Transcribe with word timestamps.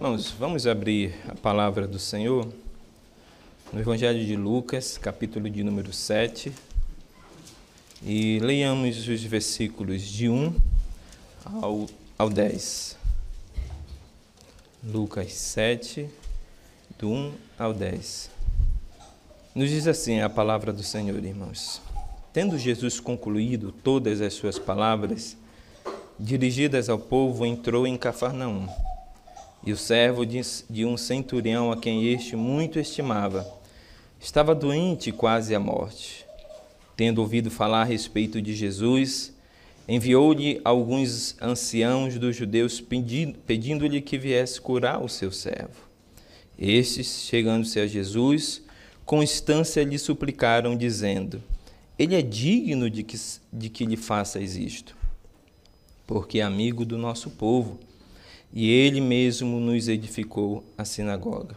Irmãos, 0.00 0.30
vamos 0.30 0.64
abrir 0.64 1.12
a 1.26 1.34
palavra 1.34 1.84
do 1.84 1.98
Senhor 1.98 2.48
no 3.72 3.80
Evangelho 3.80 4.24
de 4.24 4.36
Lucas, 4.36 4.96
capítulo 4.96 5.50
de 5.50 5.64
número 5.64 5.92
7, 5.92 6.52
e 8.04 8.38
leiamos 8.38 9.08
os 9.08 9.24
versículos 9.24 10.02
de 10.02 10.28
1 10.28 10.54
ao, 11.60 11.86
ao 12.16 12.30
10. 12.30 12.96
Lucas 14.84 15.32
7, 15.32 16.08
do 16.96 17.10
1 17.10 17.32
ao 17.58 17.74
10. 17.74 18.30
Nos 19.52 19.68
diz 19.68 19.88
assim 19.88 20.20
a 20.20 20.30
palavra 20.30 20.72
do 20.72 20.84
Senhor, 20.84 21.24
irmãos. 21.24 21.82
Tendo 22.32 22.56
Jesus 22.56 23.00
concluído 23.00 23.72
todas 23.72 24.20
as 24.20 24.32
suas 24.32 24.60
palavras, 24.60 25.36
dirigidas 26.16 26.88
ao 26.88 27.00
povo, 27.00 27.44
entrou 27.44 27.84
em 27.84 27.96
Cafarnaum. 27.96 28.68
E 29.64 29.72
o 29.72 29.76
servo 29.76 30.24
de 30.24 30.84
um 30.84 30.96
centurião 30.96 31.70
a 31.72 31.76
quem 31.76 32.06
este 32.12 32.36
muito 32.36 32.78
estimava, 32.78 33.46
estava 34.20 34.54
doente 34.54 35.12
quase 35.12 35.54
à 35.54 35.60
morte. 35.60 36.24
Tendo 36.96 37.20
ouvido 37.20 37.50
falar 37.50 37.82
a 37.82 37.84
respeito 37.84 38.40
de 38.40 38.54
Jesus, 38.54 39.32
enviou-lhe 39.86 40.60
alguns 40.64 41.36
anciãos 41.40 42.18
dos 42.18 42.36
judeus 42.36 42.82
pedindo-lhe 43.46 44.00
que 44.00 44.18
viesse 44.18 44.60
curar 44.60 45.02
o 45.02 45.08
seu 45.08 45.32
servo. 45.32 45.88
Estes, 46.58 47.22
chegando-se 47.22 47.78
a 47.78 47.86
Jesus, 47.86 48.62
com 49.06 49.22
instância 49.22 49.82
lhe 49.84 49.98
suplicaram, 49.98 50.76
dizendo: 50.76 51.42
Ele 51.98 52.14
é 52.14 52.20
digno 52.20 52.90
de 52.90 53.02
que, 53.02 53.16
de 53.52 53.68
que 53.70 53.86
lhe 53.86 53.96
faças 53.96 54.56
isto, 54.56 54.96
porque 56.06 56.40
é 56.40 56.42
amigo 56.42 56.84
do 56.84 56.98
nosso 56.98 57.30
povo, 57.30 57.78
e 58.52 58.70
ele 58.70 59.00
mesmo 59.00 59.60
nos 59.60 59.88
edificou 59.88 60.64
a 60.76 60.84
sinagoga. 60.84 61.56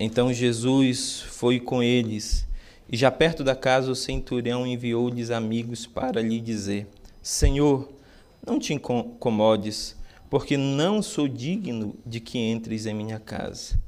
Então 0.00 0.32
Jesus 0.32 1.20
foi 1.20 1.58
com 1.58 1.82
eles, 1.82 2.46
e 2.90 2.96
já 2.96 3.10
perto 3.10 3.42
da 3.44 3.54
casa 3.54 3.90
o 3.90 3.96
centurião 3.96 4.66
enviou-lhes 4.66 5.30
amigos 5.30 5.86
para 5.86 6.22
lhe 6.22 6.40
dizer: 6.40 6.86
Senhor, 7.22 7.88
não 8.46 8.58
te 8.58 8.72
incomodes, 8.72 9.96
porque 10.30 10.56
não 10.56 11.02
sou 11.02 11.28
digno 11.28 11.94
de 12.06 12.20
que 12.20 12.38
entres 12.38 12.86
em 12.86 12.94
minha 12.94 13.18
casa. 13.18 13.78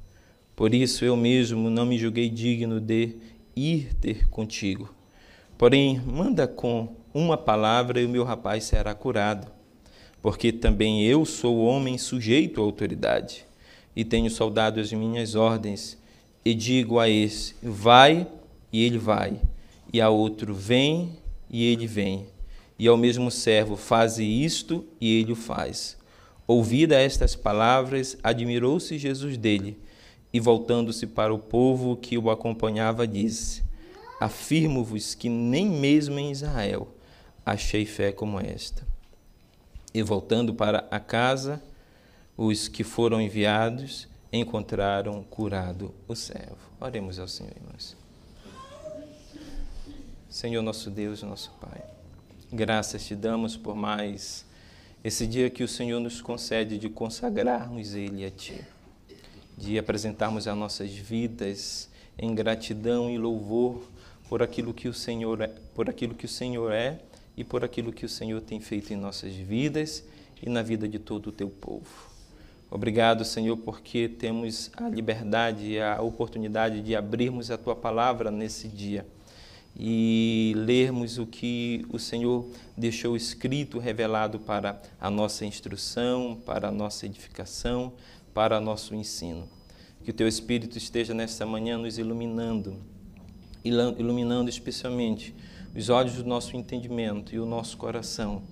Por 0.54 0.74
isso 0.74 1.04
eu 1.04 1.16
mesmo 1.16 1.70
não 1.70 1.86
me 1.86 1.96
julguei 1.96 2.28
digno 2.28 2.80
de 2.80 3.16
ir 3.56 3.94
ter 3.94 4.28
contigo. 4.28 4.94
Porém, 5.56 6.00
manda 6.00 6.46
com 6.46 6.96
uma 7.14 7.36
palavra 7.36 8.00
e 8.00 8.04
o 8.04 8.08
meu 8.08 8.24
rapaz 8.24 8.64
será 8.64 8.94
curado, 8.94 9.50
porque 10.22 10.52
também 10.52 11.04
eu 11.04 11.24
sou 11.24 11.60
homem 11.60 11.96
sujeito 11.96 12.60
à 12.60 12.64
autoridade 12.64 13.44
e 13.94 14.04
tenho 14.04 14.30
soldados 14.30 14.88
de 14.88 14.96
minhas 14.96 15.34
ordens, 15.34 15.98
e 16.44 16.54
digo 16.54 16.98
a 16.98 17.08
esse: 17.08 17.54
vai, 17.62 18.26
e 18.72 18.84
ele 18.84 18.98
vai, 18.98 19.40
e 19.92 20.00
a 20.00 20.08
outro: 20.08 20.54
vem, 20.54 21.18
e 21.48 21.64
ele 21.64 21.86
vem, 21.86 22.26
e 22.78 22.86
ao 22.86 22.96
mesmo 22.96 23.30
servo: 23.30 23.76
faze 23.76 24.24
isto, 24.24 24.84
e 25.00 25.20
ele 25.20 25.32
o 25.32 25.36
faz. 25.36 25.98
Ouvida 26.46 27.00
estas 27.00 27.36
palavras, 27.36 28.16
admirou-se 28.22 28.98
Jesus 28.98 29.36
dele, 29.36 29.78
e 30.32 30.40
voltando-se 30.40 31.06
para 31.06 31.34
o 31.34 31.38
povo 31.38 31.96
que 31.96 32.16
o 32.16 32.30
acompanhava, 32.30 33.06
disse: 33.06 33.62
Afirmo-vos 34.20 35.14
que 35.14 35.28
nem 35.28 35.66
mesmo 35.68 36.18
em 36.18 36.30
Israel 36.30 36.88
achei 37.44 37.84
fé 37.84 38.12
como 38.12 38.38
esta. 38.38 38.89
E 39.92 40.02
voltando 40.02 40.54
para 40.54 40.86
a 40.90 41.00
casa, 41.00 41.62
os 42.36 42.68
que 42.68 42.84
foram 42.84 43.20
enviados 43.20 44.08
encontraram 44.32 45.22
curado 45.24 45.94
o 46.06 46.14
servo. 46.14 46.58
Oremos 46.80 47.18
ao 47.18 47.28
Senhor, 47.28 47.52
irmãos. 47.56 47.96
Senhor 50.28 50.62
nosso 50.62 50.90
Deus, 50.90 51.22
nosso 51.24 51.50
Pai, 51.60 51.82
graças 52.52 53.04
te 53.04 53.16
damos 53.16 53.56
por 53.56 53.74
mais 53.74 54.46
esse 55.02 55.26
dia 55.26 55.50
que 55.50 55.64
o 55.64 55.68
Senhor 55.68 55.98
nos 55.98 56.22
concede 56.22 56.78
de 56.78 56.88
consagrarmos 56.88 57.94
Ele 57.94 58.24
a 58.24 58.30
Ti, 58.30 58.60
de 59.58 59.76
apresentarmos 59.76 60.46
as 60.46 60.56
nossas 60.56 60.92
vidas 60.92 61.90
em 62.16 62.32
gratidão 62.32 63.10
e 63.10 63.18
louvor 63.18 63.82
por 64.28 64.40
aquilo 64.40 64.72
que 64.72 64.88
o 64.88 64.94
Senhor 64.94 65.40
é, 65.40 65.48
por 65.74 65.90
aquilo 65.90 66.14
que 66.14 66.26
o 66.26 66.28
Senhor 66.28 66.70
é 66.70 67.00
e 67.40 67.44
por 67.44 67.64
aquilo 67.64 67.90
que 67.90 68.04
o 68.04 68.08
Senhor 68.08 68.42
tem 68.42 68.60
feito 68.60 68.92
em 68.92 68.96
nossas 68.96 69.34
vidas 69.34 70.04
e 70.42 70.50
na 70.50 70.60
vida 70.60 70.86
de 70.86 70.98
todo 70.98 71.28
o 71.28 71.32
teu 71.32 71.48
povo. 71.48 72.10
Obrigado, 72.70 73.24
Senhor, 73.24 73.56
porque 73.56 74.08
temos 74.08 74.70
a 74.76 74.86
liberdade 74.90 75.70
e 75.70 75.80
a 75.80 76.02
oportunidade 76.02 76.82
de 76.82 76.94
abrirmos 76.94 77.50
a 77.50 77.56
tua 77.56 77.74
palavra 77.74 78.30
nesse 78.30 78.68
dia 78.68 79.06
e 79.74 80.52
lermos 80.54 81.16
o 81.16 81.26
que 81.26 81.86
o 81.88 81.98
Senhor 81.98 82.46
deixou 82.76 83.16
escrito, 83.16 83.78
revelado 83.78 84.38
para 84.38 84.82
a 85.00 85.08
nossa 85.08 85.46
instrução, 85.46 86.38
para 86.44 86.68
a 86.68 86.72
nossa 86.72 87.06
edificação, 87.06 87.94
para 88.34 88.60
nosso 88.60 88.94
ensino. 88.94 89.48
Que 90.04 90.10
o 90.10 90.14
teu 90.14 90.28
Espírito 90.28 90.76
esteja 90.76 91.14
nesta 91.14 91.46
manhã 91.46 91.78
nos 91.78 91.96
iluminando, 91.96 92.76
iluminando 93.64 94.50
especialmente 94.50 95.34
os 95.74 95.88
olhos 95.88 96.14
do 96.14 96.24
nosso 96.24 96.56
entendimento 96.56 97.34
e 97.34 97.40
o 97.40 97.46
nosso 97.46 97.76
coração, 97.76 98.42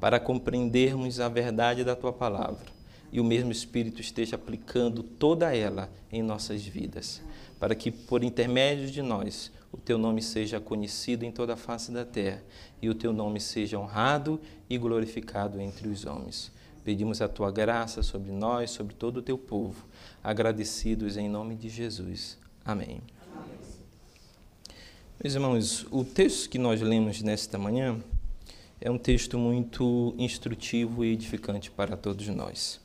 para 0.00 0.20
compreendermos 0.20 1.20
a 1.20 1.28
verdade 1.28 1.84
da 1.84 1.96
tua 1.96 2.12
palavra 2.12 2.78
e 3.12 3.20
o 3.20 3.24
mesmo 3.24 3.50
Espírito 3.50 4.00
esteja 4.00 4.36
aplicando 4.36 5.02
toda 5.02 5.54
ela 5.54 5.90
em 6.12 6.22
nossas 6.22 6.64
vidas, 6.64 7.22
para 7.58 7.74
que 7.74 7.90
por 7.90 8.22
intermédio 8.22 8.90
de 8.90 9.02
nós 9.02 9.50
o 9.72 9.76
teu 9.76 9.98
nome 9.98 10.22
seja 10.22 10.60
conhecido 10.60 11.24
em 11.24 11.32
toda 11.32 11.54
a 11.54 11.56
face 11.56 11.90
da 11.90 12.04
terra 12.04 12.42
e 12.80 12.88
o 12.88 12.94
teu 12.94 13.12
nome 13.12 13.40
seja 13.40 13.78
honrado 13.78 14.40
e 14.68 14.78
glorificado 14.78 15.60
entre 15.60 15.88
os 15.88 16.04
homens. 16.06 16.52
Pedimos 16.84 17.20
a 17.20 17.28
tua 17.28 17.50
graça 17.50 18.02
sobre 18.02 18.32
nós, 18.32 18.70
sobre 18.70 18.94
todo 18.94 19.18
o 19.18 19.22
teu 19.22 19.36
povo, 19.36 19.86
agradecidos 20.22 21.16
em 21.16 21.28
nome 21.28 21.54
de 21.54 21.68
Jesus. 21.68 22.38
Amém. 22.64 23.00
Meus 25.20 25.34
irmãos, 25.34 25.84
o 25.90 26.04
texto 26.04 26.48
que 26.48 26.58
nós 26.58 26.80
lemos 26.80 27.22
nesta 27.22 27.58
manhã 27.58 27.98
é 28.80 28.88
um 28.88 28.96
texto 28.96 29.36
muito 29.36 30.14
instrutivo 30.16 31.04
e 31.04 31.12
edificante 31.12 31.72
para 31.72 31.96
todos 31.96 32.28
nós. 32.28 32.80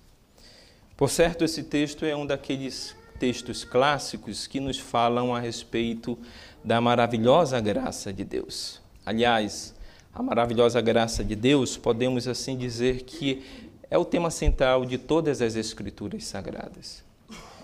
Por 0.97 1.11
certo, 1.11 1.43
esse 1.43 1.61
texto 1.61 2.05
é 2.05 2.15
um 2.15 2.25
daqueles 2.25 2.95
textos 3.19 3.63
clássicos 3.63 4.47
que 4.47 4.59
nos 4.59 4.79
falam 4.79 5.35
a 5.35 5.39
respeito 5.39 6.17
da 6.63 6.81
maravilhosa 6.81 7.59
graça 7.59 8.11
de 8.11 8.23
Deus. 8.23 8.81
Aliás, 9.05 9.75
a 10.11 10.23
maravilhosa 10.23 10.81
graça 10.81 11.23
de 11.23 11.35
Deus, 11.35 11.77
podemos 11.77 12.27
assim 12.27 12.57
dizer 12.57 13.03
que 13.03 13.43
é 13.91 13.97
o 13.97 14.03
tema 14.03 14.31
central 14.31 14.85
de 14.85 14.97
todas 14.97 15.39
as 15.39 15.55
Escrituras 15.55 16.25
Sagradas. 16.25 17.03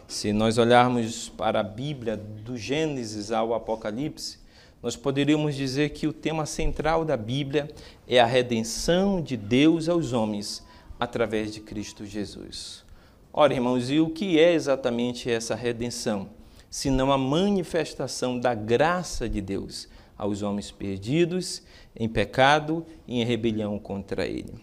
Se 0.08 0.32
nós 0.32 0.60
olharmos 0.60 1.28
para 1.28 1.62
a 1.62 1.64
Bíblia, 1.64 2.16
do 2.16 2.56
Gênesis 2.56 3.32
ao 3.32 3.56
Apocalipse, 3.56 4.38
nós 4.82 4.96
poderíamos 4.96 5.56
dizer 5.56 5.90
que 5.90 6.08
o 6.08 6.14
tema 6.14 6.46
central 6.46 7.04
da 7.04 7.18
Bíblia 7.18 7.70
é 8.08 8.20
a 8.20 8.26
redenção 8.26 9.22
de 9.22 9.36
Deus 9.36 9.90
aos 9.90 10.14
homens 10.14 10.64
através 11.00 11.54
de 11.54 11.60
Cristo 11.60 12.06
Jesus. 12.06 12.84
Ora, 13.32 13.54
irmãos, 13.54 13.90
e 13.90 14.00
o 14.00 14.10
que 14.10 14.40
é 14.40 14.54
exatamente 14.54 15.30
essa 15.30 15.54
redenção? 15.54 16.30
Senão 16.70 17.12
a 17.12 17.18
manifestação 17.18 18.40
da 18.40 18.54
graça 18.54 19.28
de 19.28 19.42
Deus 19.42 19.88
aos 20.18 20.42
homens 20.42 20.72
perdidos 20.72 21.62
em 21.96 22.08
pecado 22.08 22.86
e 23.08 23.22
em 23.22 23.26
rebelião 23.26 23.78
contra 23.80 24.26
Ele. 24.26 24.54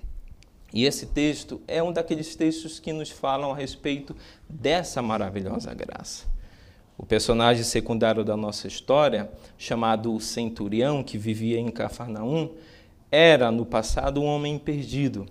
E 0.73 0.85
esse 0.85 1.07
texto 1.07 1.61
é 1.67 1.83
um 1.83 1.93
daqueles 1.93 2.35
textos 2.37 2.79
que 2.79 2.93
nos 2.93 3.11
falam 3.11 3.53
a 3.53 3.57
respeito 3.57 4.15
dessa 4.49 5.01
maravilhosa 5.01 5.73
graça. 5.73 6.27
O 6.99 7.05
personagem 7.05 7.63
secundário 7.63 8.25
da 8.25 8.37
nossa 8.37 8.67
história, 8.67 9.31
chamado 9.59 10.19
Centurião, 10.19 11.03
que 11.03 11.19
vivia 11.19 11.59
em 11.59 11.71
Cafarnaum, 11.71 12.51
era 13.11 13.51
no 13.51 13.67
passado 13.67 14.21
um 14.21 14.27
homem 14.27 14.59
perdido 14.59 15.27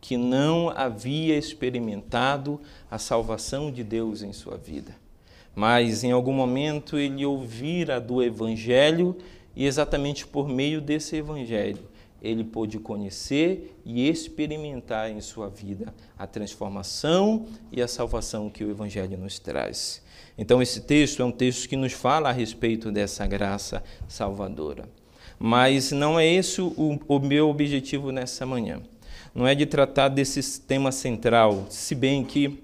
que 0.00 0.16
não 0.16 0.70
havia 0.70 1.36
experimentado 1.36 2.60
a 2.90 2.96
salvação 2.96 3.70
de 3.70 3.84
Deus 3.84 4.22
em 4.22 4.32
sua 4.32 4.56
vida. 4.56 4.94
Mas 5.54 6.04
em 6.04 6.12
algum 6.12 6.32
momento 6.32 6.96
ele 6.96 7.26
ouvira 7.26 8.00
do 8.00 8.22
Evangelho 8.22 9.16
e, 9.54 9.66
exatamente 9.66 10.26
por 10.26 10.48
meio 10.48 10.80
desse 10.80 11.16
Evangelho, 11.16 11.90
ele 12.22 12.44
pôde 12.44 12.78
conhecer 12.78 13.76
e 13.84 14.08
experimentar 14.08 15.10
em 15.10 15.20
sua 15.20 15.48
vida 15.48 15.92
a 16.18 16.26
transformação 16.26 17.46
e 17.72 17.82
a 17.82 17.88
salvação 17.88 18.48
que 18.48 18.64
o 18.64 18.70
Evangelho 18.70 19.18
nos 19.18 19.38
traz. 19.38 20.02
Então, 20.40 20.60
esse 20.60 20.80
texto 20.80 21.22
é 21.22 21.24
um 21.24 21.30
texto 21.30 21.68
que 21.68 21.76
nos 21.76 21.92
fala 21.92 22.30
a 22.30 22.32
respeito 22.32 22.90
dessa 22.90 23.24
graça 23.28 23.84
salvadora. 24.08 24.88
Mas 25.38 25.92
não 25.92 26.18
é 26.18 26.26
esse 26.26 26.60
o, 26.60 26.98
o 27.06 27.18
meu 27.20 27.48
objetivo 27.48 28.10
nessa 28.10 28.44
manhã 28.44 28.80
não 29.34 29.46
é 29.46 29.54
de 29.54 29.66
tratar 29.66 30.08
desse 30.08 30.60
tema 30.60 30.90
central, 30.90 31.66
se 31.68 31.94
bem 31.94 32.24
que 32.24 32.62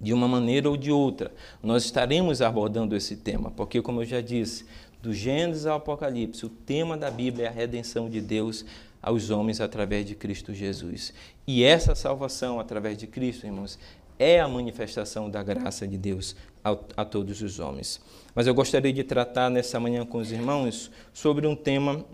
de 0.00 0.14
uma 0.14 0.26
maneira 0.26 0.68
ou 0.68 0.76
de 0.76 0.90
outra, 0.90 1.30
nós 1.62 1.84
estaremos 1.84 2.40
abordando 2.40 2.96
esse 2.96 3.16
tema, 3.16 3.50
porque, 3.50 3.82
como 3.82 4.00
eu 4.00 4.06
já 4.06 4.20
disse, 4.22 4.64
do 5.02 5.12
Gênesis 5.12 5.66
ao 5.66 5.76
Apocalipse, 5.76 6.46
o 6.46 6.48
tema 6.48 6.96
da 6.96 7.10
Bíblia 7.10 7.46
é 7.46 7.48
a 7.48 7.52
redenção 7.52 8.08
de 8.08 8.20
Deus 8.20 8.64
aos 9.02 9.28
homens 9.28 9.60
através 9.60 10.06
de 10.06 10.14
Cristo 10.14 10.54
Jesus. 10.54 11.12
E 11.46 11.62
essa 11.62 11.94
salvação 11.94 12.58
através 12.58 12.96
de 12.96 13.06
Cristo, 13.06 13.46
irmãos, 13.46 13.78
é 14.18 14.40
a 14.40 14.48
manifestação 14.48 15.30
da 15.30 15.42
graça 15.42 15.86
de 15.86 15.98
Deus 15.98 16.34
a, 16.64 17.04
todos 17.04 17.42
os 17.42 17.58
homens. 17.58 18.00
Mas 18.34 18.46
eu 18.46 18.54
gostaria 18.54 18.92
de 18.92 19.02
tratar 19.02 19.50
nessa 19.50 19.80
manhã 19.80 20.04
com 20.04 20.18
os 20.18 20.30
irmãos 20.30 20.90
sobre 21.12 21.46
um 21.46 21.56
tema 21.56 22.04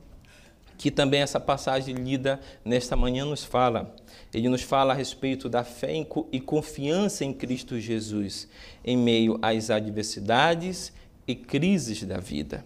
que 0.78 0.90
também 0.90 1.22
essa 1.22 1.40
passagem 1.40 1.94
lida 1.94 2.40
nesta 2.64 2.96
manhã 2.96 3.24
nos 3.24 3.44
fala. 3.44 3.94
Ele 4.32 4.48
nos 4.48 4.62
fala 4.62 4.92
a 4.92 4.96
respeito 4.96 5.48
da 5.48 5.64
fé 5.64 6.06
e 6.30 6.40
confiança 6.40 7.24
em 7.24 7.32
Cristo 7.32 7.80
Jesus 7.80 8.48
em 8.84 8.96
meio 8.96 9.38
às 9.40 9.70
adversidades 9.70 10.92
e 11.26 11.34
crises 11.34 12.02
da 12.02 12.18
vida. 12.18 12.64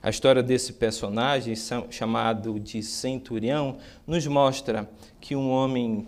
A 0.00 0.10
história 0.10 0.42
desse 0.42 0.74
personagem, 0.74 1.54
chamado 1.90 2.60
de 2.60 2.82
centurião, 2.82 3.78
nos 4.06 4.26
mostra 4.28 4.88
que 5.20 5.34
um 5.34 5.50
homem 5.50 6.06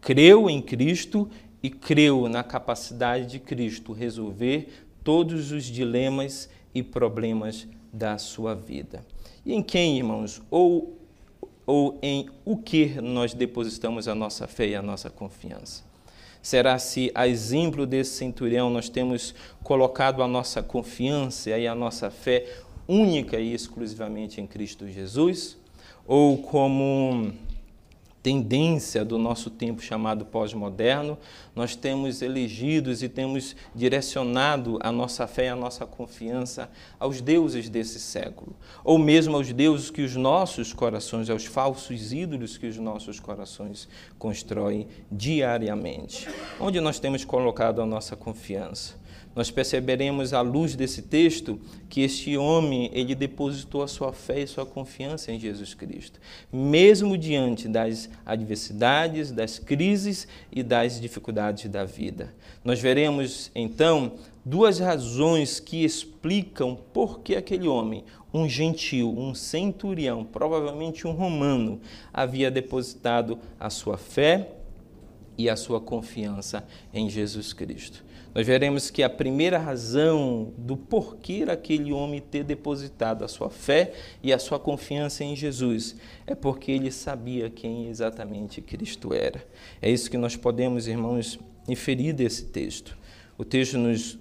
creu 0.00 0.48
em 0.48 0.62
Cristo 0.62 1.28
e 1.64 1.70
creu 1.70 2.28
na 2.28 2.44
capacidade 2.44 3.24
de 3.24 3.38
Cristo 3.38 3.94
resolver 3.94 4.68
todos 5.02 5.50
os 5.50 5.64
dilemas 5.64 6.46
e 6.74 6.82
problemas 6.82 7.66
da 7.90 8.18
sua 8.18 8.54
vida. 8.54 9.02
E 9.46 9.54
em 9.54 9.62
quem, 9.62 9.96
irmãos? 9.96 10.42
Ou, 10.50 10.94
ou 11.64 11.98
em 12.02 12.28
o 12.44 12.58
que 12.58 13.00
nós 13.00 13.32
depositamos 13.32 14.06
a 14.08 14.14
nossa 14.14 14.46
fé 14.46 14.68
e 14.68 14.74
a 14.74 14.82
nossa 14.82 15.08
confiança? 15.08 15.82
Será 16.42 16.78
se, 16.78 17.10
a 17.14 17.26
exemplo 17.26 17.86
desse 17.86 18.10
centurião, 18.10 18.68
nós 18.68 18.90
temos 18.90 19.34
colocado 19.62 20.22
a 20.22 20.28
nossa 20.28 20.62
confiança 20.62 21.48
e 21.56 21.66
a 21.66 21.74
nossa 21.74 22.10
fé 22.10 22.46
única 22.86 23.40
e 23.40 23.54
exclusivamente 23.54 24.38
em 24.38 24.46
Cristo 24.46 24.86
Jesus? 24.86 25.56
Ou 26.06 26.36
como 26.36 27.32
tendência 28.24 29.04
do 29.04 29.18
nosso 29.18 29.50
tempo 29.50 29.82
chamado 29.82 30.24
pós-moderno, 30.24 31.18
nós 31.54 31.76
temos 31.76 32.22
elegidos 32.22 33.02
e 33.02 33.08
temos 33.08 33.54
direcionado 33.74 34.78
a 34.82 34.90
nossa 34.90 35.26
fé 35.26 35.44
e 35.44 35.48
a 35.48 35.54
nossa 35.54 35.84
confiança 35.84 36.70
aos 36.98 37.20
deuses 37.20 37.68
desse 37.68 38.00
século, 38.00 38.56
ou 38.82 38.96
mesmo 38.96 39.36
aos 39.36 39.52
deuses 39.52 39.90
que 39.90 40.00
os 40.00 40.16
nossos 40.16 40.72
corações, 40.72 41.28
aos 41.28 41.44
falsos 41.44 42.14
ídolos 42.14 42.56
que 42.56 42.66
os 42.66 42.78
nossos 42.78 43.20
corações 43.20 43.86
constroem 44.18 44.88
diariamente. 45.12 46.26
Onde 46.58 46.80
nós 46.80 46.98
temos 46.98 47.26
colocado 47.26 47.82
a 47.82 47.86
nossa 47.86 48.16
confiança? 48.16 49.03
Nós 49.34 49.50
perceberemos 49.50 50.32
à 50.32 50.40
luz 50.40 50.76
desse 50.76 51.02
texto 51.02 51.58
que 51.88 52.02
este 52.02 52.36
homem, 52.36 52.90
ele 52.92 53.14
depositou 53.14 53.82
a 53.82 53.88
sua 53.88 54.12
fé 54.12 54.40
e 54.40 54.46
sua 54.46 54.64
confiança 54.64 55.32
em 55.32 55.40
Jesus 55.40 55.74
Cristo, 55.74 56.20
mesmo 56.52 57.18
diante 57.18 57.66
das 57.68 58.08
adversidades, 58.24 59.32
das 59.32 59.58
crises 59.58 60.28
e 60.52 60.62
das 60.62 61.00
dificuldades 61.00 61.68
da 61.68 61.84
vida. 61.84 62.32
Nós 62.64 62.80
veremos 62.80 63.50
então 63.54 64.12
duas 64.44 64.78
razões 64.78 65.58
que 65.58 65.84
explicam 65.84 66.78
por 66.92 67.20
que 67.20 67.34
aquele 67.34 67.66
homem, 67.66 68.04
um 68.32 68.48
gentil, 68.48 69.16
um 69.16 69.34
centurião, 69.34 70.24
provavelmente 70.24 71.06
um 71.06 71.12
romano, 71.12 71.80
havia 72.12 72.50
depositado 72.50 73.38
a 73.58 73.70
sua 73.70 73.96
fé 73.96 74.50
e 75.36 75.48
a 75.50 75.56
sua 75.56 75.80
confiança 75.80 76.64
em 76.92 77.10
Jesus 77.10 77.52
Cristo 77.52 78.04
nós 78.34 78.46
veremos 78.46 78.90
que 78.90 79.02
a 79.02 79.08
primeira 79.08 79.58
razão 79.58 80.52
do 80.58 80.76
porquê 80.76 81.44
aquele 81.48 81.92
homem 81.92 82.20
ter 82.20 82.42
depositado 82.42 83.24
a 83.24 83.28
sua 83.28 83.48
fé 83.48 83.92
e 84.20 84.32
a 84.32 84.38
sua 84.40 84.58
confiança 84.58 85.22
em 85.22 85.36
Jesus 85.36 85.94
é 86.26 86.34
porque 86.34 86.72
ele 86.72 86.90
sabia 86.90 87.48
quem 87.48 87.88
exatamente 87.88 88.60
Cristo 88.60 89.14
era. 89.14 89.46
É 89.80 89.88
isso 89.88 90.10
que 90.10 90.18
nós 90.18 90.34
podemos, 90.34 90.88
irmãos, 90.88 91.38
inferir 91.68 92.12
desse 92.12 92.46
texto. 92.46 92.98
O 93.38 93.44
texto 93.44 93.78
nos, 93.78 94.18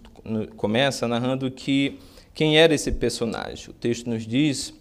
começa 0.58 1.08
narrando 1.08 1.50
que 1.50 1.98
quem 2.36 2.58
era 2.58 2.74
esse 2.74 2.92
personagem. 2.92 3.70
O 3.70 3.74
texto 3.74 4.08
nos 4.08 4.28
diz 4.28 4.76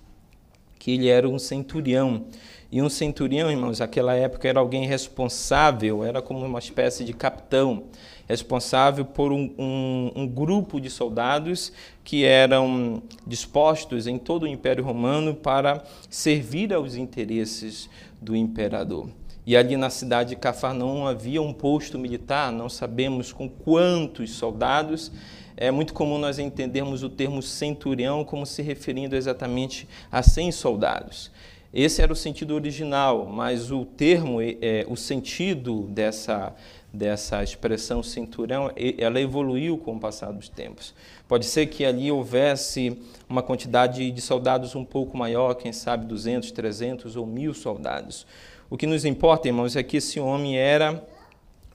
que 0.79 0.91
ele 0.91 1.09
era 1.09 1.27
um 1.27 1.39
centurião. 1.39 2.27
E 2.71 2.83
um 2.83 2.89
centurião, 2.89 3.51
irmãos, 3.51 3.79
naquela 3.79 4.15
época 4.15 4.49
era 4.49 4.61
alguém 4.61 4.87
responsável, 4.87 6.05
era 6.05 6.21
como 6.21 6.45
uma 6.45 6.59
espécie 6.59 7.05
de 7.05 7.13
capitão 7.13 7.85
responsável 8.29 9.05
por 9.05 9.33
um, 9.33 9.53
um, 9.59 10.13
um, 10.15 10.27
grupo 10.27 10.81
de 10.81 10.89
soldados 10.89 11.73
que 12.05 12.25
eram 12.25 13.03
dispostos 13.27 14.07
em 14.07 14.19
todo 14.19 14.45
o 14.45 14.49
Império 14.49 14.85
Romano 14.85 15.35
para 15.35 15.83
servir 16.09 16.73
aos 16.73 16.95
interesses 16.95 17.89
do 18.21 18.37
imperador. 18.37 19.09
E 19.45 19.57
ali 19.57 19.77
na 19.77 19.91
cidade 19.91 20.31
de 20.31 20.37
Cafarnaum 20.37 21.07
havia 21.07 21.43
um 21.43 21.53
posto 21.53 21.99
militar, 21.99 22.53
não 22.53 22.69
sabemos 22.69 23.33
com 23.33 23.49
quantos 23.49 24.31
soldados. 24.31 25.11
É 25.57 25.71
muito 25.71 25.93
comum 25.93 26.17
nós 26.17 26.39
entendermos 26.39 27.03
o 27.03 27.09
termo 27.09 27.43
centurião 27.43 28.25
como 28.25 28.47
se 28.47 28.63
referindo 28.63 29.17
exatamente 29.17 29.89
a 30.11 30.23
100 30.23 30.53
soldados. 30.53 31.31
Esse 31.75 32.03
era 32.03 32.13
o 32.13 32.17
sentido 32.17 32.55
original, 32.55 33.27
mas 33.27 33.71
o 33.71 33.85
termo, 33.85 34.41
é, 34.41 34.85
o 34.89 34.97
sentido 34.97 35.89
dessa, 35.89 36.55
dessa 36.93 37.43
expressão 37.43 38.03
cinturão, 38.03 38.71
ela 38.99 39.21
evoluiu 39.21 39.79
com 39.79 39.97
o 39.97 40.01
passar 40.01 40.31
dos 40.33 40.49
tempos. 40.49 40.95
Pode 41.27 41.47
ser 41.47 41.67
que 41.67 41.85
ali 41.85 42.13
houvesse 42.13 42.99
uma 43.29 43.43
quantidade 43.43 44.11
de 44.11 44.21
soldados 44.21 44.75
um 44.75 44.85
pouco 44.85 45.17
maior, 45.17 45.55
quem 45.55 45.73
sabe 45.73 46.05
200, 46.07 46.51
300 46.51 47.17
ou 47.17 47.27
mil 47.27 47.55
soldados. 47.55 48.27
O 48.69 48.77
que 48.77 48.87
nos 48.87 49.05
importa, 49.05 49.49
irmãos, 49.49 49.75
é 49.75 49.83
que 49.83 49.97
esse 49.97 50.21
homem 50.21 50.59
era 50.59 51.03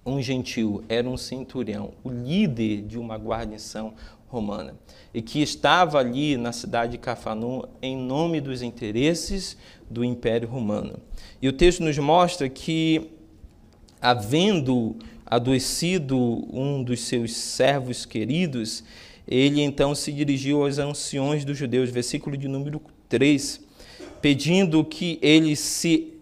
um 0.05 0.21
gentil, 0.21 0.83
era 0.87 1.07
um 1.09 1.17
centurião, 1.17 1.91
o 2.03 2.09
líder 2.09 2.83
de 2.83 2.97
uma 2.97 3.17
guarnição 3.17 3.93
romana, 4.29 4.75
e 5.13 5.21
que 5.21 5.41
estava 5.41 5.99
ali 5.99 6.37
na 6.37 6.51
cidade 6.51 6.93
de 6.93 6.97
Cafanum 6.97 7.63
em 7.81 7.95
nome 7.97 8.39
dos 8.39 8.61
interesses 8.61 9.57
do 9.89 10.03
Império 10.03 10.47
Romano. 10.47 10.99
E 11.41 11.47
o 11.47 11.53
texto 11.53 11.83
nos 11.83 11.97
mostra 11.97 12.47
que 12.47 13.16
havendo 14.01 14.95
adoecido 15.25 16.17
um 16.51 16.83
dos 16.83 17.01
seus 17.01 17.36
servos 17.36 18.05
queridos, 18.05 18.83
ele 19.27 19.62
então 19.62 19.93
se 19.93 20.12
dirigiu 20.12 20.63
aos 20.63 20.77
anciões 20.77 21.43
dos 21.43 21.57
judeus, 21.57 21.89
versículo 21.89 22.38
de 22.38 22.48
número 22.48 22.81
3, 23.10 23.62
pedindo 24.22 24.83
que 24.86 25.19
eles 25.22 25.60
se 25.60 26.13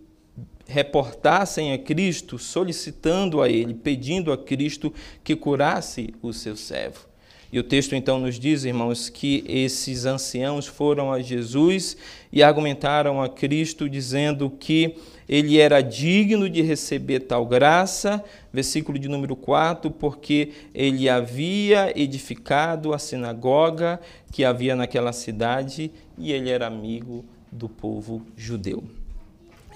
reportassem 0.68 1.72
a 1.72 1.78
Cristo, 1.78 2.40
solicitando 2.40 3.42
a 3.42 3.50
ele, 3.50 3.74
pedindo 3.74 4.32
a 4.32 4.38
Cristo 4.38 4.92
que 5.24 5.36
curasse 5.36 6.14
o 6.22 6.34
seu 6.34 6.56
servo. 6.56 7.08
E 7.56 7.60
o 7.60 7.64
texto 7.64 7.96
então 7.96 8.20
nos 8.20 8.38
diz, 8.38 8.66
irmãos, 8.66 9.08
que 9.08 9.42
esses 9.48 10.06
anciãos 10.06 10.68
foram 10.68 11.10
a 11.10 11.22
Jesus 11.22 11.96
e 12.30 12.44
argumentaram 12.44 13.22
a 13.22 13.30
Cristo, 13.30 13.88
dizendo 13.88 14.50
que 14.50 14.98
ele 15.26 15.58
era 15.58 15.80
digno 15.80 16.50
de 16.50 16.62
receber 16.62 17.22
tal 17.22 17.46
graça, 17.46 18.22
versículo 18.52 19.00
de 19.00 19.08
número 19.08 19.38
4, 19.38 19.90
porque 19.90 20.50
ele 20.74 21.08
havia 21.08 21.98
edificado 21.98 22.94
a 22.94 23.00
sinagoga 23.00 24.02
que 24.34 24.44
havia 24.44 24.76
naquela 24.76 25.14
cidade 25.14 25.90
e 26.18 26.34
ele 26.34 26.50
era 26.50 26.68
amigo 26.68 27.24
do 27.50 27.70
povo 27.70 28.22
judeu. 28.36 28.84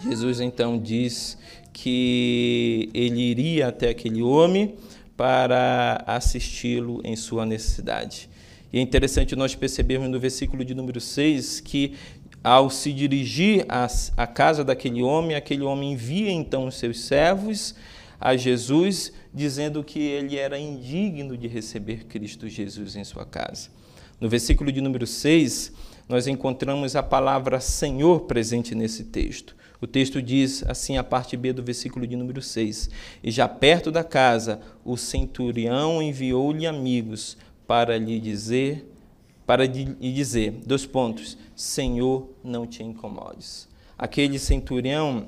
Jesus 0.04 0.42
então 0.42 0.78
diz 0.78 1.38
que 1.72 2.90
ele 2.94 3.22
iria 3.22 3.70
até 3.70 3.88
aquele 3.88 4.22
homem 4.22 4.76
para 5.20 6.02
assisti-lo 6.08 7.02
em 7.04 7.14
sua 7.14 7.46
necessidade. 7.46 8.30
E 8.72 8.80
é 8.80 8.82
interessante 8.82 9.36
nós 9.36 9.54
percebermos 9.54 10.10
no 10.10 10.18
versículo 10.18 10.64
de 10.64 10.74
número 10.74 11.02
6 11.02 11.60
que, 11.60 11.96
ao 12.42 12.70
se 12.70 12.94
dirigir 12.94 13.66
à, 13.68 14.26
casa 14.26 14.64
daquele 14.64 15.04
homem, 15.04 15.36
aquele 15.36 15.64
homem 15.64 15.92
envia 15.92 16.32
então 16.32 16.68
os 16.68 16.76
seus 16.76 17.02
servos 17.02 17.76
a 18.18 18.38
Jesus, 18.38 19.12
dizendo 19.34 19.84
que 19.84 20.00
ele 20.00 20.38
era 20.38 20.58
indigno 20.58 21.36
de 21.36 21.50
receber 21.50 22.06
Cristo 22.06 22.48
Jesus 22.48 22.96
em 22.96 23.04
sua 23.04 23.26
casa. 23.26 23.68
No 24.22 24.30
versículo 24.30 24.72
de 24.72 24.80
número 24.80 25.06
6, 25.06 25.74
nós 26.08 26.28
encontramos 26.28 26.96
a 26.96 27.04
palavra 27.04 27.60
Senhor 27.60 28.22
presente 28.22 28.74
nesse 28.74 29.04
texto. 29.04 29.54
O 29.82 29.88
texto 29.88 30.22
diz 30.22 30.64
assim, 30.68 30.98
a 30.98 31.04
parte 31.04 31.38
B 31.38 31.54
do 31.54 31.64
versículo 31.64 32.06
de 32.06 32.16
número 32.16 32.42
6: 32.42 32.90
E 33.24 33.32
já 33.32 33.48
perto 33.48 33.92
da 33.92 34.04
casa, 34.04 34.60
o 34.84 34.98
centurião 34.98 36.02
enviou-lhe 36.02 36.68
amigos 36.68 37.38
para 37.66 37.98
lhe 37.98 38.20
dizer, 38.20 38.92
para 39.46 39.66
lhe 39.66 39.86
dizer, 40.14 40.52
dois 40.66 40.86
pontos, 40.86 41.38
Senhor, 41.56 42.30
não 42.44 42.68
te 42.68 42.84
incomodes. 42.84 43.68
Aquele 43.98 44.38
centurião 44.38 45.28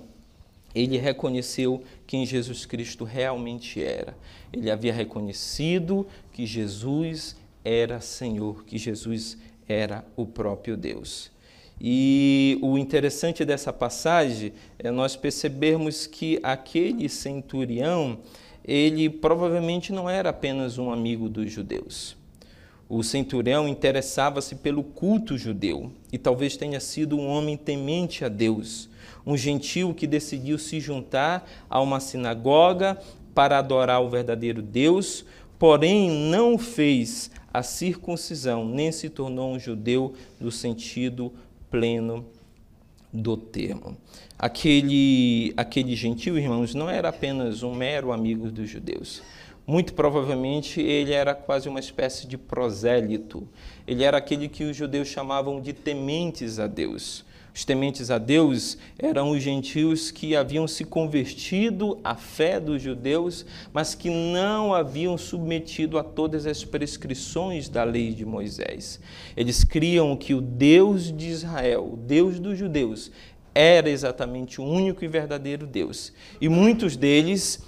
ele 0.74 0.98
reconheceu 0.98 1.84
quem 2.08 2.26
Jesus 2.26 2.66
Cristo 2.66 3.04
realmente 3.04 3.84
era. 3.84 4.18
Ele 4.52 4.72
havia 4.72 4.94
reconhecido 4.94 6.08
que 6.32 6.46
Jesus 6.46 7.36
era 7.64 8.00
Senhor, 8.00 8.64
que 8.64 8.78
Jesus 8.78 9.38
era 9.68 10.06
o 10.16 10.26
próprio 10.26 10.76
Deus. 10.76 11.32
E 11.84 12.60
o 12.62 12.78
interessante 12.78 13.44
dessa 13.44 13.74
passagem 13.74 14.54
é 14.78 14.92
nós 14.92 15.16
percebermos 15.16 16.06
que 16.06 16.40
aquele 16.44 17.10
centurião, 17.10 18.20
ele 18.64 19.10
provavelmente 19.10 19.92
não 19.92 20.08
era 20.08 20.30
apenas 20.30 20.78
um 20.78 20.92
amigo 20.92 21.28
dos 21.28 21.52
judeus. 21.52 22.16
O 22.88 23.02
centurião 23.02 23.68
interessava-se 23.68 24.58
pelo 24.58 24.84
culto 24.84 25.36
judeu 25.36 25.92
e 26.14 26.20
talvez 26.20 26.56
tenha 26.56 26.80
sido 26.80 27.18
um 27.18 27.26
homem 27.26 27.58
temente 27.58 28.24
a 28.24 28.30
Deus, 28.30 28.88
um 29.26 29.36
gentil 29.36 29.92
que 29.92 30.06
decidiu 30.06 30.60
se 30.60 30.80
juntar 30.80 31.50
a 31.68 31.82
uma 31.82 32.00
sinagoga 32.00 32.96
para 33.34 33.58
adorar 33.58 34.04
o 34.04 34.10
verdadeiro 34.10 34.62
Deus, 34.62 35.26
porém 35.58 36.12
não 36.12 36.60
fez 36.60 37.32
a 37.52 37.64
circuncisão, 37.64 38.66
nem 38.66 38.92
se 38.92 39.10
tornou 39.10 39.52
um 39.52 39.58
judeu 39.58 40.14
no 40.40 40.52
sentido 40.52 41.34
pleno 41.72 42.26
do 43.12 43.36
termo. 43.36 43.98
Aquele, 44.38 45.54
aquele 45.58 45.96
gentil, 45.96 46.38
irmãos, 46.38 46.76
não 46.76 46.90
era 46.90 47.10
apenas 47.10 47.64
um 47.64 47.74
mero 47.74 48.12
amigo 48.12 48.52
dos 48.52 48.70
judeus. 48.70 49.24
Muito 49.66 49.94
provavelmente 49.94 50.82
ele 50.82 51.14
era 51.14 51.34
quase 51.34 51.70
uma 51.70 51.80
espécie 51.80 52.28
de 52.28 52.38
prosélito. 52.38 53.48
Ele 53.88 54.04
era 54.04 54.18
aquele 54.18 54.50
que 54.50 54.64
os 54.64 54.76
judeus 54.76 55.08
chamavam 55.08 55.62
de 55.62 55.72
tementes 55.72 56.60
a 56.60 56.68
Deus. 56.68 57.24
Os 57.54 57.66
tementes 57.66 58.10
a 58.10 58.18
Deus 58.18 58.78
eram 58.98 59.32
os 59.32 59.44
gentios 59.44 60.10
que 60.10 60.36
haviam 60.36 60.68
se 60.68 60.86
convertido 60.86 62.00
à 62.02 62.16
fé 62.16 62.60
dos 62.60 62.82
judeus, 62.82 63.46
mas 63.74 63.94
que 63.94 64.10
não 64.10 64.74
haviam 64.74 65.18
submetido 65.18 65.98
a 65.98 66.04
todas 66.04 66.46
as 66.46 66.64
prescrições 66.64 67.68
da 67.68 67.84
lei 67.84 68.14
de 68.14 68.26
Moisés. 68.26 69.02
Eles 69.36 69.66
criam 69.66 70.16
que 70.16 70.34
o 70.34 70.40
Deus 70.40 71.12
de 71.12 71.28
Israel, 71.28 71.92
o 71.94 71.98
Deus 71.98 72.40
dos 72.40 72.58
judeus, 72.58 73.12
era 73.54 73.90
exatamente 73.90 74.62
o 74.62 74.64
único 74.64 75.04
e 75.04 75.08
verdadeiro 75.10 75.68
Deus. 75.68 76.14
E 76.40 76.48
muitos 76.48 76.96
deles 76.96 77.62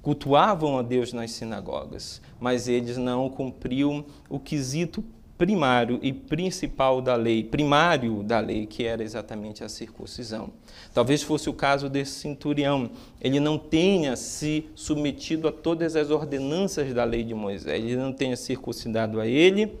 cultuavam 0.00 0.78
a 0.78 0.82
Deus 0.82 1.12
nas 1.12 1.32
sinagogas, 1.32 2.22
mas 2.40 2.66
eles 2.66 2.96
não 2.96 3.28
cumpriam 3.28 4.06
o 4.30 4.38
quesito 4.38 5.04
primário 5.38 6.00
e 6.02 6.12
principal 6.12 7.00
da 7.00 7.14
lei, 7.14 7.44
primário 7.44 8.24
da 8.24 8.40
lei, 8.40 8.66
que 8.66 8.84
era 8.84 9.04
exatamente 9.04 9.62
a 9.62 9.68
circuncisão. 9.68 10.50
Talvez 10.92 11.22
fosse 11.22 11.48
o 11.48 11.54
caso 11.54 11.88
desse 11.88 12.10
centurião. 12.10 12.90
Ele 13.20 13.38
não 13.38 13.56
tenha 13.56 14.16
se 14.16 14.68
submetido 14.74 15.46
a 15.46 15.52
todas 15.52 15.94
as 15.94 16.10
ordenanças 16.10 16.92
da 16.92 17.04
lei 17.04 17.22
de 17.22 17.34
Moisés, 17.34 17.84
ele 17.84 17.96
não 17.96 18.12
tenha 18.12 18.36
circuncidado 18.36 19.20
a 19.20 19.26
ele 19.26 19.78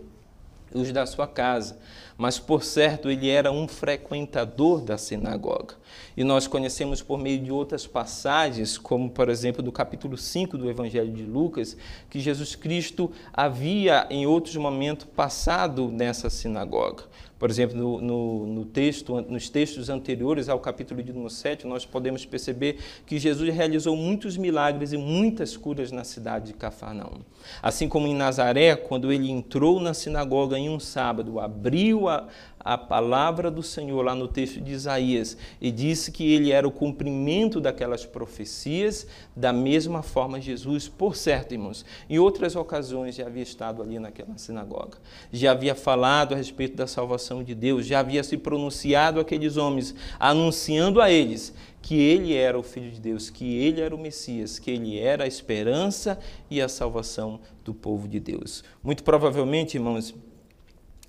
os 0.72 0.92
da 0.92 1.06
sua 1.06 1.26
casa, 1.26 1.78
mas 2.18 2.36
por 2.36 2.64
certo 2.64 3.08
ele 3.08 3.30
era 3.30 3.52
um 3.52 3.68
frequentador 3.68 4.82
da 4.82 4.98
sinagoga. 4.98 5.76
E 6.16 6.24
nós 6.24 6.48
conhecemos 6.48 7.00
por 7.00 7.16
meio 7.16 7.40
de 7.40 7.52
outras 7.52 7.86
passagens, 7.86 8.76
como 8.76 9.08
por 9.08 9.28
exemplo 9.28 9.62
do 9.62 9.70
capítulo 9.70 10.16
5 10.16 10.58
do 10.58 10.68
Evangelho 10.68 11.12
de 11.12 11.22
Lucas, 11.22 11.76
que 12.10 12.18
Jesus 12.18 12.56
Cristo 12.56 13.12
havia 13.32 14.04
em 14.10 14.26
outros 14.26 14.56
momentos 14.56 15.06
passado 15.14 15.92
nessa 15.92 16.28
sinagoga. 16.28 17.04
Por 17.38 17.50
exemplo, 17.50 17.76
no, 17.76 18.00
no, 18.00 18.46
no, 18.46 18.64
texto, 18.64 19.20
nos 19.20 19.48
textos 19.48 19.88
anteriores 19.88 20.48
ao 20.48 20.58
capítulo 20.58 21.00
de 21.00 21.12
número 21.12 21.30
7, 21.30 21.68
nós 21.68 21.86
podemos 21.86 22.26
perceber 22.26 22.78
que 23.06 23.16
Jesus 23.16 23.54
realizou 23.54 23.96
muitos 23.96 24.36
milagres 24.36 24.92
e 24.92 24.96
muitas 24.96 25.56
curas 25.56 25.92
na 25.92 26.02
cidade 26.02 26.46
de 26.46 26.54
Cafarnaum. 26.54 27.20
Assim 27.62 27.88
como 27.88 28.08
em 28.08 28.14
Nazaré, 28.14 28.74
quando 28.74 29.12
ele 29.12 29.30
entrou 29.30 29.78
na 29.78 29.94
sinagoga 29.94 30.58
em 30.58 30.68
um 30.68 30.80
sábado, 30.80 31.38
abriu 31.38 32.07
a, 32.08 32.26
a 32.60 32.76
palavra 32.76 33.50
do 33.50 33.62
Senhor 33.62 34.02
lá 34.02 34.14
no 34.14 34.28
texto 34.28 34.60
de 34.60 34.72
Isaías 34.72 35.36
e 35.60 35.70
disse 35.70 36.10
que 36.10 36.32
ele 36.32 36.50
era 36.50 36.66
o 36.66 36.70
cumprimento 36.70 37.60
daquelas 37.60 38.04
profecias, 38.04 39.06
da 39.34 39.52
mesma 39.52 40.02
forma 40.02 40.40
Jesus, 40.40 40.88
por 40.88 41.16
certo, 41.16 41.52
irmãos, 41.52 41.84
em 42.08 42.18
outras 42.18 42.56
ocasiões 42.56 43.14
já 43.14 43.26
havia 43.26 43.42
estado 43.42 43.82
ali 43.82 43.98
naquela 43.98 44.36
sinagoga, 44.36 44.98
já 45.32 45.52
havia 45.52 45.74
falado 45.74 46.34
a 46.34 46.36
respeito 46.36 46.76
da 46.76 46.86
salvação 46.86 47.42
de 47.42 47.54
Deus, 47.54 47.86
já 47.86 48.00
havia 48.00 48.22
se 48.22 48.36
pronunciado 48.36 49.20
aqueles 49.20 49.56
homens, 49.56 49.94
anunciando 50.18 51.00
a 51.00 51.10
eles 51.10 51.54
que 51.80 51.98
ele 51.98 52.34
era 52.34 52.58
o 52.58 52.62
Filho 52.62 52.90
de 52.90 53.00
Deus, 53.00 53.30
que 53.30 53.56
ele 53.56 53.80
era 53.80 53.94
o 53.94 53.98
Messias, 53.98 54.58
que 54.58 54.70
ele 54.70 54.98
era 54.98 55.24
a 55.24 55.26
esperança 55.26 56.18
e 56.50 56.60
a 56.60 56.68
salvação 56.68 57.40
do 57.64 57.72
povo 57.72 58.08
de 58.08 58.20
Deus. 58.20 58.64
Muito 58.82 59.02
provavelmente, 59.02 59.76
irmãos, 59.76 60.14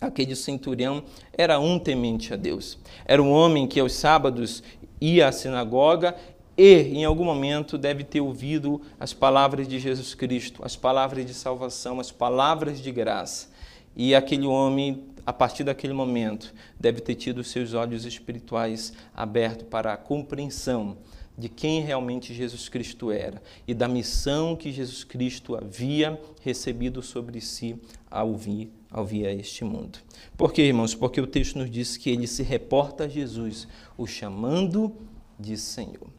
Aquele 0.01 0.35
centurião 0.35 1.03
era 1.33 1.59
um 1.59 1.77
temente 1.77 2.33
a 2.33 2.37
Deus. 2.37 2.77
Era 3.05 3.21
um 3.21 3.31
homem 3.31 3.67
que 3.67 3.79
aos 3.79 3.93
sábados 3.93 4.63
ia 4.99 5.27
à 5.27 5.31
sinagoga 5.31 6.15
e, 6.57 6.81
em 6.97 7.03
algum 7.03 7.25
momento, 7.25 7.77
deve 7.77 8.03
ter 8.03 8.21
ouvido 8.21 8.81
as 8.99 9.13
palavras 9.13 9.67
de 9.67 9.77
Jesus 9.77 10.13
Cristo, 10.13 10.61
as 10.63 10.75
palavras 10.75 11.25
de 11.25 11.33
salvação, 11.33 11.99
as 11.99 12.11
palavras 12.11 12.81
de 12.81 12.91
graça. 12.91 13.49
E 13.95 14.15
aquele 14.15 14.45
homem, 14.45 15.03
a 15.25 15.33
partir 15.33 15.65
daquele 15.65 15.93
momento, 15.93 16.53
deve 16.79 17.01
ter 17.01 17.15
tido 17.15 17.43
seus 17.43 17.73
olhos 17.73 18.05
espirituais 18.05 18.93
abertos 19.13 19.67
para 19.69 19.93
a 19.93 19.97
compreensão 19.97 20.97
de 21.39 21.47
quem 21.47 21.81
realmente 21.81 22.33
Jesus 22.33 22.67
Cristo 22.67 23.11
era 23.11 23.41
e 23.65 23.73
da 23.73 23.87
missão 23.87 24.55
que 24.55 24.71
Jesus 24.71 25.03
Cristo 25.03 25.55
havia 25.55 26.19
recebido 26.41 27.01
sobre 27.01 27.39
si 27.39 27.75
ao 28.11 28.35
vir, 28.35 28.69
ao 28.91 29.05
vir 29.05 29.25
a 29.25 29.33
este 29.33 29.63
mundo. 29.63 29.99
Por 30.35 30.51
quê, 30.51 30.63
irmãos? 30.63 30.93
Porque 30.93 31.21
o 31.21 31.27
texto 31.27 31.57
nos 31.57 31.71
diz 31.71 31.95
que 31.95 32.09
ele 32.09 32.27
se 32.27 32.43
reporta 32.43 33.05
a 33.05 33.07
Jesus, 33.07 33.67
o 33.97 34.05
chamando 34.05 34.93
de 35.39 35.57
Senhor. 35.57 36.09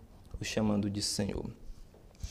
O 0.41 0.45
chamando 0.45 0.89
de 0.89 1.03
Senhor. 1.03 1.60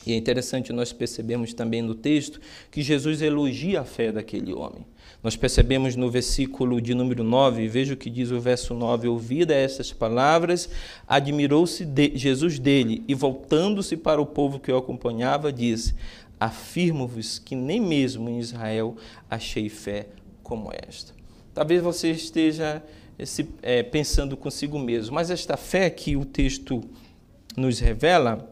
E 0.05 0.13
é 0.13 0.15
interessante 0.15 0.71
nós 0.71 0.93
percebemos 0.93 1.53
também 1.53 1.81
no 1.81 1.93
texto 1.93 2.39
que 2.71 2.81
Jesus 2.81 3.21
elogia 3.21 3.81
a 3.81 3.85
fé 3.85 4.11
daquele 4.11 4.53
homem. 4.53 4.85
Nós 5.21 5.35
percebemos 5.35 5.95
no 5.95 6.09
versículo 6.09 6.79
de 6.79 6.93
número 6.95 7.23
9, 7.23 7.67
veja 7.67 7.93
o 7.93 7.97
que 7.97 8.09
diz 8.09 8.31
o 8.31 8.39
verso 8.39 8.73
9: 8.73 9.07
Ouvida 9.09 9.53
essas 9.53 9.91
palavras, 9.91 10.69
admirou-se 11.05 11.83
de 11.83 12.17
Jesus 12.17 12.57
dele 12.57 13.03
e, 13.07 13.13
voltando-se 13.13 13.97
para 13.97 14.21
o 14.21 14.25
povo 14.25 14.59
que 14.59 14.71
o 14.71 14.77
acompanhava, 14.77 15.51
disse: 15.51 15.93
Afirmo-vos 16.39 17.37
que 17.37 17.53
nem 17.53 17.81
mesmo 17.81 18.29
em 18.29 18.39
Israel 18.39 18.95
achei 19.29 19.67
fé 19.67 20.07
como 20.41 20.71
esta. 20.71 21.13
Talvez 21.53 21.81
você 21.81 22.11
esteja 22.11 22.81
se, 23.25 23.49
é, 23.61 23.83
pensando 23.83 24.37
consigo 24.37 24.79
mesmo, 24.79 25.15
mas 25.15 25.29
esta 25.29 25.57
fé 25.57 25.89
que 25.89 26.15
o 26.15 26.23
texto 26.23 26.81
nos 27.57 27.79
revela 27.79 28.48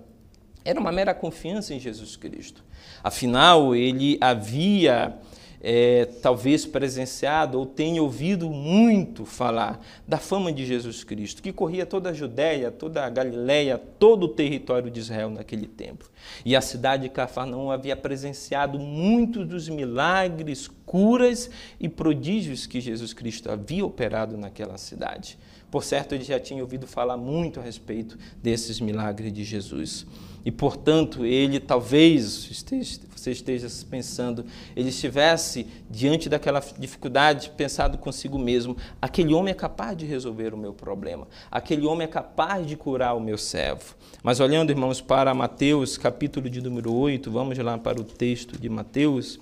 era 0.67 0.81
uma 0.81 0.91
mera 0.91 1.13
confiança 1.13 1.73
em 1.73 1.79
Jesus 1.79 2.17
Cristo. 2.17 2.61
Afinal, 3.01 3.73
ele 3.73 4.17
havia 4.19 5.17
é, 5.61 6.03
talvez 6.21 6.65
presenciado 6.65 7.57
ou 7.57 7.65
tenha 7.65 8.03
ouvido 8.03 8.49
muito 8.49 9.25
falar 9.25 9.79
da 10.05 10.17
fama 10.17 10.51
de 10.51 10.65
Jesus 10.65 11.05
Cristo, 11.05 11.41
que 11.41 11.53
corria 11.53 11.85
toda 11.85 12.09
a 12.09 12.13
Judéia, 12.13 12.69
toda 12.69 13.05
a 13.05 13.09
Galiléia, 13.09 13.77
todo 13.77 14.23
o 14.25 14.27
território 14.27 14.91
de 14.91 14.99
Israel 14.99 15.29
naquele 15.29 15.67
tempo. 15.67 16.11
E 16.43 16.53
a 16.53 16.59
cidade 16.59 17.03
de 17.03 17.09
Cafarnaum 17.09 17.71
havia 17.71 17.95
presenciado 17.95 18.77
muitos 18.77 19.47
dos 19.47 19.69
milagres, 19.69 20.69
curas 20.85 21.49
e 21.79 21.87
prodígios 21.87 22.67
que 22.67 22.81
Jesus 22.81 23.13
Cristo 23.13 23.49
havia 23.49 23.85
operado 23.85 24.35
naquela 24.35 24.77
cidade. 24.77 25.39
Por 25.71 25.85
certo, 25.85 26.13
ele 26.13 26.25
já 26.25 26.41
tinha 26.41 26.61
ouvido 26.61 26.85
falar 26.85 27.15
muito 27.15 27.61
a 27.61 27.63
respeito 27.63 28.17
desses 28.43 28.81
milagres 28.81 29.31
de 29.31 29.45
Jesus. 29.45 30.05
E, 30.47 30.51
portanto, 30.51 31.25
ele 31.25 31.59
talvez 31.59 32.49
esteja, 32.49 33.01
você 33.13 33.31
esteja 33.31 33.67
pensando, 33.89 34.45
ele 34.77 34.87
estivesse 34.87 35.67
diante 35.89 36.29
daquela 36.29 36.63
dificuldade, 36.79 37.49
pensado 37.49 37.97
consigo 37.97 38.39
mesmo: 38.39 38.77
aquele 39.01 39.33
homem 39.33 39.51
é 39.51 39.53
capaz 39.53 39.97
de 39.97 40.05
resolver 40.05 40.53
o 40.53 40.57
meu 40.57 40.71
problema, 40.71 41.27
aquele 41.51 41.85
homem 41.85 42.05
é 42.05 42.07
capaz 42.07 42.65
de 42.65 42.77
curar 42.77 43.13
o 43.13 43.19
meu 43.19 43.37
servo. 43.37 43.93
Mas 44.23 44.39
olhando, 44.39 44.69
irmãos, 44.69 45.01
para 45.01 45.33
Mateus, 45.33 45.97
capítulo 45.97 46.49
de 46.49 46.61
número 46.61 46.93
8, 46.93 47.29
vamos 47.29 47.57
lá 47.57 47.77
para 47.77 47.99
o 47.99 48.05
texto 48.05 48.57
de 48.57 48.69
Mateus, 48.69 49.41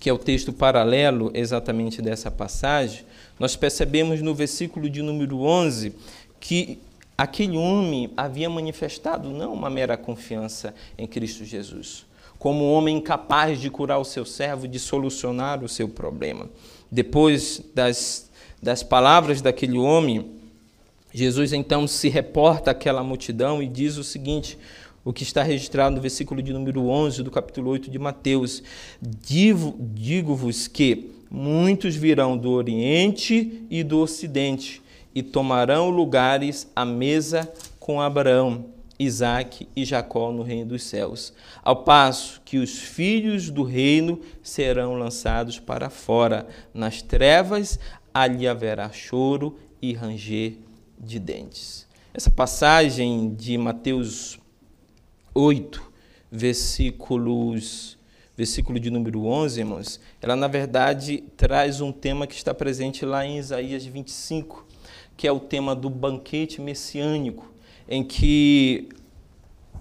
que 0.00 0.10
é 0.10 0.12
o 0.12 0.18
texto 0.18 0.52
paralelo 0.52 1.30
exatamente 1.32 2.02
dessa 2.02 2.32
passagem 2.32 3.06
nós 3.38 3.54
percebemos 3.54 4.20
no 4.20 4.34
versículo 4.34 4.90
de 4.90 5.00
número 5.00 5.42
11 5.42 5.94
que 6.40 6.80
aquele 7.18 7.56
homem 7.56 8.10
havia 8.16 8.48
manifestado 8.48 9.30
não 9.30 9.52
uma 9.52 9.68
mera 9.68 9.96
confiança 9.96 10.72
em 10.96 11.04
Cristo 11.04 11.44
Jesus, 11.44 12.06
como 12.38 12.64
um 12.64 12.72
homem 12.72 12.98
incapaz 12.98 13.60
de 13.60 13.68
curar 13.68 13.98
o 13.98 14.04
seu 14.04 14.24
servo, 14.24 14.68
de 14.68 14.78
solucionar 14.78 15.64
o 15.64 15.68
seu 15.68 15.88
problema. 15.88 16.48
Depois 16.88 17.60
das, 17.74 18.30
das 18.62 18.84
palavras 18.84 19.42
daquele 19.42 19.76
homem, 19.76 20.30
Jesus 21.12 21.52
então 21.52 21.88
se 21.88 22.08
reporta 22.08 22.70
àquela 22.70 23.02
multidão 23.02 23.60
e 23.60 23.66
diz 23.66 23.96
o 23.96 24.04
seguinte: 24.04 24.56
o 25.04 25.12
que 25.12 25.24
está 25.24 25.42
registrado 25.42 25.96
no 25.96 26.02
versículo 26.02 26.40
de 26.40 26.52
número 26.52 26.86
11 26.86 27.24
do 27.24 27.32
capítulo 27.32 27.70
8 27.70 27.90
de 27.90 27.98
Mateus: 27.98 28.62
Digo-vos 29.02 30.68
que 30.68 31.10
muitos 31.28 31.96
virão 31.96 32.38
do 32.38 32.52
Oriente 32.52 33.64
e 33.68 33.82
do 33.82 33.98
Ocidente 33.98 34.80
e 35.14 35.22
tomarão 35.22 35.90
lugares 35.90 36.70
à 36.74 36.84
mesa 36.84 37.52
com 37.78 38.00
Abraão, 38.00 38.66
Isaque 38.98 39.68
e 39.76 39.84
Jacó 39.84 40.32
no 40.32 40.42
reino 40.42 40.70
dos 40.70 40.82
céus, 40.82 41.32
ao 41.62 41.84
passo 41.84 42.40
que 42.44 42.58
os 42.58 42.78
filhos 42.78 43.48
do 43.48 43.62
reino 43.62 44.20
serão 44.42 44.94
lançados 44.94 45.58
para 45.58 45.88
fora, 45.88 46.46
nas 46.74 47.00
trevas 47.00 47.78
ali 48.12 48.48
haverá 48.48 48.90
choro 48.90 49.56
e 49.80 49.92
ranger 49.92 50.56
de 50.98 51.18
dentes. 51.18 51.86
Essa 52.12 52.30
passagem 52.30 53.34
de 53.34 53.56
Mateus 53.56 54.38
8, 55.32 55.80
versículos, 56.30 57.96
versículo 58.36 58.80
de 58.80 58.90
número 58.90 59.24
11, 59.24 59.60
irmãos, 59.60 60.00
ela 60.20 60.34
na 60.34 60.48
verdade 60.48 61.22
traz 61.36 61.80
um 61.80 61.92
tema 61.92 62.26
que 62.26 62.34
está 62.34 62.52
presente 62.52 63.04
lá 63.04 63.24
em 63.24 63.38
Isaías 63.38 63.84
25, 63.84 64.66
que 65.18 65.26
é 65.26 65.32
o 65.32 65.40
tema 65.40 65.74
do 65.74 65.90
banquete 65.90 66.60
messiânico, 66.60 67.52
em 67.88 68.04
que 68.04 68.88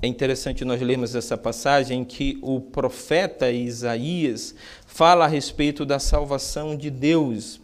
é 0.01 0.07
interessante 0.07 0.65
nós 0.65 0.81
lermos 0.81 1.13
essa 1.13 1.37
passagem 1.37 2.01
em 2.01 2.03
que 2.03 2.39
o 2.41 2.59
profeta 2.59 3.51
Isaías 3.51 4.55
fala 4.87 5.25
a 5.25 5.27
respeito 5.27 5.85
da 5.85 5.99
salvação 5.99 6.75
de 6.75 6.89
Deus 6.89 7.61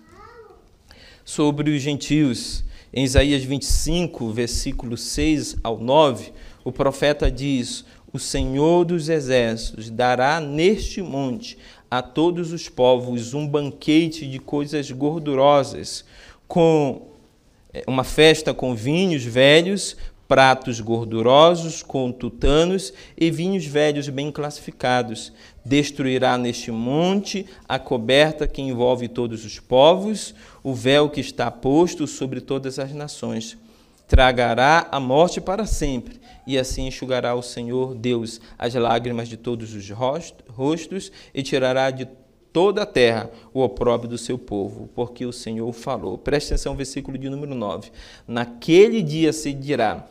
sobre 1.26 1.72
os 1.72 1.82
gentios. 1.82 2.64
Em 2.94 3.04
Isaías 3.04 3.44
25, 3.44 4.30
versículo 4.30 4.96
6 4.96 5.58
ao 5.64 5.80
9, 5.80 6.32
o 6.64 6.72
profeta 6.72 7.32
diz: 7.32 7.86
O 8.14 8.20
Senhor 8.20 8.86
dos 8.86 9.10
exércitos 9.10 9.90
dará 9.90 10.40
neste 10.40 11.02
monte 11.02 11.58
a 11.90 12.04
todos 12.04 12.54
os 12.54 12.70
povos 12.70 13.34
um 13.34 13.48
banquete 13.48 14.28
de 14.28 14.38
coisas 14.38 14.92
gordurosas, 14.92 16.06
com 16.48 17.13
uma 17.88 18.04
festa 18.04 18.54
com 18.54 18.76
vinhos 18.76 19.24
velhos, 19.24 19.98
pratos 20.28 20.80
gordurosos 20.80 21.84
com 21.84 22.12
tutanos 22.12 22.94
e 23.18 23.30
vinhos 23.30 23.66
velhos 23.66 24.10
bem 24.10 24.32
classificados. 24.32 25.32
Destruirá 25.66 26.38
neste 26.38 26.72
monte 26.72 27.46
a 27.68 27.78
coberta 27.80 28.48
que 28.48 28.62
envolve 28.62 29.08
todos 29.08 29.46
os 29.46 29.60
povos, 29.60 30.34
o 30.64 30.74
véu 30.74 31.10
que 31.10 31.22
está 31.22 31.50
posto 31.52 32.08
sobre 32.08 32.42
todas 32.42 32.80
as 32.80 32.94
nações. 32.94 33.58
Tragará 34.08 34.88
a 34.92 35.00
morte 35.00 35.40
para 35.40 35.66
sempre, 35.66 36.20
e 36.46 36.58
assim 36.58 36.88
enxugará 36.88 37.34
o 37.36 37.42
Senhor 37.42 37.96
Deus 37.96 38.40
as 38.60 38.74
lágrimas 38.76 39.28
de 39.28 39.38
todos 39.38 39.74
os 39.74 39.90
rostos 39.90 41.12
e 41.34 41.42
tirará 41.42 41.90
de 41.90 42.08
toda 42.54 42.84
a 42.84 42.86
terra 42.86 43.32
o 43.52 43.62
opróbrio 43.62 44.10
do 44.10 44.18
seu 44.18 44.38
povo, 44.38 44.88
porque 44.96 45.26
o 45.26 45.34
Senhor 45.34 45.70
falou. 45.74 46.18
Preste 46.18 46.54
atenção, 46.54 46.76
versículo 46.76 47.18
de 47.18 47.30
número 47.30 47.56
9. 47.56 47.92
Naquele 48.28 49.02
dia 49.02 49.34
se 49.34 49.52
dirá: 49.52 50.08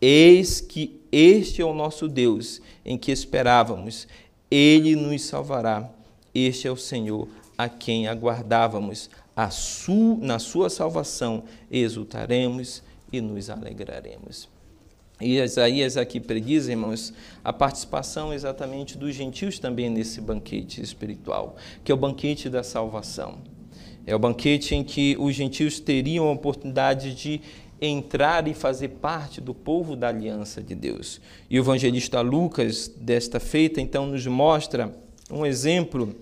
Eis 0.00 0.60
que 0.60 1.00
este 1.10 1.62
é 1.62 1.64
o 1.64 1.74
nosso 1.74 2.06
Deus, 2.06 2.60
em 2.84 2.98
que 2.98 3.10
esperávamos, 3.10 4.06
ele 4.50 4.94
nos 4.94 5.22
salvará. 5.22 5.90
Este 6.34 6.68
é 6.68 6.70
o 6.70 6.76
Senhor, 6.76 7.26
a 7.56 7.68
quem 7.68 8.06
aguardávamos. 8.06 9.08
Su, 9.50 10.18
na 10.20 10.38
sua 10.38 10.70
salvação 10.70 11.44
exultaremos 11.70 12.82
e 13.12 13.20
nos 13.20 13.50
alegraremos. 13.50 14.55
E 15.20 15.38
Isaías 15.38 15.96
aqui 15.96 16.20
prediz, 16.20 16.68
irmãos, 16.68 17.12
a 17.42 17.52
participação 17.52 18.34
exatamente 18.34 18.98
dos 18.98 19.14
gentios 19.14 19.58
também 19.58 19.88
nesse 19.88 20.20
banquete 20.20 20.82
espiritual, 20.82 21.56
que 21.82 21.90
é 21.90 21.94
o 21.94 21.98
banquete 21.98 22.50
da 22.50 22.62
salvação. 22.62 23.38
É 24.06 24.14
o 24.14 24.18
banquete 24.18 24.74
em 24.74 24.84
que 24.84 25.16
os 25.18 25.34
gentios 25.34 25.80
teriam 25.80 26.28
a 26.28 26.32
oportunidade 26.32 27.14
de 27.14 27.40
entrar 27.80 28.46
e 28.46 28.54
fazer 28.54 28.88
parte 28.88 29.40
do 29.40 29.54
povo 29.54 29.96
da 29.96 30.08
aliança 30.08 30.62
de 30.62 30.74
Deus. 30.74 31.20
E 31.48 31.58
o 31.58 31.62
evangelista 31.62 32.20
Lucas, 32.20 32.88
desta 32.88 33.40
feita, 33.40 33.80
então 33.80 34.06
nos 34.06 34.26
mostra 34.26 34.94
um 35.30 35.44
exemplo 35.44 36.14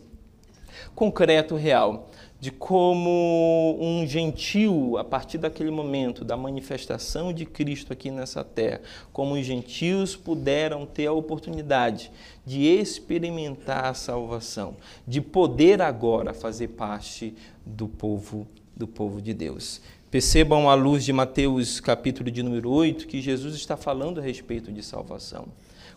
concreto, 0.94 1.56
real, 1.56 2.10
de 2.44 2.50
como 2.50 3.74
um 3.80 4.06
gentil, 4.06 4.98
a 4.98 5.02
partir 5.02 5.38
daquele 5.38 5.70
momento 5.70 6.26
da 6.26 6.36
manifestação 6.36 7.32
de 7.32 7.46
Cristo 7.46 7.90
aqui 7.90 8.10
nessa 8.10 8.44
terra, 8.44 8.82
como 9.14 9.32
os 9.32 9.46
gentios 9.46 10.14
puderam 10.14 10.84
ter 10.84 11.06
a 11.06 11.12
oportunidade 11.14 12.12
de 12.44 12.66
experimentar 12.66 13.86
a 13.86 13.94
salvação, 13.94 14.76
de 15.08 15.22
poder 15.22 15.80
agora 15.80 16.34
fazer 16.34 16.68
parte 16.68 17.32
do 17.64 17.88
povo 17.88 18.46
do 18.76 18.86
povo 18.86 19.22
de 19.22 19.32
Deus. 19.32 19.80
Percebam 20.10 20.68
à 20.68 20.74
luz 20.74 21.02
de 21.02 21.14
Mateus 21.14 21.80
capítulo 21.80 22.30
de 22.30 22.42
número 22.42 22.68
8 22.68 23.06
que 23.06 23.22
Jesus 23.22 23.54
está 23.54 23.74
falando 23.74 24.20
a 24.20 24.22
respeito 24.22 24.70
de 24.70 24.82
salvação. 24.82 25.48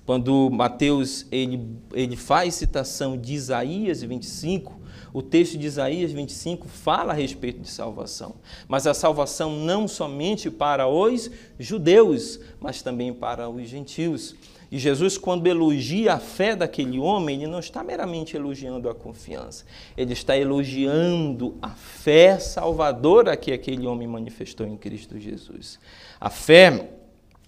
Quando 0.05 0.49
Mateus 0.49 1.27
ele, 1.29 1.67
ele 1.91 2.15
faz 2.15 2.55
citação 2.55 3.17
de 3.17 3.33
Isaías 3.33 4.01
25, 4.01 4.86
o 5.13 5.21
texto 5.21 5.57
de 5.57 5.65
Isaías 5.65 6.11
25 6.11 6.67
fala 6.67 7.13
a 7.13 7.15
respeito 7.15 7.59
de 7.59 7.69
salvação. 7.69 8.35
Mas 8.67 8.85
a 8.85 8.93
salvação 8.93 9.51
não 9.51 9.87
somente 9.87 10.49
para 10.49 10.87
os 10.87 11.29
judeus, 11.59 12.39
mas 12.59 12.81
também 12.81 13.13
para 13.13 13.49
os 13.49 13.67
gentios. 13.67 14.35
E 14.71 14.77
Jesus, 14.77 15.17
quando 15.17 15.47
elogia 15.47 16.13
a 16.13 16.19
fé 16.19 16.55
daquele 16.55 16.99
homem, 16.99 17.43
ele 17.43 17.51
não 17.51 17.59
está 17.59 17.83
meramente 17.83 18.35
elogiando 18.35 18.89
a 18.89 18.95
confiança, 18.95 19.65
ele 19.95 20.11
está 20.11 20.37
elogiando 20.37 21.57
a 21.61 21.69
fé 21.69 22.37
salvadora 22.37 23.37
que 23.37 23.53
aquele 23.53 23.87
homem 23.87 24.07
manifestou 24.07 24.67
em 24.67 24.75
Cristo 24.75 25.17
Jesus. 25.17 25.79
A 26.19 26.29
fé 26.29 26.89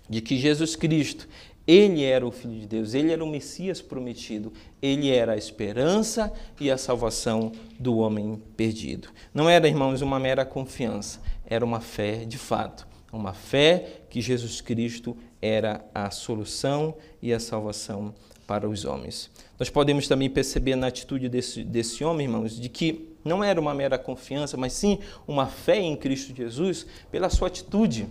de 0.09 0.21
que 0.21 0.37
Jesus 0.37 0.75
Cristo, 0.75 1.27
ele 1.71 2.03
era 2.03 2.25
o 2.25 2.31
Filho 2.31 2.59
de 2.59 2.65
Deus, 2.65 2.95
ele 2.95 3.11
era 3.11 3.23
o 3.23 3.27
Messias 3.27 3.79
prometido, 3.79 4.51
ele 4.81 5.11
era 5.11 5.33
a 5.33 5.37
esperança 5.37 6.33
e 6.59 6.71
a 6.71 6.79
salvação 6.79 7.51
do 7.79 7.99
homem 7.99 8.41
perdido. 8.57 9.09
Não 9.31 9.47
era, 9.47 9.67
irmãos, 9.67 10.01
uma 10.01 10.19
mera 10.19 10.43
confiança, 10.43 11.21
era 11.45 11.63
uma 11.63 11.79
fé 11.79 12.25
de 12.25 12.39
fato, 12.39 12.87
uma 13.13 13.35
fé 13.35 14.01
que 14.09 14.19
Jesus 14.19 14.61
Cristo 14.61 15.15
era 15.39 15.85
a 15.93 16.09
solução 16.09 16.95
e 17.21 17.31
a 17.31 17.39
salvação 17.39 18.15
para 18.47 18.67
os 18.67 18.83
homens. 18.83 19.29
Nós 19.59 19.69
podemos 19.69 20.07
também 20.07 20.27
perceber 20.27 20.75
na 20.75 20.87
atitude 20.87 21.29
desse, 21.29 21.63
desse 21.63 22.03
homem, 22.03 22.25
irmãos, 22.25 22.59
de 22.59 22.67
que 22.67 23.13
não 23.23 23.43
era 23.43 23.61
uma 23.61 23.75
mera 23.75 23.99
confiança, 23.99 24.57
mas 24.57 24.73
sim 24.73 24.97
uma 25.27 25.45
fé 25.45 25.79
em 25.79 25.95
Cristo 25.95 26.35
Jesus 26.35 26.87
pela 27.11 27.29
sua 27.29 27.47
atitude 27.47 28.09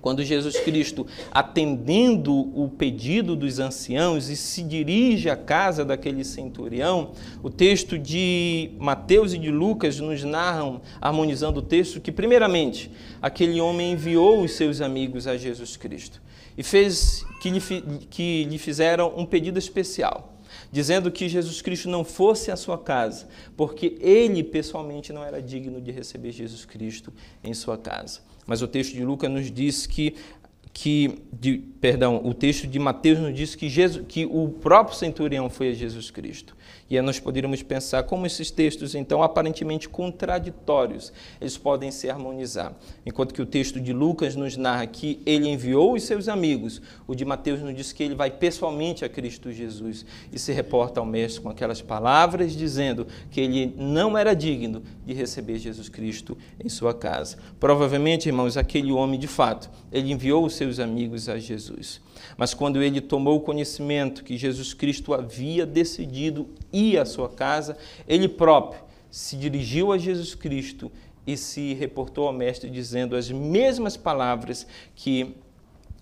quando 0.00 0.24
Jesus 0.24 0.58
Cristo, 0.60 1.06
atendendo 1.30 2.32
o 2.32 2.68
pedido 2.68 3.34
dos 3.34 3.58
anciãos 3.58 4.28
e 4.28 4.36
se 4.36 4.62
dirige 4.62 5.28
à 5.28 5.36
casa 5.36 5.84
daquele 5.84 6.24
centurião, 6.24 7.12
o 7.42 7.50
texto 7.50 7.98
de 7.98 8.70
Mateus 8.78 9.34
e 9.34 9.38
de 9.38 9.50
Lucas 9.50 9.98
nos 10.00 10.22
narram, 10.24 10.80
harmonizando 11.00 11.60
o 11.60 11.62
texto, 11.62 12.00
que, 12.00 12.12
primeiramente, 12.12 12.90
aquele 13.20 13.60
homem 13.60 13.92
enviou 13.92 14.42
os 14.42 14.52
seus 14.52 14.80
amigos 14.80 15.26
a 15.26 15.36
Jesus 15.36 15.76
Cristo 15.76 16.22
e 16.56 16.62
fez 16.62 17.24
que 17.40 17.50
lhe, 17.50 17.60
que 18.10 18.44
lhe 18.44 18.58
fizeram 18.58 19.12
um 19.16 19.24
pedido 19.24 19.58
especial 19.58 20.34
dizendo 20.70 21.10
que 21.10 21.28
Jesus 21.28 21.62
Cristo 21.62 21.88
não 21.88 22.04
fosse 22.04 22.50
à 22.50 22.56
sua 22.56 22.78
casa, 22.78 23.28
porque 23.56 23.96
ele 24.00 24.42
pessoalmente 24.42 25.12
não 25.12 25.24
era 25.24 25.42
digno 25.42 25.80
de 25.80 25.90
receber 25.90 26.32
Jesus 26.32 26.64
Cristo 26.64 27.12
em 27.42 27.54
sua 27.54 27.78
casa. 27.78 28.20
Mas 28.48 28.62
o 28.62 28.66
texto 28.66 28.94
de 28.94 29.04
Lucas 29.04 29.30
nos 29.30 29.52
diz 29.52 29.86
que 29.86 30.16
que, 30.72 31.22
de, 31.32 31.58
perdão, 31.80 32.20
o 32.24 32.34
texto 32.34 32.66
de 32.66 32.78
Mateus 32.78 33.18
nos 33.18 33.34
diz 33.34 33.54
que, 33.54 33.68
Jesus, 33.68 34.04
que 34.08 34.26
o 34.26 34.48
próprio 34.48 34.96
centurião 34.96 35.48
foi 35.48 35.70
a 35.70 35.74
Jesus 35.74 36.10
Cristo. 36.10 36.56
E 36.90 36.96
aí 36.96 37.02
nós 37.02 37.20
poderíamos 37.20 37.62
pensar 37.62 38.04
como 38.04 38.24
esses 38.24 38.50
textos, 38.50 38.94
então, 38.94 39.22
aparentemente 39.22 39.88
contraditórios, 39.88 41.12
eles 41.38 41.58
podem 41.58 41.90
se 41.90 42.08
harmonizar. 42.08 42.74
Enquanto 43.04 43.34
que 43.34 43.42
o 43.42 43.46
texto 43.46 43.78
de 43.78 43.92
Lucas 43.92 44.34
nos 44.34 44.56
narra 44.56 44.86
que 44.86 45.20
ele 45.26 45.48
enviou 45.48 45.92
os 45.92 46.04
seus 46.04 46.28
amigos, 46.28 46.80
o 47.06 47.14
de 47.14 47.26
Mateus 47.26 47.60
nos 47.60 47.74
diz 47.74 47.92
que 47.92 48.02
ele 48.02 48.14
vai 48.14 48.30
pessoalmente 48.30 49.04
a 49.04 49.08
Cristo 49.08 49.52
Jesus 49.52 50.06
e 50.32 50.38
se 50.38 50.50
reporta 50.52 50.98
ao 50.98 51.04
Mestre 51.04 51.42
com 51.42 51.50
aquelas 51.50 51.82
palavras 51.82 52.56
dizendo 52.56 53.06
que 53.30 53.40
ele 53.40 53.74
não 53.76 54.16
era 54.16 54.34
digno 54.34 54.82
de 55.04 55.12
receber 55.12 55.58
Jesus 55.58 55.90
Cristo 55.90 56.38
em 56.62 56.70
sua 56.70 56.94
casa. 56.94 57.36
Provavelmente, 57.60 58.30
irmãos, 58.30 58.56
aquele 58.56 58.92
homem, 58.92 59.20
de 59.20 59.28
fato, 59.28 59.70
ele 59.92 60.10
enviou 60.10 60.44
os 60.44 60.54
seus 60.54 60.78
amigos 60.80 61.28
a 61.28 61.38
Jesus. 61.38 61.67
Mas 62.36 62.54
quando 62.54 62.82
ele 62.82 63.00
tomou 63.00 63.40
conhecimento 63.40 64.24
que 64.24 64.36
Jesus 64.36 64.74
Cristo 64.74 65.14
havia 65.14 65.66
decidido 65.66 66.48
ir 66.72 66.98
à 66.98 67.04
sua 67.04 67.28
casa, 67.28 67.76
ele 68.06 68.28
próprio 68.28 68.82
se 69.10 69.36
dirigiu 69.36 69.92
a 69.92 69.98
Jesus 69.98 70.34
Cristo 70.34 70.90
e 71.26 71.36
se 71.36 71.74
reportou 71.74 72.26
ao 72.26 72.32
mestre 72.32 72.70
dizendo 72.70 73.16
as 73.16 73.30
mesmas 73.30 73.96
palavras 73.96 74.66
que 74.94 75.34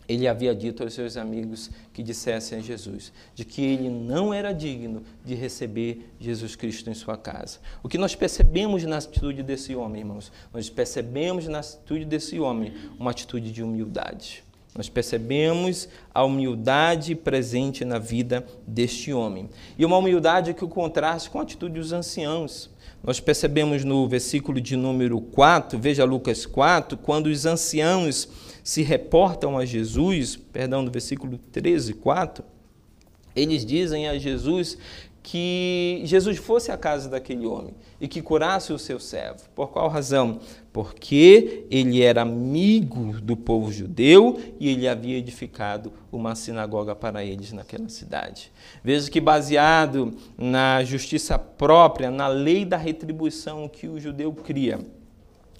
ele 0.08 0.28
havia 0.28 0.54
dito 0.54 0.82
aos 0.82 0.94
seus 0.94 1.16
amigos 1.16 1.70
que 1.92 2.02
dissessem 2.02 2.58
a 2.58 2.62
Jesus, 2.62 3.12
de 3.34 3.44
que 3.44 3.62
ele 3.62 3.88
não 3.88 4.32
era 4.32 4.52
digno 4.52 5.02
de 5.24 5.34
receber 5.34 6.12
Jesus 6.20 6.54
Cristo 6.54 6.88
em 6.88 6.94
sua 6.94 7.16
casa. 7.16 7.58
O 7.82 7.88
que 7.88 7.98
nós 7.98 8.14
percebemos 8.14 8.84
na 8.84 8.98
atitude 8.98 9.42
desse 9.42 9.74
homem, 9.74 10.02
irmãos? 10.02 10.30
Nós 10.52 10.70
percebemos 10.70 11.48
na 11.48 11.58
atitude 11.58 12.04
desse 12.04 12.38
homem 12.38 12.72
uma 12.98 13.10
atitude 13.10 13.50
de 13.50 13.62
humildade. 13.62 14.44
Nós 14.76 14.88
percebemos 14.88 15.88
a 16.12 16.22
humildade 16.22 17.14
presente 17.14 17.84
na 17.84 17.98
vida 17.98 18.44
deste 18.66 19.12
homem. 19.12 19.48
E 19.78 19.84
uma 19.84 19.96
humildade 19.96 20.52
que 20.52 20.64
o 20.64 20.68
contraste 20.68 21.30
com 21.30 21.38
a 21.38 21.42
atitude 21.42 21.80
dos 21.80 21.92
anciãos. 21.92 22.70
Nós 23.02 23.18
percebemos 23.18 23.84
no 23.84 24.06
versículo 24.06 24.60
de 24.60 24.76
número 24.76 25.20
4, 25.20 25.78
veja 25.78 26.04
Lucas 26.04 26.44
4, 26.44 26.98
quando 26.98 27.26
os 27.26 27.46
anciãos 27.46 28.28
se 28.62 28.82
reportam 28.82 29.56
a 29.56 29.64
Jesus, 29.64 30.36
perdão, 30.36 30.82
no 30.82 30.90
versículo 30.90 31.38
13, 31.52 31.94
4, 31.94 32.44
eles 33.34 33.64
dizem 33.64 34.08
a 34.08 34.18
Jesus 34.18 34.76
que 35.28 36.02
Jesus 36.04 36.38
fosse 36.38 36.70
à 36.70 36.76
casa 36.76 37.08
daquele 37.08 37.48
homem 37.48 37.74
e 38.00 38.06
que 38.06 38.22
curasse 38.22 38.72
o 38.72 38.78
seu 38.78 39.00
servo. 39.00 39.42
Por 39.56 39.70
qual 39.70 39.88
razão? 39.88 40.38
Porque 40.72 41.66
ele 41.68 42.00
era 42.00 42.22
amigo 42.22 43.20
do 43.20 43.36
povo 43.36 43.72
judeu 43.72 44.40
e 44.60 44.68
ele 44.68 44.86
havia 44.86 45.18
edificado 45.18 45.92
uma 46.12 46.36
sinagoga 46.36 46.94
para 46.94 47.24
eles 47.24 47.50
naquela 47.50 47.88
cidade. 47.88 48.52
Veja 48.84 49.10
que, 49.10 49.20
baseado 49.20 50.14
na 50.38 50.84
justiça 50.84 51.36
própria, 51.36 52.08
na 52.08 52.28
lei 52.28 52.64
da 52.64 52.76
retribuição 52.76 53.68
que 53.68 53.88
o 53.88 53.98
judeu 53.98 54.32
cria, 54.32 54.78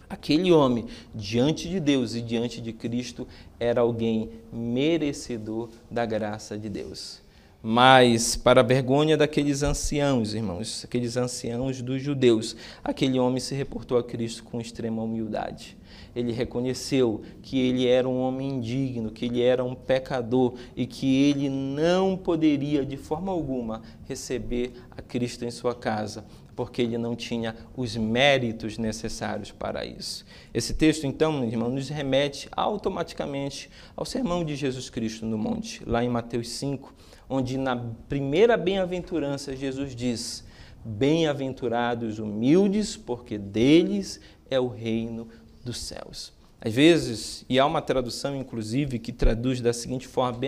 Aquele 0.09 0.53
homem, 0.53 0.87
diante 1.13 1.69
de 1.69 1.81
Deus 1.81 2.15
e 2.15 2.23
diante 2.23 2.61
de 2.61 2.73
Cristo, 2.73 3.27
era 3.59 3.81
alguém 3.81 4.31
merecedor 4.53 5.69
da 5.91 6.07
graça 6.07 6.57
de 6.57 6.69
Deus. 6.69 7.26
Mas, 7.69 8.37
para 8.37 8.61
a 8.61 8.63
vergonha 8.63 9.17
daqueles 9.17 9.65
anciãos, 9.65 10.35
irmãos, 10.35 10.85
aqueles 10.85 11.17
anciãos 11.17 11.83
dos 11.83 12.01
judeus, 12.01 12.55
aquele 12.85 13.19
homem 13.19 13.41
se 13.41 13.57
reportou 13.57 13.99
a 13.99 14.05
Cristo 14.05 14.45
com 14.45 14.61
extrema 14.61 15.03
humildade. 15.03 15.77
Ele 16.15 16.31
reconheceu 16.31 17.23
que 17.43 17.59
ele 17.59 17.89
era 17.89 18.09
um 18.09 18.21
homem 18.21 18.51
indigno, 18.51 19.11
que 19.11 19.25
ele 19.25 19.43
era 19.43 19.65
um 19.65 19.75
pecador 19.75 20.55
e 20.77 20.87
que 20.87 21.25
ele 21.25 21.49
não 21.49 22.17
poderia, 22.17 22.87
de 22.87 22.97
forma 22.97 23.33
alguma, 23.33 23.83
receber 24.05 24.71
a 24.93 25.03
Cristo 25.03 25.45
em 25.45 25.51
sua 25.51 25.75
casa, 25.75 26.25
porque 26.57 26.81
ele 26.81 26.97
não 26.97 27.15
tinha 27.15 27.55
os 27.77 27.95
méritos 27.95 28.79
necessários 28.79 29.53
para 29.53 29.85
isso. 29.85 30.25
Esse 30.53 30.73
texto, 30.73 31.07
então, 31.07 31.45
irmão, 31.45 31.69
nos 31.69 31.91
remete 31.91 32.49
automaticamente 32.51 33.71
ao 33.95 34.07
sermão 34.07 34.43
de 34.43 34.57
Jesus 34.57 34.89
Cristo 34.89 35.27
no 35.27 35.37
monte, 35.37 35.83
lá 35.87 36.03
em 36.03 36.09
Mateus 36.09 36.49
5, 36.49 36.93
onde 37.29 37.59
na 37.59 37.77
primeira 38.09 38.57
bem-aventurança 38.57 39.55
Jesus 39.55 39.95
diz: 39.95 40.43
Bem-aventurados 40.83 42.19
humildes, 42.19 42.97
porque 42.97 43.37
deles 43.37 44.19
é 44.51 44.59
o 44.59 44.69
reino 44.69 45.29
dos 45.63 45.79
céus. 45.79 46.36
Às 46.61 46.73
vezes, 46.73 47.45
e 47.49 47.59
há 47.59 47.67
uma 47.67 47.83
tradução, 47.83 48.35
inclusive, 48.35 48.99
que 48.99 49.13
traduz 49.13 49.61
da 49.61 49.73
seguinte 49.73 50.09
forma: 50.09 50.39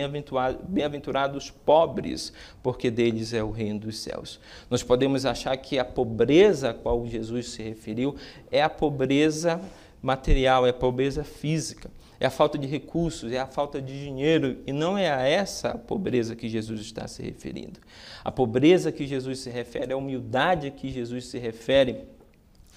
Bem-aventurados 0.67 1.51
pobres, 1.51 2.33
porque 2.63 2.89
deles 2.89 3.31
é 3.33 3.43
o 3.43 3.51
reino 3.51 3.81
dos 3.81 3.99
céus. 3.99 4.39
Nós 4.69 4.81
podemos 4.81 5.25
achar 5.25 5.55
que 5.57 5.77
a 5.77 5.85
pobreza 5.85 6.71
a 6.71 6.73
qual 6.73 7.05
Jesus 7.05 7.49
se 7.49 7.61
referiu 7.61 8.15
é 8.51 8.61
a 8.61 8.69
pobreza 8.69 9.61
material, 10.01 10.65
é 10.65 10.71
a 10.71 10.73
pobreza 10.73 11.23
física, 11.23 11.91
é 12.19 12.25
a 12.25 12.31
falta 12.31 12.57
de 12.57 12.65
recursos, 12.65 13.31
é 13.31 13.39
a 13.39 13.45
falta 13.45 13.79
de 13.79 14.03
dinheiro, 14.03 14.57
e 14.65 14.73
não 14.73 14.97
é 14.97 15.11
a 15.11 15.21
essa 15.21 15.77
pobreza 15.77 16.35
que 16.35 16.49
Jesus 16.49 16.81
está 16.81 17.07
se 17.07 17.21
referindo. 17.21 17.79
A 18.23 18.31
pobreza 18.31 18.91
que 18.91 19.05
Jesus 19.05 19.39
se 19.39 19.49
refere, 19.49 19.93
a 19.93 19.97
humildade 19.97 20.71
que 20.71 20.89
Jesus 20.89 21.27
se 21.27 21.37
refere 21.37 22.07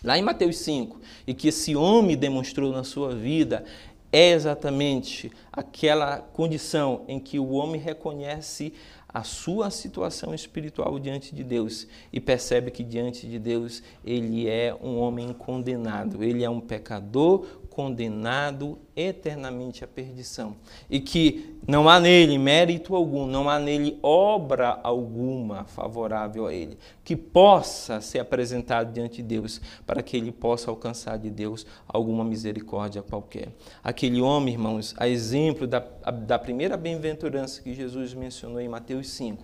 lá 0.03 0.19
em 0.19 0.23
Mateus 0.23 0.59
5, 0.59 1.01
e 1.27 1.35
que 1.35 1.49
esse 1.49 1.77
homem 1.77 2.17
demonstrou 2.17 2.73
na 2.73 2.85
sua 2.85 3.15
vida, 3.15 3.65
é 4.13 4.33
exatamente 4.33 5.33
aquela 5.51 6.19
condição 6.19 7.03
em 7.09 7.19
que 7.19 7.39
o 7.39 7.53
homem 7.53 7.81
reconhece 7.81 8.75
a 9.09 9.23
sua 9.23 9.71
situação 9.71 10.35
espiritual 10.35 10.99
diante 10.99 11.35
de 11.35 11.45
Deus 11.45 11.87
e 12.13 12.21
percebe 12.21 12.71
que 12.71 12.83
diante 12.83 13.27
de 13.27 13.39
Deus 13.39 13.83
ele 14.05 14.49
é 14.49 14.75
um 14.83 14.99
homem 14.99 15.33
condenado, 15.33 16.23
ele 16.23 16.45
é 16.45 16.49
um 16.49 16.61
pecador 16.61 17.47
condenado 17.73 18.79
eternamente 18.95 19.83
à 19.83 19.87
perdição. 19.87 20.55
E 20.91 21.01
que 21.01 21.57
não 21.67 21.89
há 21.89 21.99
nele 21.99 22.37
mérito 22.37 22.95
algum, 22.95 23.27
não 23.27 23.49
há 23.49 23.59
nele 23.59 23.99
obra 24.03 24.79
alguma 24.83 25.65
favorável 25.65 26.47
a 26.47 26.53
ele, 26.53 26.77
que 27.03 27.17
possa 27.17 28.01
ser 28.01 28.19
apresentado 28.19 28.93
diante 28.93 29.17
de 29.17 29.23
Deus, 29.23 29.61
para 29.87 30.03
que 30.03 30.17
ele 30.17 30.31
possa 30.31 30.71
alcançar 30.71 31.17
de 31.19 31.31
Deus 31.31 31.67
alguma 31.89 32.25
misericórdia 32.25 33.03
qualquer. 33.03 33.49
Aquele 33.83 34.21
homem, 34.21 34.55
irmãos, 34.55 34.95
a 34.99 35.09
exemplo 35.09 35.67
da, 35.67 35.79
da 35.81 36.39
primeira 36.39 36.77
bem-aventurança 36.77 37.63
que 37.63 37.75
Jesus 37.75 38.13
mencionou 38.13 38.61
em 38.61 38.69
Mateus 38.69 39.09
5, 39.09 39.43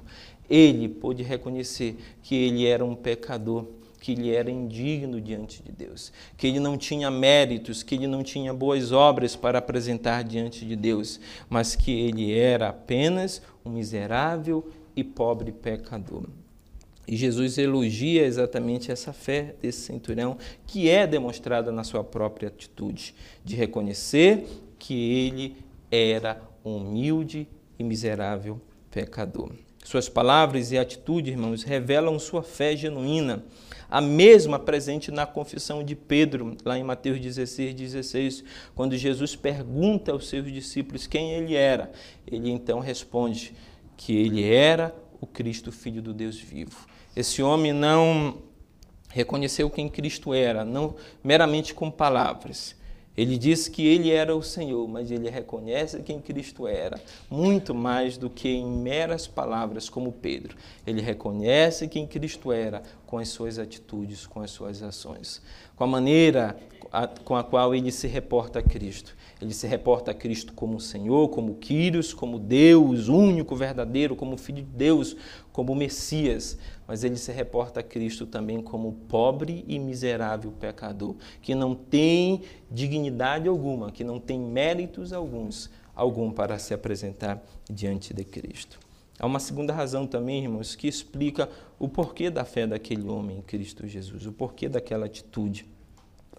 ele 0.51 0.89
pôde 0.89 1.23
reconhecer 1.23 1.97
que 2.23 2.35
ele 2.35 2.67
era 2.67 2.85
um 2.85 2.95
pecador 2.95 3.67
que 4.01 4.13
ele 4.13 4.35
era 4.35 4.51
indigno 4.51 5.21
diante 5.21 5.63
de 5.63 5.73
Deus, 5.73 6.13
que 6.37 6.47
ele 6.47 6.61
não 6.61 6.77
tinha 6.77 7.11
méritos, 7.11 7.83
que 7.83 7.95
ele 7.95 8.07
não 8.07 8.23
tinha 8.23 8.53
boas 8.55 8.93
obras 8.93 9.35
para 9.35 9.59
apresentar 9.59 10.23
diante 10.25 10.65
de 10.65 10.77
Deus, 10.77 11.21
mas 11.49 11.75
que 11.75 11.91
ele 11.91 12.33
era 12.33 12.69
apenas 12.69 13.43
um 13.65 13.71
miserável 13.71 14.69
e 14.95 15.03
pobre 15.03 15.53
pecador. 15.53 16.25
E 17.07 17.17
Jesus 17.17 17.57
elogia 17.57 18.27
exatamente 18.27 18.93
essa 18.93 19.15
fé 19.15 19.55
desse 19.63 19.81
centurião, 19.81 20.37
que 20.67 20.91
é 20.91 21.07
demonstrada 21.07 21.73
na 21.73 21.83
sua 21.83 22.05
própria 22.05 22.49
atitude, 22.49 23.15
de 23.43 23.57
reconhecer 23.57 24.47
que 24.79 24.95
ele 24.95 25.57
era 25.91 26.41
um 26.63 26.77
humilde 26.77 27.49
e 27.79 27.83
miserável 27.83 28.61
pecador. 28.91 29.53
Suas 29.83 30.07
palavras 30.07 30.71
e 30.71 30.77
atitude, 30.77 31.31
irmãos, 31.31 31.63
revelam 31.63 32.19
sua 32.19 32.43
fé 32.43 32.77
genuína 32.77 33.43
a 33.91 34.01
mesma 34.01 34.59
presente 34.59 35.11
na 35.11 35.27
confissão 35.27 35.83
de 35.83 35.97
Pedro, 35.97 36.57
lá 36.65 36.79
em 36.79 36.85
Mateus 36.85 37.19
16, 37.21 37.75
16, 37.75 38.45
quando 38.75 38.97
Jesus 38.97 39.35
pergunta 39.35 40.13
aos 40.13 40.29
seus 40.29 40.53
discípulos 40.53 41.07
quem 41.07 41.33
ele 41.33 41.55
era. 41.55 41.91
Ele 42.27 42.51
então 42.51 42.81
responde 42.81 43.55
que 43.97 44.15
ele 44.15 44.45
era 44.45 44.95
o 45.21 45.27
Cristo, 45.27 45.73
Filho 45.73 46.03
do 46.03 46.13
Deus 46.13 46.39
vivo. 46.39 46.87
Esse 47.17 47.43
homem 47.43 47.73
não 47.73 48.39
reconheceu 49.09 49.71
quem 49.71 49.89
Cristo 49.89 50.35
era, 50.35 50.65
não 50.65 50.95
meramente 51.25 51.75
com 51.75 51.91
palavras, 51.91 52.77
ele 53.19 53.37
diz 53.37 53.67
que 53.67 53.85
ele 53.85 54.13
era 54.13 54.37
o 54.37 54.45
Senhor, 54.45 54.87
mas 54.87 55.11
ele 55.11 55.29
reconhece 55.29 56.01
quem 56.05 56.21
Cristo 56.21 56.69
era, 56.69 57.01
muito 57.29 57.75
mais 57.75 58.17
do 58.17 58.31
que 58.31 58.49
em 58.49 58.65
meras 58.65 59.27
palavras, 59.27 59.91
como 59.91 60.13
Pedro. 60.13 60.57
Ele 60.87 61.01
reconhece 61.01 61.89
quem 61.89 62.07
Cristo 62.07 62.53
era 62.53 62.81
com 63.05 63.19
as 63.19 63.31
suas 63.31 63.59
atitudes, 63.59 64.25
com 64.25 64.41
as 64.41 64.53
suas 64.53 64.85
ações, 64.85 65.43
com 65.75 65.83
a 65.83 65.87
maneira 65.89 66.57
com 67.25 67.37
a 67.37 67.43
qual 67.43 67.75
ele 67.75 67.91
se 67.91 68.07
reporta 68.07 68.61
a 68.61 68.63
Cristo. 68.63 69.17
Ele 69.41 69.53
se 69.53 69.67
reporta 69.67 70.11
a 70.11 70.15
Cristo 70.15 70.53
como 70.53 70.81
Senhor, 70.81 71.29
como 71.29 71.55
Quírios, 71.57 72.15
como 72.15 72.39
Deus 72.39 73.09
único, 73.09 73.55
verdadeiro, 73.55 74.17
como 74.17 74.37
Filho 74.37 74.63
de 74.63 74.71
Deus, 74.71 75.17
como 75.59 75.75
Messias. 75.75 76.57
Mas 76.87 77.03
ele 77.03 77.17
se 77.17 77.33
reporta 77.33 77.81
a 77.81 77.83
Cristo 77.83 78.25
também 78.25 78.63
como 78.63 78.93
pobre 79.09 79.65
e 79.67 79.77
miserável 79.77 80.53
pecador, 80.53 81.17
que 81.43 81.53
não 81.53 81.75
tem 81.75 82.43
dignidade 82.71 83.49
alguma, 83.49 83.91
que 83.91 84.05
não 84.05 84.21
tem 84.21 84.39
méritos 84.39 85.13
alguns, 85.13 85.69
algum 85.97 86.31
para 86.31 86.61
se 86.61 86.73
apresentar 86.73 87.43
diante 87.69 88.15
de 88.15 88.23
Cristo. 88.23 88.79
Há 89.19 89.27
uma 89.27 89.41
segunda 89.41 89.73
razão 89.73 90.07
também, 90.07 90.45
irmãos, 90.45 90.77
que 90.77 90.87
explica 90.87 91.51
o 91.77 91.89
porquê 91.89 92.31
da 92.31 92.45
fé 92.45 92.65
daquele 92.65 93.09
homem 93.09 93.39
em 93.39 93.43
Cristo 93.43 93.85
Jesus, 93.85 94.27
o 94.27 94.33
porquê 94.33 94.69
daquela 94.69 95.07
atitude. 95.07 95.67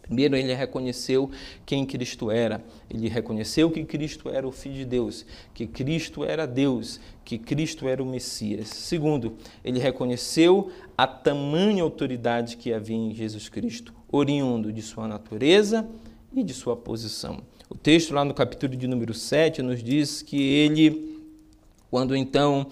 Primeiro, 0.09 0.35
ele 0.35 0.55
reconheceu 0.55 1.29
quem 1.67 1.85
Cristo 1.85 2.31
era. 2.31 2.63
Ele 2.89 3.07
reconheceu 3.07 3.69
que 3.69 3.85
Cristo 3.85 4.27
era 4.27 4.47
o 4.47 4.51
Filho 4.51 4.73
de 4.73 4.85
Deus, 4.85 5.23
que 5.53 5.67
Cristo 5.67 6.23
era 6.23 6.47
Deus, 6.47 6.99
que 7.23 7.37
Cristo 7.37 7.87
era 7.87 8.01
o 8.01 8.05
Messias. 8.07 8.69
Segundo, 8.69 9.35
ele 9.63 9.77
reconheceu 9.77 10.71
a 10.97 11.05
tamanha 11.05 11.83
autoridade 11.83 12.57
que 12.57 12.73
havia 12.73 12.97
em 12.97 13.13
Jesus 13.13 13.49
Cristo, 13.49 13.93
oriundo 14.11 14.73
de 14.73 14.81
sua 14.81 15.07
natureza 15.07 15.87
e 16.33 16.43
de 16.43 16.55
sua 16.55 16.75
posição. 16.75 17.43
O 17.69 17.75
texto, 17.75 18.11
lá 18.11 18.25
no 18.25 18.33
capítulo 18.33 18.75
de 18.75 18.87
número 18.87 19.13
7, 19.13 19.61
nos 19.61 19.83
diz 19.83 20.23
que 20.23 20.41
ele, 20.41 21.21
quando 21.91 22.15
então 22.15 22.65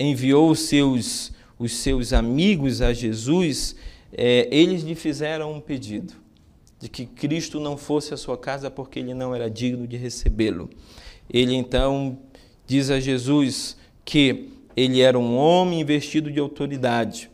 enviou 0.00 0.50
os 0.50 0.60
seus, 0.60 1.32
os 1.58 1.72
seus 1.72 2.14
amigos 2.14 2.80
a 2.80 2.94
Jesus, 2.94 3.76
é, 4.10 4.48
eles 4.50 4.82
lhe 4.84 4.94
fizeram 4.94 5.52
um 5.52 5.60
pedido 5.60 6.14
de 6.80 6.88
que 6.88 7.06
Cristo 7.06 7.58
não 7.58 7.76
fosse 7.76 8.14
à 8.14 8.16
sua 8.16 8.36
casa 8.36 8.70
porque 8.70 8.98
ele 8.98 9.14
não 9.14 9.34
era 9.34 9.50
digno 9.50 9.86
de 9.86 9.96
recebê-lo. 9.96 10.70
Ele 11.28 11.54
então 11.54 12.18
diz 12.66 12.90
a 12.90 13.00
Jesus 13.00 13.76
que 14.04 14.50
ele 14.76 15.00
era 15.00 15.18
um 15.18 15.36
homem 15.36 15.80
investido 15.80 16.30
de 16.30 16.38
autoridade 16.38 17.30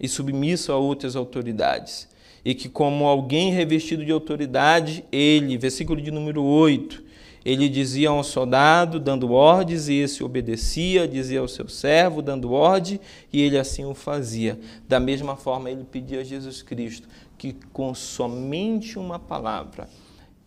e 0.00 0.08
submisso 0.08 0.70
a 0.70 0.76
outras 0.76 1.16
autoridades. 1.16 2.08
E 2.44 2.54
que, 2.54 2.68
como 2.68 3.06
alguém 3.06 3.52
revestido 3.52 4.04
de 4.04 4.12
autoridade, 4.12 5.04
ele, 5.10 5.58
versículo 5.58 6.00
de 6.00 6.12
número 6.12 6.44
8, 6.44 7.02
ele 7.44 7.68
dizia 7.68 8.10
a 8.10 8.12
um 8.12 8.22
soldado, 8.22 9.00
dando 9.00 9.32
ordens, 9.32 9.88
e 9.88 9.94
esse 9.94 10.22
obedecia, 10.22 11.08
dizia 11.08 11.40
ao 11.40 11.48
seu 11.48 11.68
servo, 11.68 12.22
dando 12.22 12.52
ordem, 12.52 13.00
e 13.32 13.40
ele 13.40 13.58
assim 13.58 13.84
o 13.84 13.94
fazia. 13.94 14.58
Da 14.88 15.00
mesma 15.00 15.36
forma, 15.36 15.70
ele 15.70 15.84
pedia 15.84 16.20
a 16.20 16.24
Jesus 16.24 16.62
Cristo 16.62 17.08
que, 17.36 17.52
com 17.72 17.94
somente 17.94 18.98
uma 18.98 19.18
palavra, 19.18 19.88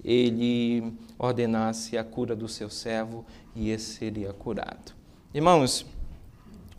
ele 0.04 0.93
ordenasse 1.17 1.97
a 1.97 2.04
cura 2.04 2.36
do 2.36 2.47
seu 2.47 2.69
servo 2.69 3.25
e 3.56 3.69
esse 3.69 3.97
seria 3.97 4.34
curado. 4.34 4.93
Irmãos, 5.34 5.86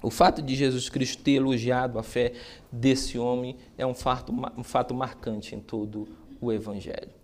o 0.02 0.10
fato 0.10 0.40
de 0.40 0.54
Jesus 0.54 0.88
Cristo 0.88 1.22
ter 1.22 1.32
elogiado 1.32 1.98
a 1.98 2.02
fé 2.02 2.32
desse 2.72 3.18
homem 3.18 3.56
é 3.76 3.86
um 3.86 3.94
fato, 3.94 4.32
um 4.56 4.64
fato 4.64 4.94
marcante 4.94 5.54
em 5.54 5.60
todo 5.60 6.08
o 6.40 6.50
Evangelho. 6.50 7.20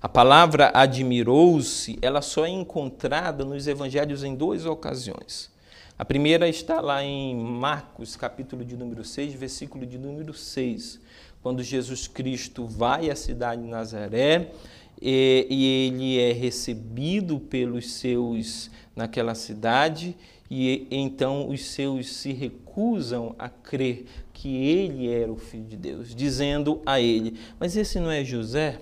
A 0.00 0.08
palavra 0.08 0.70
admirou-se, 0.74 1.98
ela 2.00 2.22
só 2.22 2.44
é 2.44 2.50
encontrada 2.50 3.44
nos 3.44 3.66
evangelhos 3.66 4.22
em 4.22 4.34
duas 4.34 4.64
ocasiões. 4.66 5.50
A 5.98 6.04
primeira 6.04 6.48
está 6.48 6.80
lá 6.80 7.02
em 7.02 7.36
Marcos, 7.36 8.16
capítulo 8.16 8.64
de 8.64 8.76
número 8.76 9.04
6, 9.04 9.34
versículo 9.34 9.84
de 9.84 9.98
número 9.98 10.32
6, 10.32 11.00
quando 11.42 11.62
Jesus 11.62 12.06
Cristo 12.06 12.66
vai 12.66 13.10
à 13.10 13.16
cidade 13.16 13.62
de 13.62 13.68
Nazaré 13.68 14.52
e, 15.00 15.46
e 15.48 15.64
ele 15.88 16.18
é 16.20 16.32
recebido 16.32 17.40
pelos 17.40 17.92
seus 17.92 18.70
naquela 18.94 19.34
cidade 19.34 20.16
e 20.50 20.86
então 20.90 21.48
os 21.48 21.64
seus 21.64 22.12
se 22.12 22.32
recusam 22.32 23.34
a 23.38 23.48
crer 23.48 24.04
que 24.32 24.56
ele 24.56 25.08
era 25.08 25.30
o 25.30 25.36
filho 25.36 25.64
de 25.64 25.76
Deus, 25.76 26.14
dizendo 26.14 26.82
a 26.84 27.00
ele: 27.00 27.38
"Mas 27.58 27.76
esse 27.76 28.00
não 28.00 28.10
é 28.10 28.24
José?" 28.24 28.80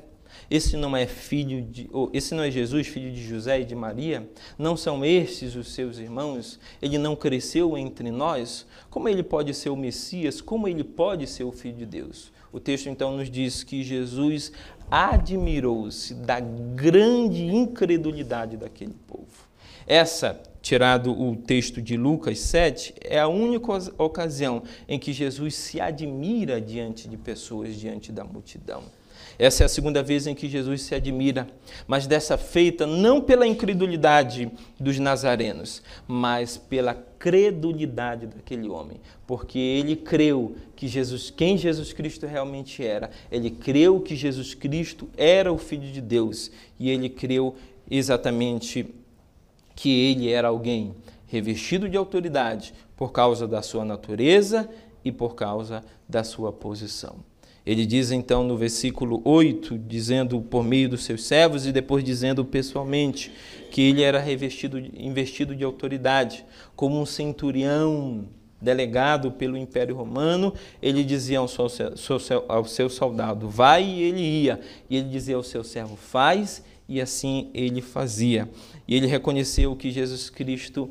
Esse 0.50 0.76
não 0.76 0.96
é 0.96 1.06
filho 1.06 1.60
de, 1.62 1.90
esse 2.12 2.34
não 2.34 2.42
é 2.42 2.50
Jesus, 2.50 2.86
filho 2.86 3.12
de 3.12 3.22
José 3.22 3.60
e 3.60 3.64
de 3.64 3.74
Maria? 3.74 4.28
Não 4.56 4.76
são 4.78 5.04
estes 5.04 5.54
os 5.56 5.74
seus 5.74 5.98
irmãos? 5.98 6.58
Ele 6.80 6.96
não 6.96 7.14
cresceu 7.14 7.76
entre 7.76 8.10
nós? 8.10 8.66
Como 8.88 9.08
ele 9.08 9.22
pode 9.22 9.52
ser 9.52 9.68
o 9.68 9.76
Messias? 9.76 10.40
Como 10.40 10.66
ele 10.66 10.84
pode 10.84 11.26
ser 11.26 11.44
o 11.44 11.52
filho 11.52 11.76
de 11.76 11.86
Deus? 11.86 12.32
O 12.52 12.58
texto 12.58 12.88
então 12.88 13.16
nos 13.16 13.30
diz 13.30 13.62
que 13.62 13.82
Jesus 13.82 14.52
admirou-se 14.90 16.14
da 16.14 16.40
grande 16.40 17.44
incredulidade 17.44 18.56
daquele 18.56 18.94
povo. 19.06 19.48
Essa, 19.86 20.40
tirado 20.60 21.10
o 21.10 21.36
texto 21.36 21.80
de 21.80 21.96
Lucas 21.96 22.38
7, 22.40 22.94
é 23.02 23.18
a 23.18 23.28
única 23.28 23.72
ocasião 23.96 24.62
em 24.86 24.98
que 24.98 25.12
Jesus 25.12 25.54
se 25.54 25.80
admira 25.80 26.60
diante 26.60 27.08
de 27.08 27.16
pessoas, 27.16 27.74
diante 27.76 28.12
da 28.12 28.24
multidão. 28.24 28.82
Essa 29.38 29.62
é 29.62 29.66
a 29.66 29.68
segunda 29.68 30.02
vez 30.02 30.26
em 30.26 30.34
que 30.34 30.48
Jesus 30.48 30.82
se 30.82 30.94
admira, 30.96 31.46
mas 31.86 32.08
dessa 32.08 32.36
feita 32.36 32.86
não 32.86 33.20
pela 33.20 33.46
incredulidade 33.46 34.50
dos 34.80 34.98
nazarenos, 34.98 35.80
mas 36.08 36.56
pela 36.56 36.92
credulidade 36.92 38.26
daquele 38.26 38.68
homem, 38.68 39.00
porque 39.28 39.58
ele 39.58 39.94
creu 39.94 40.56
que 40.74 40.88
Jesus, 40.88 41.30
quem 41.30 41.56
Jesus 41.56 41.92
Cristo 41.92 42.26
realmente 42.26 42.84
era, 42.84 43.10
ele 43.30 43.50
creu 43.50 44.00
que 44.00 44.16
Jesus 44.16 44.54
Cristo 44.54 45.08
era 45.16 45.52
o 45.52 45.58
filho 45.58 45.90
de 45.92 46.00
Deus 46.00 46.50
e 46.78 46.90
ele 46.90 47.08
creu 47.08 47.54
exatamente 47.88 48.92
que 49.76 49.90
ele 50.10 50.28
era 50.32 50.48
alguém 50.48 50.96
revestido 51.28 51.88
de 51.88 51.96
autoridade 51.96 52.74
por 52.96 53.12
causa 53.12 53.46
da 53.46 53.62
sua 53.62 53.84
natureza 53.84 54.68
e 55.04 55.12
por 55.12 55.36
causa 55.36 55.84
da 56.08 56.24
sua 56.24 56.52
posição. 56.52 57.27
Ele 57.68 57.84
diz 57.84 58.10
então 58.10 58.42
no 58.42 58.56
versículo 58.56 59.20
8, 59.26 59.76
dizendo 59.76 60.40
por 60.40 60.64
meio 60.64 60.88
dos 60.88 61.04
seus 61.04 61.24
servos 61.24 61.66
e 61.66 61.70
depois 61.70 62.02
dizendo 62.02 62.42
pessoalmente 62.42 63.30
que 63.70 63.82
ele 63.82 64.00
era 64.00 64.18
revestido, 64.18 64.78
investido 64.78 65.54
de 65.54 65.62
autoridade, 65.64 66.46
como 66.74 66.98
um 66.98 67.04
centurião 67.04 68.26
delegado 68.58 69.30
pelo 69.32 69.54
Império 69.54 69.94
Romano, 69.94 70.54
ele 70.80 71.04
dizia 71.04 71.40
ao 71.40 71.46
seu, 71.46 71.68
ao 72.48 72.64
seu 72.64 72.88
soldado, 72.88 73.50
vai, 73.50 73.84
e 73.84 74.02
ele 74.02 74.22
ia. 74.22 74.60
E 74.88 74.96
ele 74.96 75.10
dizia 75.10 75.36
ao 75.36 75.42
seu 75.42 75.62
servo, 75.62 75.94
faz, 75.94 76.64
e 76.88 77.02
assim 77.02 77.50
ele 77.52 77.82
fazia. 77.82 78.48
E 78.88 78.96
ele 78.96 79.06
reconheceu 79.06 79.76
que 79.76 79.90
Jesus 79.90 80.30
Cristo 80.30 80.88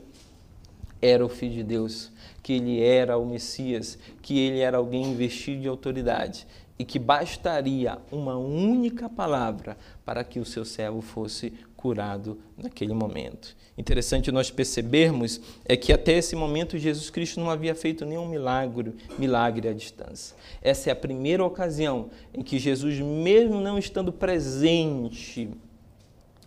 era 1.02 1.26
o 1.26 1.30
Filho 1.30 1.56
de 1.56 1.64
Deus, 1.64 2.12
que 2.44 2.54
ele 2.54 2.80
era 2.80 3.18
o 3.18 3.26
Messias, 3.26 3.98
que 4.22 4.38
ele 4.38 4.60
era 4.60 4.78
alguém 4.78 5.04
investido 5.04 5.62
de 5.62 5.68
autoridade 5.68 6.46
e 6.80 6.86
que 6.86 7.00
bastaria 7.00 7.98
uma 8.12 8.38
única 8.38 9.10
palavra 9.10 9.78
para 10.06 10.24
que 10.24 10.40
o 10.40 10.46
seu 10.46 10.64
servo 10.64 11.02
fosse 11.02 11.54
curado 11.76 12.40
naquele 12.58 12.94
momento. 12.94 13.56
Interessante 13.78 14.32
nós 14.32 14.50
percebermos 14.50 15.40
é 15.66 15.76
que 15.78 15.94
até 15.94 16.14
esse 16.14 16.36
momento 16.36 16.78
Jesus 16.78 17.10
Cristo 17.10 17.40
não 17.40 17.50
havia 17.50 17.76
feito 17.76 18.06
nenhum 18.06 18.28
milagre, 18.28 18.96
milagre 19.18 19.70
à 19.70 19.74
distância. 19.74 20.36
Essa 20.62 20.90
é 20.90 20.94
a 20.94 20.96
primeira 20.96 21.44
ocasião 21.44 22.10
em 22.34 22.42
que 22.42 22.60
Jesus, 22.60 23.00
mesmo 23.00 23.62
não 23.62 23.78
estando 23.78 24.12
presente 24.12 25.50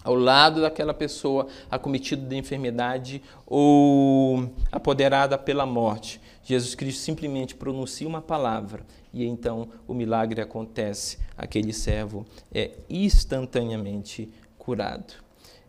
ao 0.03 0.15
lado 0.15 0.63
daquela 0.63 0.95
pessoa 0.95 1.47
acometida 1.71 2.27
de 2.27 2.37
enfermidade 2.37 3.23
ou 3.47 4.51
apoderada 4.73 5.37
pela 5.37 5.67
morte, 5.67 6.21
Jesus 6.51 6.75
Cristo 6.75 7.01
simplesmente 7.01 7.55
pronuncia 7.55 8.09
uma 8.09 8.21
palavra 8.21 8.85
e 9.15 9.25
então 9.25 9.69
o 9.87 9.95
milagre 9.95 10.41
acontece. 10.41 11.17
Aquele 11.37 11.73
servo 11.73 12.27
é 12.53 12.73
instantaneamente 12.89 14.29
curado. 14.59 15.15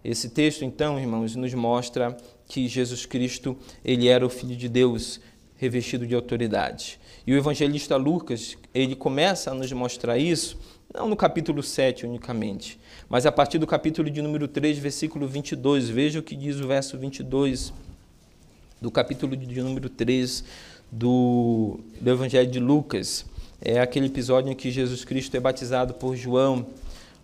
Esse 0.03 0.29
texto, 0.29 0.65
então, 0.65 0.99
irmãos, 0.99 1.35
nos 1.35 1.53
mostra 1.53 2.17
que 2.47 2.67
Jesus 2.67 3.05
Cristo, 3.05 3.55
ele 3.85 4.07
era 4.07 4.25
o 4.25 4.29
filho 4.29 4.55
de 4.55 4.67
Deus, 4.67 5.21
revestido 5.55 6.07
de 6.07 6.15
autoridade. 6.15 6.99
E 7.27 7.31
o 7.31 7.37
evangelista 7.37 7.95
Lucas, 7.95 8.57
ele 8.73 8.95
começa 8.95 9.51
a 9.51 9.53
nos 9.53 9.71
mostrar 9.71 10.17
isso, 10.17 10.57
não 10.91 11.07
no 11.07 11.15
capítulo 11.15 11.61
7 11.61 12.07
unicamente, 12.07 12.79
mas 13.07 13.27
a 13.27 13.31
partir 13.31 13.59
do 13.59 13.67
capítulo 13.67 14.09
de 14.09 14.19
número 14.19 14.47
3, 14.47 14.79
versículo 14.79 15.27
22. 15.27 15.89
Veja 15.89 16.19
o 16.19 16.23
que 16.23 16.35
diz 16.35 16.59
o 16.59 16.67
verso 16.67 16.97
22 16.97 17.71
do 18.81 18.89
capítulo 18.89 19.37
de 19.37 19.61
número 19.61 19.87
3 19.87 20.43
do, 20.91 21.79
do 21.99 22.11
Evangelho 22.11 22.49
de 22.49 22.59
Lucas 22.59 23.25
é 23.61 23.79
aquele 23.79 24.07
episódio 24.07 24.51
em 24.51 24.55
que 24.55 24.71
Jesus 24.71 25.05
Cristo 25.05 25.37
é 25.37 25.39
batizado 25.39 25.93
por 25.93 26.15
João. 26.15 26.65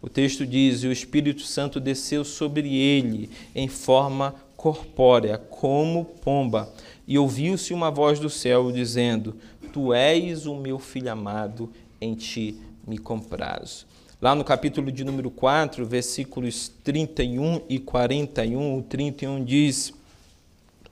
O 0.01 0.08
texto 0.08 0.45
diz: 0.45 0.84
E 0.84 0.88
o 0.88 0.91
Espírito 0.91 1.41
Santo 1.41 1.80
desceu 1.80 2.23
sobre 2.23 2.75
ele 2.75 3.30
em 3.56 3.67
forma 3.67 4.36
corpórea, 4.56 5.38
como 5.38 6.06
pomba. 6.06 6.71
E 7.08 7.17
ouviu-se 7.17 7.73
uma 7.73 7.89
voz 7.89 8.19
do 8.19 8.30
céu 8.30 8.71
dizendo: 8.71 9.36
Tu 9.73 9.93
és 9.93 10.45
o 10.45 10.56
meu 10.56 10.77
filho 10.77 11.12
amado, 11.12 11.71
em 11.99 12.13
ti 12.13 12.56
me 12.86 12.99
comprazo. 12.99 13.88
Lá 14.21 14.34
no 14.34 14.43
capítulo 14.43 14.91
de 14.91 15.03
número 15.03 15.30
4, 15.30 15.86
versículos 15.86 16.71
31 16.84 17.62
e 17.67 17.80
41, 17.80 18.77
o 18.77 18.84
31 18.84 19.43
diz: 19.43 19.93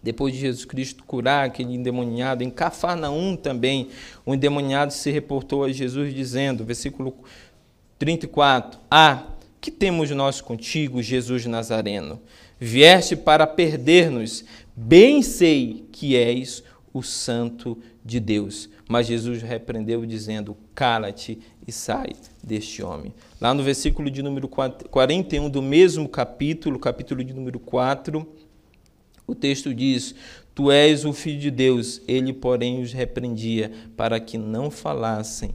depois 0.06 0.36
de 0.36 0.39
Jesus 0.39 0.65
Cristo 0.65 1.04
curar 1.04 1.48
aquele 1.48 1.74
endemoniado, 1.74 2.44
em 2.44 2.50
Cafarnaum 2.52 3.36
também, 3.36 3.89
o 4.24 4.36
endemoniado 4.36 4.94
se 4.94 5.10
reportou 5.10 5.63
a 5.63 5.72
Jesus 5.72 6.13
dizendo, 6.13 6.63
versículo 6.63 7.12
34, 7.98 8.80
Ah, 8.89 9.24
que 9.60 9.72
temos 9.72 10.12
nós 10.12 10.41
contigo, 10.41 11.02
Jesus 11.02 11.48
Nazareno? 11.48 12.22
Vieste 12.60 13.15
para 13.15 13.48
perder-nos, 13.48 14.46
bem 14.76 15.24
sei 15.24 15.88
que 15.91 16.15
és 16.15 16.63
o 16.94 17.02
Santo 17.02 17.76
de 18.04 18.20
Deus. 18.20 18.70
Mas 18.88 19.08
Jesus 19.08 19.41
repreendeu, 19.41 20.06
dizendo: 20.06 20.56
Cala-te 20.76 21.39
e 21.68 21.72
sai 21.72 22.12
deste 22.44 22.84
homem. 22.84 23.12
Lá 23.41 23.56
no 23.56 23.63
versículo 23.63 24.12
de 24.12 24.22
número 24.22 24.48
41 24.48 25.50
do 25.50 25.63
mesmo 25.63 26.08
capítulo, 26.08 26.78
capítulo 26.78 27.24
de 27.24 27.34
número 27.34 27.60
4, 27.60 28.44
o 29.27 29.33
texto 29.33 29.73
diz: 29.73 30.15
Tu 30.53 30.71
és 30.71 31.05
o 31.05 31.13
filho 31.13 31.39
de 31.39 31.51
Deus. 31.51 32.01
Ele, 32.07 32.31
porém, 32.31 32.81
os 32.81 32.93
repreendia 32.93 33.71
para 33.97 34.19
que 34.19 34.38
não 34.38 34.71
falassem, 34.71 35.51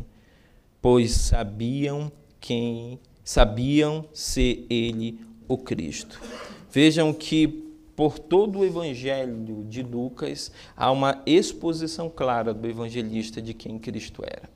pois 0.80 1.12
sabiam 1.12 2.10
quem, 2.40 2.98
sabiam 3.24 4.04
ser 4.12 4.66
ele 4.68 5.20
o 5.48 5.56
Cristo. 5.56 6.20
Vejam 6.70 7.12
que 7.12 7.48
por 7.96 8.18
todo 8.18 8.60
o 8.60 8.64
evangelho 8.64 9.64
de 9.68 9.82
Lucas 9.82 10.50
há 10.76 10.90
uma 10.90 11.22
exposição 11.26 12.08
clara 12.08 12.54
do 12.54 12.66
evangelista 12.66 13.42
de 13.42 13.52
quem 13.52 13.78
Cristo 13.78 14.22
era. 14.24 14.48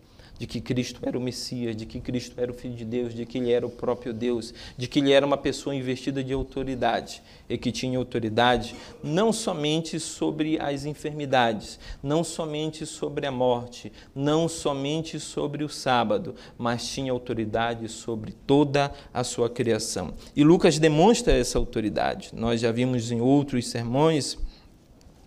De 0.44 0.46
que 0.46 0.60
Cristo 0.60 1.00
era 1.02 1.16
o 1.16 1.20
Messias, 1.20 1.74
de 1.74 1.86
que 1.86 1.98
Cristo 1.98 2.38
era 2.38 2.50
o 2.50 2.54
Filho 2.54 2.74
de 2.74 2.84
Deus, 2.84 3.14
de 3.14 3.24
que 3.24 3.38
ele 3.38 3.50
era 3.50 3.66
o 3.66 3.70
próprio 3.70 4.12
Deus, 4.12 4.52
de 4.76 4.86
que 4.86 4.98
ele 4.98 5.10
era 5.10 5.24
uma 5.24 5.38
pessoa 5.38 5.74
investida 5.74 6.22
de 6.22 6.34
autoridade 6.34 7.22
e 7.48 7.56
que 7.56 7.72
tinha 7.72 7.98
autoridade 7.98 8.76
não 9.02 9.32
somente 9.32 9.98
sobre 9.98 10.60
as 10.60 10.84
enfermidades, 10.84 11.78
não 12.02 12.22
somente 12.22 12.84
sobre 12.84 13.26
a 13.26 13.30
morte, 13.30 13.90
não 14.14 14.46
somente 14.46 15.18
sobre 15.18 15.64
o 15.64 15.68
sábado, 15.68 16.34
mas 16.58 16.86
tinha 16.86 17.10
autoridade 17.10 17.88
sobre 17.88 18.32
toda 18.46 18.92
a 19.14 19.24
sua 19.24 19.48
criação. 19.48 20.12
E 20.36 20.44
Lucas 20.44 20.78
demonstra 20.78 21.32
essa 21.32 21.56
autoridade. 21.56 22.32
Nós 22.34 22.60
já 22.60 22.70
vimos 22.70 23.10
em 23.10 23.22
outros 23.22 23.68
sermões 23.68 24.36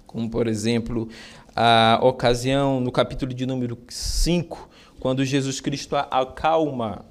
como 0.05 0.29
por 0.29 0.47
exemplo 0.47 1.09
a 1.55 1.99
ocasião 2.03 2.79
no 2.79 2.91
capítulo 2.91 3.33
de 3.33 3.45
número 3.45 3.79
5, 3.89 4.69
quando 4.99 5.23
Jesus 5.23 5.59
Cristo 5.59 5.95
acalma, 5.95 7.05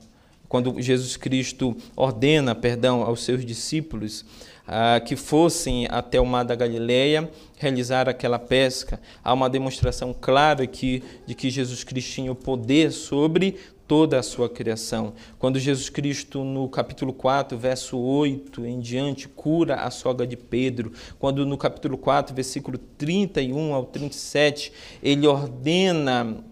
quando 0.49 0.81
Jesus 0.81 1.17
Cristo 1.17 1.77
ordena, 1.97 2.55
perdão, 2.55 3.03
aos 3.03 3.25
seus 3.25 3.45
discípulos 3.45 4.25
ah, 4.67 5.01
que 5.01 5.17
fossem 5.17 5.87
até 5.91 6.21
o 6.21 6.27
mar 6.27 6.45
da 6.45 6.55
Galileia 6.55 7.31
realizar 7.57 8.09
aquela 8.09 8.39
pesca. 8.39 9.01
Há 9.23 9.33
uma 9.33 9.49
demonstração 9.49 10.13
clara 10.13 10.65
aqui 10.65 11.03
de 11.27 11.35
que 11.35 11.51
Jesus 11.51 11.85
Cristo 11.85 12.13
tinha 12.13 12.33
o 12.33 12.37
poder 12.37 12.91
sobre 12.93 13.57
toda 13.87 14.19
a 14.19 14.23
sua 14.23 14.49
criação. 14.49 15.15
Quando 15.39 15.61
Jesus 15.61 15.89
Cristo, 15.89 16.43
no 16.43 16.69
capítulo 16.69 17.13
4, 17.13 17.57
verso 17.57 17.97
8 17.97 18.67
em 18.67 18.81
diante, 18.81 19.29
cura 19.29 19.77
a 19.77 19.91
sogra 19.91 20.27
de 20.27 20.37
Pedro, 20.37 20.93
quando 21.19 21.47
no 21.47 21.57
capítulo 21.57 21.97
4, 21.97 22.35
versículo 22.35 22.79
31 22.79 23.75
ao 23.75 23.85
37, 23.85 24.73
ele 25.03 25.27
ordena 25.27 26.45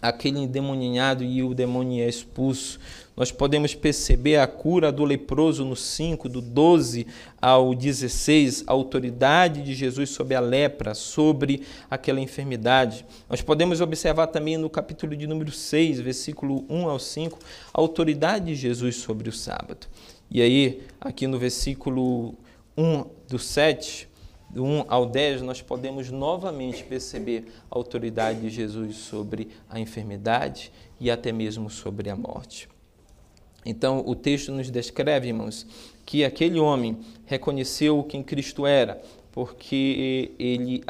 aquele 0.00 0.40
endemoniado 0.40 1.24
e 1.24 1.42
o 1.42 1.54
demônio 1.54 2.02
é 2.02 2.08
expulso. 2.08 2.78
Nós 3.16 3.32
podemos 3.32 3.74
perceber 3.74 4.36
a 4.36 4.46
cura 4.46 4.92
do 4.92 5.04
leproso 5.04 5.64
no 5.64 5.74
5, 5.74 6.28
do 6.28 6.40
12 6.40 7.06
ao 7.42 7.74
16, 7.74 8.64
a 8.66 8.72
autoridade 8.72 9.62
de 9.62 9.74
Jesus 9.74 10.10
sobre 10.10 10.36
a 10.36 10.40
lepra, 10.40 10.94
sobre 10.94 11.62
aquela 11.90 12.20
enfermidade. 12.20 13.04
Nós 13.28 13.42
podemos 13.42 13.80
observar 13.80 14.28
também 14.28 14.56
no 14.56 14.70
capítulo 14.70 15.16
de 15.16 15.26
número 15.26 15.50
6, 15.50 16.00
versículo 16.00 16.64
1 16.68 16.88
ao 16.88 16.98
5, 16.98 17.38
a 17.74 17.80
autoridade 17.80 18.46
de 18.46 18.54
Jesus 18.54 18.96
sobre 18.96 19.28
o 19.28 19.32
sábado. 19.32 19.88
E 20.30 20.40
aí, 20.40 20.82
aqui 21.00 21.26
no 21.26 21.38
versículo 21.38 22.34
1 22.76 23.04
do 23.28 23.38
7, 23.38 24.07
do 24.50 24.64
1 24.64 24.84
ao 24.88 25.06
10, 25.06 25.42
nós 25.42 25.60
podemos 25.60 26.10
novamente 26.10 26.82
perceber 26.84 27.46
a 27.70 27.76
autoridade 27.76 28.40
de 28.40 28.50
Jesus 28.50 28.96
sobre 28.96 29.48
a 29.68 29.78
enfermidade 29.78 30.72
e 30.98 31.10
até 31.10 31.32
mesmo 31.32 31.68
sobre 31.68 32.08
a 32.08 32.16
morte. 32.16 32.68
Então, 33.64 34.02
o 34.06 34.14
texto 34.14 34.50
nos 34.50 34.70
descreve, 34.70 35.28
irmãos, 35.28 35.66
que 36.06 36.24
aquele 36.24 36.58
homem 36.58 36.98
reconheceu 37.26 38.02
quem 38.02 38.22
Cristo 38.22 38.66
era, 38.66 39.00
porque 39.32 40.32
ele, 40.38 40.82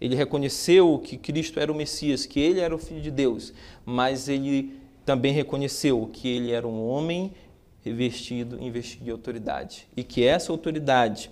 ele 0.00 0.14
reconheceu 0.14 1.00
que 1.02 1.16
Cristo 1.16 1.58
era 1.58 1.72
o 1.72 1.74
Messias, 1.74 2.26
que 2.26 2.38
ele 2.38 2.60
era 2.60 2.74
o 2.74 2.78
Filho 2.78 3.00
de 3.00 3.10
Deus, 3.10 3.52
mas 3.86 4.28
ele 4.28 4.78
também 5.06 5.32
reconheceu 5.32 6.08
que 6.12 6.28
ele 6.28 6.52
era 6.52 6.68
um 6.68 6.86
homem 6.86 7.32
revestido, 7.82 8.62
investido 8.62 9.04
de 9.04 9.10
autoridade 9.10 9.88
e 9.96 10.04
que 10.04 10.22
essa 10.22 10.52
autoridade 10.52 11.30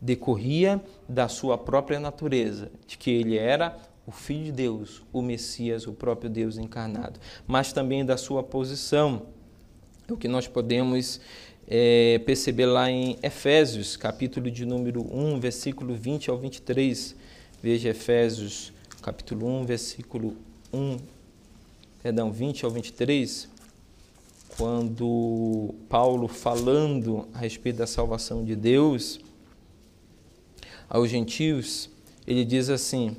decorria 0.00 0.82
da 1.08 1.28
sua 1.28 1.58
própria 1.58 1.98
natureza, 1.98 2.70
de 2.86 2.96
que 2.96 3.10
ele 3.10 3.36
era 3.36 3.76
o 4.06 4.10
Filho 4.10 4.44
de 4.44 4.52
Deus, 4.52 5.02
o 5.12 5.20
Messias, 5.20 5.86
o 5.86 5.92
próprio 5.92 6.30
Deus 6.30 6.56
encarnado, 6.56 7.20
mas 7.46 7.72
também 7.72 8.04
da 8.04 8.16
sua 8.16 8.42
posição 8.42 9.26
o 10.08 10.16
que 10.16 10.26
nós 10.26 10.48
podemos 10.48 11.20
é, 11.66 12.18
perceber 12.24 12.64
lá 12.64 12.90
em 12.90 13.18
Efésios, 13.22 13.96
capítulo 13.96 14.50
de 14.50 14.64
número 14.64 15.02
1, 15.14 15.38
versículo 15.38 15.94
20 15.94 16.30
ao 16.30 16.38
23. 16.38 17.14
Veja 17.62 17.90
Efésios, 17.90 18.72
capítulo 19.02 19.46
1, 19.46 19.66
versículo 19.66 20.36
1, 20.72 20.96
perdão, 22.02 22.32
20 22.32 22.64
ao 22.64 22.70
23, 22.70 23.48
quando 24.56 25.74
Paulo, 25.90 26.26
falando 26.26 27.28
a 27.34 27.38
respeito 27.38 27.76
da 27.76 27.86
salvação 27.86 28.42
de 28.42 28.56
Deus 28.56 29.20
aos 30.88 31.10
gentios, 31.10 31.90
ele 32.26 32.44
diz 32.44 32.70
assim, 32.70 33.16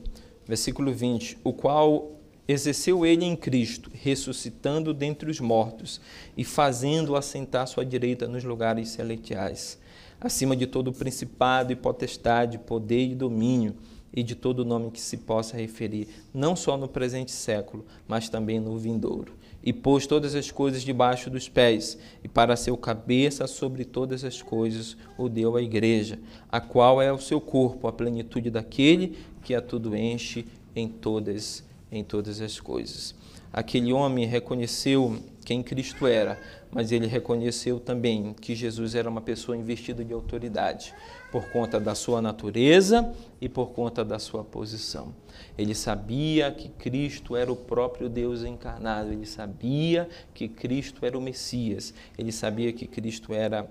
versículo 0.48 0.92
20: 0.92 1.38
O 1.44 1.54
qual 1.54 2.12
exerceu 2.48 3.06
ele 3.06 3.24
em 3.24 3.36
Cristo, 3.36 3.92
ressuscitando 3.94 4.94
dentre 4.94 5.30
os 5.30 5.40
mortos 5.40 6.02
e 6.36 6.44
fazendo-o 6.44 7.16
assentar 7.16 7.68
sua 7.68 7.86
direita 7.86 8.28
nos 8.28 8.44
lugares 8.44 8.90
celestiais, 8.90 9.78
acima 10.20 10.56
de 10.56 10.66
todo 10.66 10.92
principado 10.92 11.72
e 11.72 11.76
potestade, 11.76 12.58
poder 12.58 13.12
e 13.12 13.16
domínio, 13.16 13.76
e 14.12 14.24
de 14.24 14.34
todo 14.34 14.66
nome 14.66 14.90
que 14.90 15.00
se 15.00 15.18
possa 15.18 15.56
referir, 15.56 16.08
não 16.34 16.56
só 16.56 16.76
no 16.76 16.88
presente 16.88 17.32
século, 17.32 17.86
mas 18.08 18.28
também 18.28 18.60
no 18.60 18.78
vindouro. 18.78 19.34
E 19.64 19.74
pôs 19.74 20.08
todas 20.08 20.36
as 20.36 20.52
coisas 20.52 20.84
debaixo 20.84 21.30
dos 21.30 21.50
pés, 21.50 21.98
e 22.24 22.28
para 22.28 22.56
ser 22.56 22.72
o 22.72 22.78
cabeça 22.78 23.46
sobre 23.46 23.84
todas 23.84 24.24
as 24.24 24.42
coisas, 24.42 24.96
o 25.18 25.28
deu 25.28 25.58
à 25.58 25.62
igreja, 25.62 26.18
a 26.50 26.62
qual 26.62 27.02
é 27.02 27.12
o 27.12 27.20
seu 27.20 27.42
corpo, 27.42 27.88
a 27.88 27.92
plenitude 27.92 28.50
daquele 28.50 29.18
que 29.44 29.54
a 29.54 29.62
tudo 29.62 29.96
enche 29.96 30.46
em 30.76 30.88
todas 30.88 31.64
as 31.64 31.70
em 31.92 32.04
todas 32.04 32.42
as 32.42 32.60
coisas. 32.60 33.16
Aquele 33.52 33.92
homem 33.92 34.26
reconheceu 34.26 35.18
quem 35.44 35.64
Cristo 35.64 36.06
era, 36.06 36.40
mas 36.72 36.92
ele 36.92 37.08
reconheceu 37.08 37.80
também 37.80 38.36
que 38.40 38.54
Jesus 38.54 38.94
era 38.94 39.10
uma 39.10 39.22
pessoa 39.22 39.58
investida 39.58 40.06
de 40.06 40.14
autoridade, 40.14 40.94
por 41.32 41.50
conta 41.50 41.80
da 41.80 41.94
sua 41.94 42.22
natureza 42.22 43.14
e 43.40 43.48
por 43.48 43.72
conta 43.72 44.04
da 44.04 44.20
sua 44.20 44.44
posição. 44.44 45.14
Ele 45.58 45.76
sabia 45.76 46.52
que 46.52 46.70
Cristo 46.70 47.36
era 47.36 47.52
o 47.52 47.56
próprio 47.56 48.10
Deus 48.10 48.44
encarnado, 48.44 49.12
ele 49.12 49.26
sabia 49.26 50.10
que 50.34 50.48
Cristo 50.48 51.06
era 51.06 51.18
o 51.18 51.22
Messias, 51.22 51.94
ele 52.18 52.32
sabia 52.32 52.74
que 52.74 52.88
Cristo 52.88 53.34
era 53.34 53.70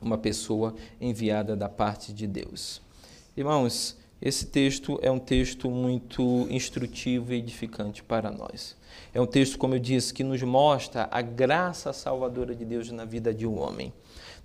uma 0.00 0.18
pessoa 0.18 0.74
enviada 1.00 1.56
da 1.56 1.68
parte 1.68 2.12
de 2.12 2.26
Deus. 2.26 2.82
Irmãos, 3.36 3.96
esse 4.20 4.46
texto 4.46 4.98
é 5.02 5.10
um 5.10 5.18
texto 5.18 5.70
muito 5.70 6.46
instrutivo 6.50 7.32
e 7.32 7.36
edificante 7.36 8.02
para 8.02 8.30
nós. 8.30 8.76
É 9.12 9.20
um 9.20 9.26
texto, 9.26 9.58
como 9.58 9.74
eu 9.74 9.78
disse, 9.78 10.12
que 10.12 10.24
nos 10.24 10.42
mostra 10.42 11.06
a 11.10 11.20
graça 11.20 11.92
salvadora 11.92 12.54
de 12.54 12.64
Deus 12.64 12.90
na 12.90 13.04
vida 13.04 13.32
de 13.32 13.46
um 13.46 13.60
homem. 13.60 13.92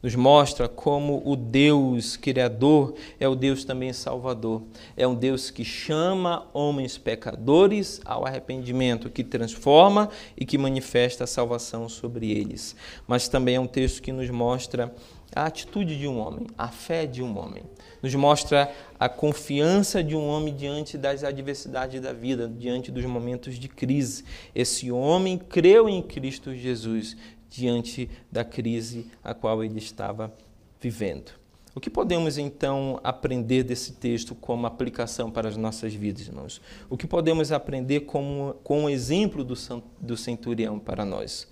Nos 0.02 0.16
mostra 0.16 0.68
como 0.68 1.22
o 1.24 1.36
Deus 1.36 2.18
Criador 2.18 2.96
é 3.20 3.28
o 3.28 3.36
Deus 3.36 3.64
também 3.64 3.94
Salvador. 3.94 4.64
É 4.98 5.08
um 5.08 5.14
Deus 5.14 5.52
que 5.52 5.64
chama 5.64 6.48
homens 6.54 6.98
pecadores 6.98 8.02
ao 8.04 8.26
arrependimento, 8.26 9.12
que 9.12 9.24
transforma 9.24 10.10
e 10.36 10.44
que 10.44 10.58
manifesta 10.58 11.26
a 11.26 11.28
salvação 11.28 11.88
sobre 11.88 12.32
eles. 12.32 12.76
Mas 13.08 13.28
também 13.28 13.56
é 13.56 13.60
um 13.60 13.68
texto 13.68 14.02
que 14.02 14.12
nos 14.12 14.30
mostra 14.30 14.92
a 15.36 15.46
atitude 15.46 15.98
de 15.98 16.08
um 16.08 16.20
homem, 16.20 16.48
a 16.58 16.68
fé 16.68 17.06
de 17.06 17.22
um 17.24 17.38
homem. 17.38 17.64
Nos 18.02 18.14
mostra 18.16 18.74
a 19.00 19.08
confiança 19.08 20.04
de 20.04 20.16
um 20.16 20.28
homem 20.28 20.54
diante 20.54 20.98
das 20.98 21.24
adversidades 21.24 22.02
da 22.02 22.12
vida, 22.12 22.50
diante 22.50 22.92
dos 22.92 23.06
momentos 23.06 23.56
de 23.56 23.70
crise. 23.70 24.26
Esse 24.54 24.92
homem 24.92 25.38
creu 25.38 25.88
em 25.88 26.02
Cristo 26.02 26.54
Jesus 26.54 27.16
diante 27.52 28.10
da 28.32 28.44
crise 28.46 29.06
a 29.22 29.34
qual 29.34 29.64
ele 29.64 29.78
estava 29.78 30.34
vivendo. 30.80 31.34
O 31.76 31.80
que 31.80 31.90
podemos 31.90 32.38
então 32.38 33.00
aprender 33.04 33.64
desse 33.64 33.94
texto 33.94 34.34
como 34.34 34.66
aplicação 34.66 35.30
para 35.30 35.48
as 35.48 35.56
nossas 35.56 35.94
vidas, 35.94 36.28
irmãos? 36.28 36.62
O 36.90 36.98
que 36.98 37.06
podemos 37.06 37.52
aprender 37.52 38.02
como, 38.02 38.56
com 38.64 38.86
o 38.86 38.90
exemplo 38.90 39.44
do, 39.44 39.54
do 40.00 40.18
centurião 40.18 40.80
para 40.80 41.06
nós? 41.06 41.48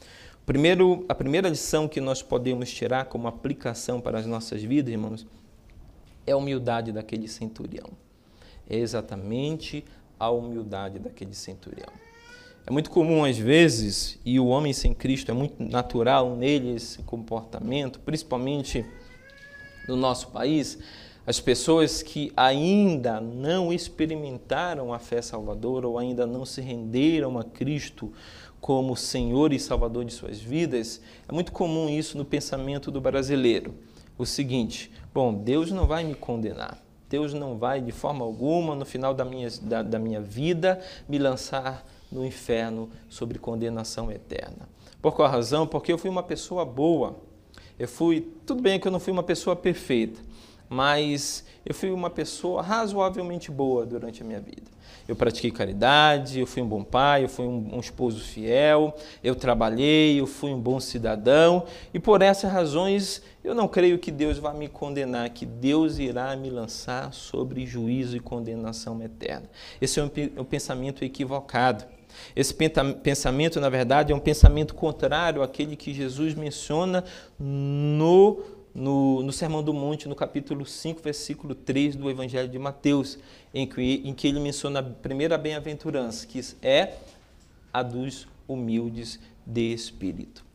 Primeiro, 0.46 1.06
a 1.08 1.16
primeira 1.16 1.48
lição 1.48 1.88
que 1.88 2.02
nós 2.02 2.22
podemos 2.22 2.72
tirar 2.72 3.06
como 3.06 3.28
aplicação 3.28 4.02
para 4.02 4.20
as 4.20 4.26
nossas 4.26 4.64
vidas, 4.64 4.92
irmãos, 4.92 5.28
é 6.26 6.32
a 6.32 6.38
humildade 6.38 6.92
daquele 6.92 7.28
centurião. 7.28 7.90
É 8.70 8.78
exatamente 8.78 9.86
a 10.20 10.30
humildade 10.30 11.00
daquele 11.00 11.34
centurião. 11.34 12.09
É 12.70 12.72
muito 12.72 12.92
comum 12.92 13.26
às 13.26 13.36
vezes, 13.36 14.20
e 14.24 14.40
o 14.40 14.46
homem 14.46 14.74
sem 14.74 14.94
Cristo 14.94 15.32
é 15.32 15.34
muito 15.34 15.64
natural 15.64 16.36
nele 16.36 16.76
esse 16.76 17.02
comportamento, 17.02 18.00
principalmente 18.00 18.86
no 19.88 19.96
nosso 19.96 20.28
país, 20.28 20.78
as 21.26 21.40
pessoas 21.40 22.04
que 22.04 22.32
ainda 22.38 23.20
não 23.20 23.74
experimentaram 23.74 24.94
a 24.94 25.00
fé 25.00 25.20
salvadora 25.20 25.88
ou 25.88 25.98
ainda 25.98 26.28
não 26.28 26.46
se 26.46 26.62
renderam 26.62 27.40
a 27.40 27.44
Cristo 27.44 28.14
como 28.62 28.96
Senhor 28.96 29.52
e 29.52 29.60
Salvador 29.60 30.06
de 30.06 30.14
suas 30.14 30.40
vidas, 30.40 31.02
é 31.28 31.34
muito 31.34 31.52
comum 31.52 31.90
isso 31.90 32.20
no 32.20 32.24
pensamento 32.24 32.92
do 32.92 33.02
brasileiro. 33.02 33.74
O 34.16 34.28
seguinte: 34.28 34.92
bom, 35.12 35.34
Deus 35.34 35.72
não 35.72 35.88
vai 35.88 36.04
me 36.04 36.14
condenar. 36.14 36.78
Deus 37.10 37.34
não 37.34 37.58
vai, 37.58 37.82
de 37.82 37.92
forma 37.92 38.24
alguma, 38.24 38.76
no 38.76 38.86
final 38.86 39.16
da 39.16 39.26
minha, 39.26 39.50
da, 39.64 39.82
da 39.82 39.98
minha 39.98 40.22
vida, 40.22 40.80
me 41.08 41.18
lançar 41.18 41.84
no 42.12 42.26
inferno 42.26 42.90
sobre 43.08 43.40
condenação 43.40 44.12
eterna. 44.12 44.68
Por 45.02 45.14
qual 45.14 45.30
razão? 45.30 45.66
Porque 45.66 45.92
eu 45.92 45.98
fui 45.98 46.10
uma 46.10 46.24
pessoa 46.24 46.66
boa. 46.66 47.18
Eu 47.78 47.88
fui, 47.88 48.28
tudo 48.46 48.62
bem 48.62 48.80
que 48.80 48.88
eu 48.88 48.92
não 48.92 49.00
fui 49.00 49.14
uma 49.14 49.24
pessoa 49.24 49.56
perfeita, 49.56 50.20
mas 50.68 51.46
eu 51.66 51.74
fui 51.74 51.90
uma 51.92 52.10
pessoa 52.10 52.62
razoavelmente 52.62 53.50
boa 53.50 53.86
durante 53.86 54.22
a 54.22 54.26
minha 54.26 54.40
vida. 54.40 54.70
Eu 55.08 55.16
pratiquei 55.16 55.50
caridade, 55.50 56.40
eu 56.40 56.46
fui 56.46 56.62
um 56.62 56.68
bom 56.68 56.84
pai, 56.84 57.24
eu 57.24 57.30
fui 57.30 57.46
um, 57.46 57.76
um, 57.76 57.80
esposo 57.80 58.20
fiel, 58.20 58.94
eu 59.24 59.34
trabalhei, 59.34 60.20
eu 60.20 60.28
fui 60.28 60.52
um 60.52 60.60
bom 60.60 60.80
cidadão, 60.80 61.66
e 61.94 62.00
por 62.00 62.22
essas 62.22 62.52
razões 62.52 63.22
eu 63.44 63.56
não 63.56 63.68
creio 63.68 63.98
que 63.98 64.12
Deus 64.12 64.38
vá 64.38 64.54
me 64.54 64.68
condenar, 64.68 65.30
que 65.30 65.46
Deus 65.46 65.98
irá 65.98 66.36
me 66.36 66.50
lançar 66.50 67.12
sobre 67.14 67.66
juízo 67.66 68.18
e 68.18 68.20
condenação 68.20 69.02
eterna. 69.02 69.50
Esse 69.82 70.00
é 70.00 70.04
um, 70.04 70.12
um 70.38 70.44
pensamento 70.44 71.04
equivocado. 71.04 71.86
Esse 72.36 72.54
pensamento, 72.54 73.60
na 73.60 73.70
verdade, 73.70 74.12
é 74.12 74.16
um 74.16 74.20
pensamento 74.20 74.74
contrário 74.76 75.42
àquele 75.42 75.76
que 75.76 75.94
Jesus 75.94 76.34
menciona 76.34 77.04
no, 77.40 78.42
no, 78.74 79.24
no, 79.24 79.32
Sermão 79.32 79.64
do 79.64 79.74
Monte, 79.74 80.08
no 80.08 80.16
capítulo 80.16 80.66
5, 80.66 81.02
versículo 81.02 81.56
3 81.56 81.96
do 81.96 82.10
Evangelho 82.10 82.50
de 82.50 82.60
Mateus, 82.60 83.18
em 83.54 83.66
que, 83.66 84.02
em 84.06 84.14
que 84.14 84.28
ele 84.28 84.40
menciona 84.40 84.80
a 84.80 84.84
primeira 84.84 85.38
bem-aventurança, 85.38 86.26
que 86.26 86.40
é 86.62 86.96
a 87.74 87.84
dos 87.84 88.28
humildes 88.48 89.20
de 89.46 89.74
espírito. 89.74 90.50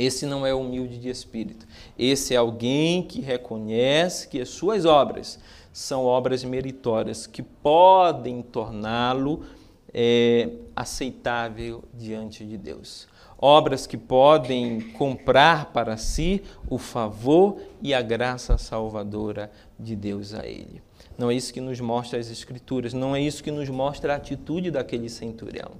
Esse 0.00 0.24
não 0.24 0.46
é 0.46 0.54
humilde 0.54 0.96
de 0.96 1.10
espírito. 1.10 1.66
Esse 1.98 2.32
é 2.32 2.38
alguém 2.38 3.02
que 3.02 3.20
reconhece 3.20 4.28
que 4.28 4.40
as 4.40 4.48
suas 4.48 4.86
obras 4.86 5.38
são 5.72 6.06
obras 6.06 6.42
meritórias, 6.42 7.26
que 7.26 7.42
podem 7.42 8.40
torná-lo 8.40 9.44
é, 9.92 10.50
aceitável 10.74 11.84
diante 11.94 12.44
de 12.44 12.56
Deus. 12.56 13.08
Obras 13.38 13.86
que 13.86 13.96
podem 13.96 14.80
comprar 14.92 15.72
para 15.72 15.96
si 15.96 16.42
o 16.68 16.76
favor 16.76 17.56
e 17.80 17.94
a 17.94 18.02
graça 18.02 18.58
salvadora 18.58 19.50
de 19.78 19.96
Deus 19.96 20.34
a 20.34 20.46
ele. 20.46 20.82
Não 21.16 21.30
é 21.30 21.34
isso 21.34 21.52
que 21.52 21.60
nos 21.60 21.80
mostra 21.80 22.18
as 22.18 22.30
Escrituras, 22.30 22.92
não 22.92 23.16
é 23.16 23.20
isso 23.20 23.42
que 23.42 23.50
nos 23.50 23.68
mostra 23.68 24.12
a 24.12 24.16
atitude 24.16 24.70
daquele 24.70 25.08
centurião. 25.08 25.72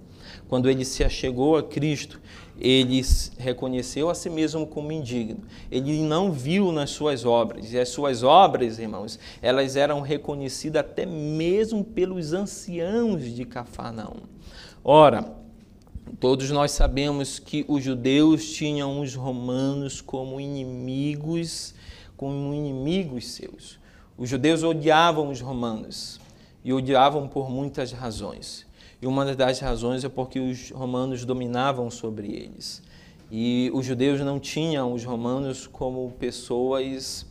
Quando 0.49 0.69
ele 0.69 0.85
se 0.85 1.05
achegou 1.05 1.57
a 1.57 1.63
Cristo, 1.63 2.21
ele 2.61 3.01
reconheceu 3.39 4.11
a 4.11 4.15
si 4.15 4.29
mesmo 4.29 4.67
como 4.67 4.93
indigno. 4.93 5.41
Ele 5.71 6.03
não 6.03 6.31
viu 6.31 6.71
nas 6.71 6.91
suas 6.91 7.25
obras. 7.25 7.73
E 7.73 7.79
as 7.79 7.89
suas 7.89 8.23
obras, 8.23 8.79
irmãos, 8.79 9.19
elas 9.41 9.77
eram 9.77 10.03
reconhecidas 10.03 10.81
até 10.81 11.07
mesmo 11.07 11.83
pelos 11.83 12.35
anciãos 12.35 13.25
de 13.35 13.47
Cafarnaum. 13.47 14.21
Ora, 14.85 15.35
todos 16.19 16.51
nós 16.51 16.73
sabemos 16.73 17.39
que 17.39 17.65
os 17.67 17.83
judeus 17.83 18.53
tinham 18.53 19.01
os 19.01 19.15
romanos 19.15 20.03
como 20.03 20.39
inimigos, 20.39 21.75
como 22.15 22.53
inimigos 22.53 23.29
seus. 23.29 23.81
Os 24.19 24.29
judeus 24.29 24.63
odiavam 24.63 25.31
os 25.31 25.41
romanos 25.41 26.21
e 26.63 26.75
odiavam 26.75 27.27
por 27.27 27.49
muitas 27.49 27.91
razões. 27.91 28.67
E 29.03 29.07
uma 29.07 29.35
das 29.35 29.61
razões 29.61 30.05
é 30.05 30.09
porque 30.09 30.39
os 30.39 30.71
romanos 30.71 31.25
dominavam 31.25 31.91
sobre 31.91 32.29
eles. 32.29 32.83
E 33.31 33.71
os 33.73 33.87
judeus 33.87 34.21
não 34.21 34.39
tinham 34.39 34.93
os 34.93 35.05
romanos 35.05 35.67
como 35.67 36.11
pessoas 36.19 37.27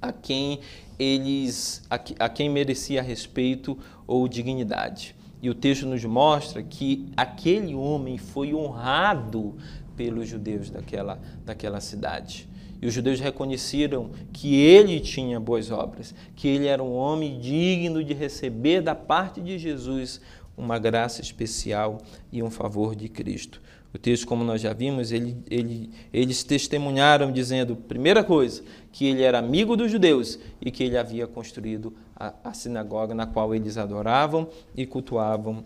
a 0.00 0.12
quem 0.12 0.60
eles 0.98 1.82
a, 1.90 2.28
quem 2.28 2.48
merecia 2.48 3.02
respeito 3.02 3.78
ou 4.06 4.26
dignidade. 4.26 5.14
E 5.42 5.50
o 5.50 5.54
texto 5.54 5.86
nos 5.86 6.04
mostra 6.04 6.62
que 6.62 7.06
aquele 7.16 7.74
homem 7.74 8.16
foi 8.16 8.54
honrado 8.54 9.54
pelos 9.94 10.28
judeus 10.28 10.70
daquela, 10.70 11.20
daquela 11.44 11.80
cidade. 11.80 12.48
E 12.80 12.86
os 12.86 12.92
judeus 12.92 13.20
reconheceram 13.20 14.10
que 14.32 14.54
ele 14.54 15.00
tinha 15.00 15.40
boas 15.40 15.70
obras, 15.70 16.14
que 16.34 16.48
ele 16.48 16.66
era 16.66 16.82
um 16.82 16.94
homem 16.94 17.38
digno 17.38 18.02
de 18.02 18.12
receber 18.12 18.80
da 18.80 18.94
parte 18.94 19.40
de 19.40 19.58
Jesus 19.58 20.20
uma 20.56 20.78
graça 20.78 21.20
especial 21.20 21.98
e 22.32 22.42
um 22.42 22.50
favor 22.50 22.94
de 22.94 23.08
Cristo. 23.08 23.60
O 23.94 23.98
texto, 23.98 24.26
como 24.26 24.42
nós 24.42 24.60
já 24.60 24.72
vimos, 24.72 25.12
ele, 25.12 25.36
ele, 25.48 25.88
eles 26.12 26.42
testemunharam 26.42 27.30
dizendo, 27.30 27.76
primeira 27.76 28.24
coisa, 28.24 28.62
que 28.90 29.06
ele 29.06 29.22
era 29.22 29.38
amigo 29.38 29.76
dos 29.76 29.90
judeus 29.90 30.36
e 30.60 30.68
que 30.72 30.82
ele 30.82 30.98
havia 30.98 31.28
construído 31.28 31.94
a, 32.16 32.34
a 32.42 32.52
sinagoga 32.52 33.14
na 33.14 33.24
qual 33.24 33.54
eles 33.54 33.76
adoravam 33.76 34.48
e 34.76 34.84
cultuavam 34.84 35.64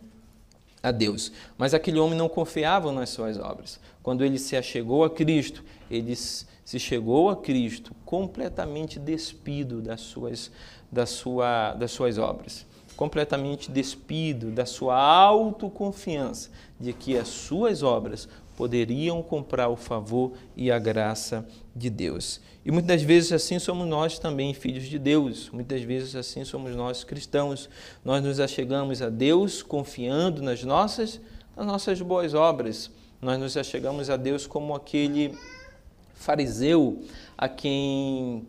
a 0.83 0.91
Deus. 0.91 1.33
Mas 1.57 1.73
aquele 1.73 1.99
homem 1.99 2.19
não 2.19 2.29
confiava 2.29 2.93
nas 2.93 3.09
suas 3.09 3.39
obras. 3.39 3.81
Quando 4.03 4.23
ele 4.23 4.39
se 4.39 4.57
achegou 4.57 5.05
a 5.05 5.11
Cristo, 5.11 5.65
ele 5.91 6.15
se 6.15 6.79
chegou 6.79 7.31
a 7.31 7.37
Cristo 7.37 7.95
completamente 8.05 8.99
despido 8.99 9.81
das 9.81 10.03
suas, 10.03 10.53
da 10.93 11.07
sua, 11.07 11.73
das 11.73 11.93
suas 11.93 12.19
obras 12.19 12.68
completamente 12.99 13.71
despido 13.71 14.51
da 14.51 14.67
sua 14.67 15.01
autoconfiança 15.01 16.51
de 16.81 16.93
que 16.93 17.17
as 17.17 17.29
suas 17.29 17.85
obras 17.85 18.29
poderiam 18.57 19.23
comprar 19.23 19.69
o 19.69 19.77
favor 19.77 20.33
e 20.57 20.69
a 20.69 20.81
graça 20.81 21.47
de 21.77 21.89
Deus. 21.91 22.41
E 22.67 22.73
muitas 22.73 23.01
vezes 23.01 23.31
assim 23.31 23.61
somos 23.61 23.87
nós 23.87 24.19
também, 24.19 24.53
filhos 24.53 24.89
de 24.89 24.99
Deus. 24.99 25.49
Muitas 25.51 25.81
vezes 25.83 26.17
assim 26.17 26.45
somos 26.45 26.75
nós 26.75 27.05
cristãos. 27.05 27.71
Nós 28.05 28.21
nos 28.21 28.41
achegamos 28.41 29.01
a 29.01 29.09
Deus 29.09 29.63
confiando 29.63 30.43
nas 30.43 30.65
nossas, 30.65 31.21
nas 31.57 31.67
nossas 31.67 32.03
boas 32.03 32.35
obras. 32.35 32.91
Nós 33.23 33.39
nos 33.39 33.57
achegamos 33.57 34.11
a 34.11 34.17
Deus 34.17 34.45
como 34.45 34.75
aquele 34.75 35.39
fariseu 36.15 37.01
a 37.39 37.49
quem 37.49 38.45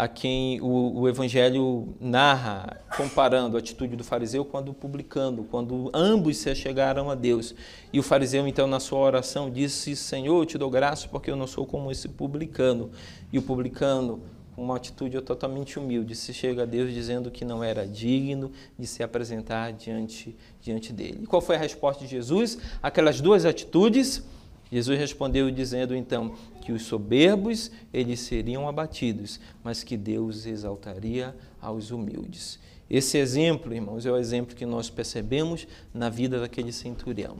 a 0.00 0.08
quem 0.08 0.58
o, 0.62 1.00
o, 1.00 1.08
Evangelho 1.10 1.94
narra, 2.00 2.80
comparando 2.96 3.58
a 3.58 3.60
atitude 3.60 3.96
do 3.96 4.02
fariseu 4.02 4.46
quando 4.46 4.72
publicando, 4.72 5.44
quando 5.44 5.90
ambos 5.92 6.38
se 6.38 6.48
achegaram 6.48 7.10
a 7.10 7.14
Deus. 7.14 7.54
E 7.92 8.00
o 8.00 8.02
fariseu, 8.02 8.48
então, 8.48 8.66
na 8.66 8.80
sua 8.80 8.98
oração, 9.00 9.50
disse: 9.50 9.94
Senhor, 9.94 10.40
eu 10.40 10.46
te 10.46 10.56
dou 10.56 10.70
graça 10.70 11.06
porque 11.06 11.30
eu 11.30 11.36
não 11.36 11.46
sou 11.46 11.66
como 11.66 11.92
esse 11.92 12.08
publicano. 12.08 12.90
E 13.30 13.36
o 13.36 13.42
publicano, 13.42 14.22
com 14.56 14.64
uma 14.64 14.76
atitude 14.76 15.20
totalmente 15.20 15.78
humilde, 15.78 16.14
se 16.14 16.32
chega 16.32 16.62
a 16.62 16.66
Deus 16.66 16.94
dizendo 16.94 17.30
que 17.30 17.44
não 17.44 17.62
era 17.62 17.86
digno 17.86 18.52
de 18.78 18.86
se 18.86 19.02
apresentar 19.02 19.74
diante, 19.74 20.34
diante 20.62 20.94
dele. 20.94 21.20
E 21.24 21.26
qual 21.26 21.42
foi 21.42 21.56
a 21.56 21.58
resposta 21.58 22.02
de 22.02 22.10
Jesus? 22.10 22.56
Aquelas 22.82 23.20
duas 23.20 23.44
atitudes 23.44 24.24
Jesus 24.70 24.98
respondeu 24.98 25.50
dizendo 25.50 25.96
então 25.96 26.34
que 26.60 26.72
os 26.72 26.82
soberbos 26.82 27.70
eles 27.92 28.20
seriam 28.20 28.68
abatidos, 28.68 29.40
mas 29.64 29.82
que 29.82 29.96
Deus 29.96 30.46
exaltaria 30.46 31.34
aos 31.60 31.90
humildes. 31.90 32.58
Esse 32.88 33.18
exemplo, 33.18 33.74
irmãos, 33.74 34.06
é 34.06 34.10
o 34.10 34.16
exemplo 34.16 34.54
que 34.54 34.66
nós 34.66 34.88
percebemos 34.88 35.66
na 35.92 36.08
vida 36.08 36.40
daquele 36.40 36.72
centurião. 36.72 37.38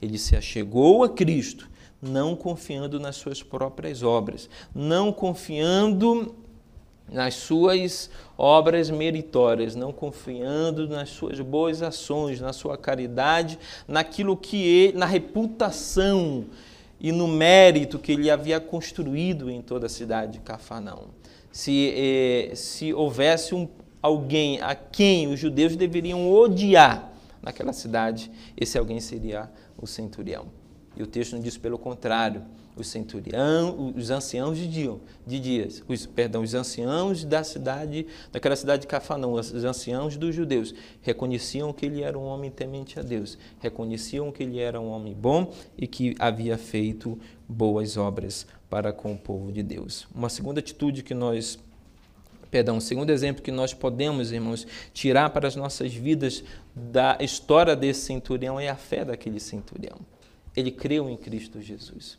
Ele 0.00 0.18
se 0.18 0.36
achegou 0.36 1.04
a 1.04 1.08
Cristo, 1.08 1.68
não 2.00 2.34
confiando 2.34 2.98
nas 2.98 3.16
suas 3.16 3.42
próprias 3.42 4.02
obras, 4.02 4.48
não 4.74 5.12
confiando 5.12 6.34
nas 7.10 7.34
suas 7.34 8.10
obras 8.38 8.88
meritórias, 8.88 9.74
não 9.74 9.92
confiando 9.92 10.88
nas 10.88 11.10
suas 11.10 11.40
boas 11.40 11.82
ações, 11.82 12.40
na 12.40 12.52
sua 12.52 12.78
caridade, 12.78 13.58
naquilo 13.86 14.36
que 14.36 14.56
ele, 14.56 14.96
na 14.96 15.06
reputação 15.06 16.46
e 17.00 17.10
no 17.10 17.26
mérito 17.26 17.98
que 17.98 18.12
ele 18.12 18.30
havia 18.30 18.60
construído 18.60 19.50
em 19.50 19.62
toda 19.62 19.86
a 19.86 19.88
cidade 19.88 20.32
de 20.32 20.40
Cafarnaum. 20.40 21.08
Se, 21.50 21.92
eh, 21.96 22.54
se 22.54 22.92
houvesse 22.92 23.54
um, 23.54 23.66
alguém 24.02 24.60
a 24.60 24.74
quem 24.74 25.26
os 25.26 25.40
judeus 25.40 25.74
deveriam 25.74 26.30
odiar 26.30 27.12
naquela 27.42 27.72
cidade, 27.72 28.30
esse 28.56 28.78
alguém 28.78 29.00
seria 29.00 29.50
o 29.76 29.86
centurião. 29.86 30.46
E 30.96 31.02
o 31.02 31.06
texto 31.06 31.32
não 31.32 31.40
diz 31.40 31.56
pelo 31.56 31.78
contrário 31.78 32.44
os 32.76 32.86
centurião, 32.88 33.92
os 33.96 34.10
anciãos 34.10 34.56
de, 34.56 34.90
de 35.26 35.40
dias, 35.40 35.82
os, 35.88 36.06
perdão, 36.06 36.42
os 36.42 36.54
anciãos 36.54 37.24
da 37.24 37.44
cidade, 37.44 38.06
daquela 38.32 38.56
cidade 38.56 38.82
de 38.82 38.86
Cafanão, 38.86 39.32
os 39.32 39.64
anciãos 39.64 40.16
dos 40.16 40.34
judeus, 40.34 40.74
reconheciam 41.02 41.72
que 41.72 41.86
ele 41.86 42.02
era 42.02 42.18
um 42.18 42.24
homem 42.24 42.50
temente 42.50 42.98
a 42.98 43.02
Deus, 43.02 43.36
reconheciam 43.60 44.30
que 44.32 44.42
ele 44.42 44.58
era 44.58 44.80
um 44.80 44.88
homem 44.88 45.14
bom 45.14 45.52
e 45.76 45.86
que 45.86 46.14
havia 46.18 46.56
feito 46.56 47.18
boas 47.48 47.96
obras 47.96 48.46
para 48.68 48.92
com 48.92 49.12
o 49.12 49.18
povo 49.18 49.52
de 49.52 49.62
Deus. 49.62 50.06
Uma 50.14 50.28
segunda 50.28 50.60
atitude 50.60 51.02
que 51.02 51.14
nós 51.14 51.58
perdão, 52.50 52.78
um 52.78 52.80
segundo 52.80 53.10
exemplo 53.10 53.42
que 53.42 53.52
nós 53.52 53.72
podemos, 53.72 54.32
irmãos, 54.32 54.66
tirar 54.92 55.30
para 55.30 55.46
as 55.46 55.54
nossas 55.54 55.94
vidas 55.94 56.42
da 56.74 57.16
história 57.20 57.76
desse 57.76 58.00
centurião 58.00 58.58
é 58.58 58.68
a 58.68 58.74
fé 58.74 59.04
daquele 59.04 59.38
centurião. 59.38 59.98
Ele 60.56 60.72
creu 60.72 61.08
em 61.08 61.16
Cristo 61.16 61.60
Jesus. 61.62 62.18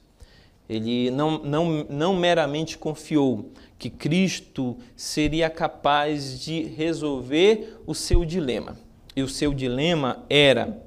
Ele 0.72 1.12
não, 1.12 1.38
não, 1.40 1.86
não 1.90 2.16
meramente 2.16 2.78
confiou 2.78 3.52
que 3.78 3.90
Cristo 3.90 4.78
seria 4.96 5.50
capaz 5.50 6.40
de 6.40 6.64
resolver 6.64 7.78
o 7.86 7.94
seu 7.94 8.24
dilema. 8.24 8.78
E 9.14 9.22
o 9.22 9.28
seu 9.28 9.54
dilema 9.54 10.24
era 10.30 10.82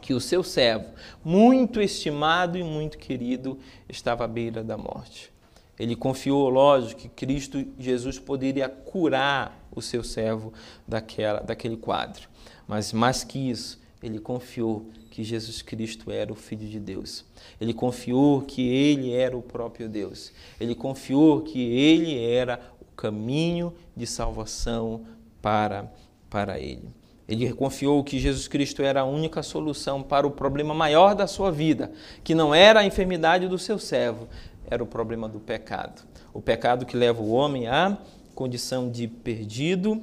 que 0.00 0.14
o 0.14 0.20
seu 0.20 0.42
servo, 0.42 0.86
muito 1.22 1.78
estimado 1.78 2.56
e 2.56 2.64
muito 2.64 2.96
querido, 2.96 3.58
estava 3.86 4.24
à 4.24 4.26
beira 4.26 4.64
da 4.64 4.78
morte. 4.78 5.30
Ele 5.78 5.94
confiou, 5.94 6.48
lógico, 6.48 7.02
que 7.02 7.08
Cristo 7.10 7.66
Jesus 7.78 8.18
poderia 8.18 8.66
curar 8.66 9.62
o 9.70 9.82
seu 9.82 10.02
servo 10.02 10.54
daquela, 10.88 11.40
daquele 11.40 11.76
quadro. 11.76 12.30
Mas 12.66 12.94
mais 12.94 13.22
que 13.24 13.50
isso, 13.50 13.78
ele 14.02 14.18
confiou 14.18 14.90
que 15.12 15.22
Jesus 15.22 15.60
Cristo 15.60 16.10
era 16.10 16.32
o 16.32 16.34
Filho 16.34 16.66
de 16.66 16.80
Deus. 16.80 17.22
Ele 17.60 17.74
confiou 17.74 18.40
que 18.40 18.66
ele 18.66 19.12
era 19.12 19.36
o 19.36 19.42
próprio 19.42 19.86
Deus. 19.86 20.32
Ele 20.58 20.74
confiou 20.74 21.42
que 21.42 21.60
ele 21.60 22.18
era 22.18 22.58
o 22.80 22.86
caminho 22.96 23.74
de 23.94 24.06
salvação 24.06 25.02
para, 25.42 25.92
para 26.30 26.58
ele. 26.58 26.88
Ele 27.28 27.52
confiou 27.52 28.02
que 28.02 28.18
Jesus 28.18 28.48
Cristo 28.48 28.82
era 28.82 29.02
a 29.02 29.04
única 29.04 29.42
solução 29.42 30.02
para 30.02 30.26
o 30.26 30.30
problema 30.30 30.72
maior 30.72 31.14
da 31.14 31.26
sua 31.26 31.52
vida, 31.52 31.92
que 32.24 32.34
não 32.34 32.54
era 32.54 32.80
a 32.80 32.86
enfermidade 32.86 33.46
do 33.46 33.58
seu 33.58 33.78
servo, 33.78 34.26
era 34.66 34.82
o 34.82 34.86
problema 34.86 35.28
do 35.28 35.38
pecado. 35.38 36.02
O 36.32 36.40
pecado 36.40 36.86
que 36.86 36.96
leva 36.96 37.20
o 37.20 37.32
homem 37.32 37.68
à 37.68 37.98
condição 38.34 38.90
de 38.90 39.06
perdido 39.06 40.02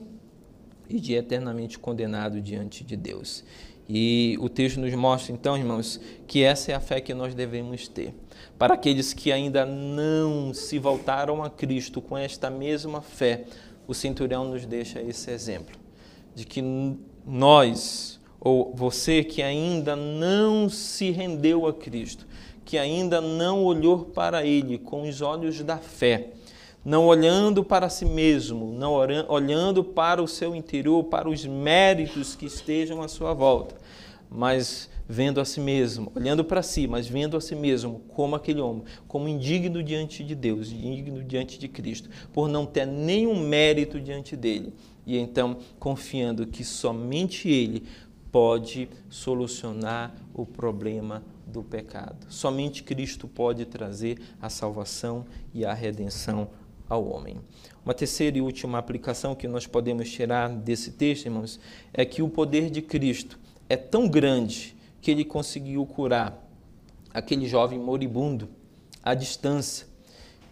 e 0.88 0.99
de 0.99 1.14
eternamente 1.14 1.80
condenado 1.80 2.39
diante 2.39 2.84
de 2.84 2.95
Deus. 2.95 3.43
E 3.92 4.38
o 4.40 4.48
texto 4.48 4.80
nos 4.80 4.94
mostra, 4.94 5.34
então, 5.34 5.58
irmãos, 5.58 6.00
que 6.28 6.44
essa 6.44 6.72
é 6.72 6.76
a 6.76 6.80
fé 6.80 7.02
que 7.02 7.12
nós 7.12 7.34
devemos 7.34 7.88
ter. 7.88 8.14
Para 8.58 8.76
aqueles 8.76 9.14
que 9.14 9.32
ainda 9.32 9.66
não 9.66 10.54
se 10.54 10.78
voltaram 10.78 11.44
a 11.44 11.50
Cristo 11.50 12.00
com 12.00 12.16
esta 12.16 12.52
mesma 12.52 13.02
fé, 13.02 13.46
o 13.88 13.94
centurião 13.96 14.46
nos 14.46 14.64
deixa 14.64 15.02
esse 15.02 15.32
exemplo 15.32 15.76
de 16.36 16.46
que 16.46 16.62
nós, 17.26 18.20
ou 18.40 18.72
você 18.76 19.24
que 19.24 19.42
ainda 19.42 19.96
não 19.96 20.70
se 20.70 21.10
rendeu 21.10 21.68
a 21.68 21.74
Cristo, 21.74 22.28
que 22.64 22.78
ainda 22.78 23.20
não 23.20 23.64
olhou 23.64 24.06
para 24.06 24.46
Ele 24.46 24.78
com 24.78 25.02
os 25.02 25.22
olhos 25.22 25.62
da 25.64 25.78
fé, 25.78 26.30
não 26.90 27.06
olhando 27.06 27.64
para 27.64 27.88
si 27.88 28.04
mesmo, 28.04 28.74
não 28.74 28.94
olhando 29.28 29.84
para 29.84 30.24
o 30.24 30.28
seu 30.28 30.56
interior, 30.56 31.04
para 31.04 31.30
os 31.30 31.46
méritos 31.46 32.36
que 32.36 32.48
estejam 32.48 33.04
à 33.04 33.08
sua 33.08 33.32
volta, 33.32 33.76
mas 34.28 34.90
vendo 35.08 35.40
a 35.40 35.46
si 35.46 35.60
mesmo, 35.60 36.12
olhando 36.16 36.44
para 36.44 36.64
si, 36.64 36.88
mas 36.88 37.08
vendo 37.08 37.38
a 37.38 37.42
si 37.42 37.56
mesmo 37.56 38.02
como 38.08 38.36
aquele 38.36 38.60
homem, 38.60 38.86
como 39.08 39.28
indigno 39.28 39.84
diante 39.84 40.24
de 40.24 40.34
Deus, 40.34 40.72
indigno 40.72 41.24
diante 41.24 41.60
de 41.60 41.68
Cristo, 41.68 42.10
por 42.34 42.50
não 42.50 42.66
ter 42.66 42.88
nenhum 42.88 43.40
mérito 43.40 44.00
diante 44.00 44.36
dele. 44.36 44.74
E 45.06 45.16
então 45.16 45.58
confiando 45.78 46.48
que 46.48 46.64
somente 46.64 47.48
ele 47.48 47.84
pode 48.32 48.90
solucionar 49.12 50.16
o 50.34 50.44
problema 50.44 51.24
do 51.46 51.64
pecado. 51.64 52.26
Somente 52.30 52.82
Cristo 52.82 53.28
pode 53.28 53.66
trazer 53.66 54.20
a 54.42 54.50
salvação 54.50 55.26
e 55.54 55.64
a 55.64 55.74
redenção 55.74 56.48
ao 56.90 57.08
homem. 57.08 57.38
Uma 57.86 57.94
terceira 57.94 58.38
e 58.38 58.42
última 58.42 58.78
aplicação 58.78 59.36
que 59.36 59.48
nós 59.48 59.68
podemos 59.68 60.10
tirar 60.12 60.50
desse 60.50 60.92
texto, 60.92 61.26
irmãos, 61.26 61.60
é 61.94 62.04
que 62.04 62.22
o 62.22 62.30
poder 62.30 62.70
de 62.70 62.82
Cristo 62.82 63.40
é 63.70 63.78
tão 63.78 64.08
grande 64.08 64.76
que 65.00 65.12
ele 65.12 65.24
conseguiu 65.24 65.86
curar 65.86 66.46
aquele 67.14 67.48
jovem 67.48 67.80
moribundo 67.80 68.50
à 69.04 69.14
distância 69.14 69.88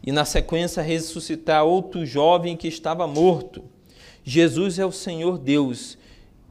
e, 0.05 0.11
na 0.11 0.23
sequência, 0.23 0.81
ressuscitar 0.81 1.65
outro 1.65 2.05
jovem 2.05 2.55
que 2.55 2.67
estava 2.67 3.07
morto. 3.07 3.63
Jesus 4.23 4.77
é 4.77 4.85
o 4.85 4.91
Senhor 4.91 5.37
Deus 5.37 5.97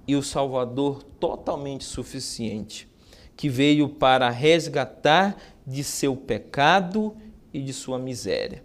e 0.07 0.16
o 0.16 0.22
Salvador 0.22 1.03
totalmente 1.03 1.84
suficiente, 1.84 2.89
que 3.37 3.49
veio 3.49 3.89
para 3.89 4.30
resgatar 4.30 5.37
de 5.66 5.82
seu 5.82 6.16
pecado 6.16 7.16
e 7.53 7.61
de 7.61 7.72
sua 7.72 7.99
miséria. 7.99 8.62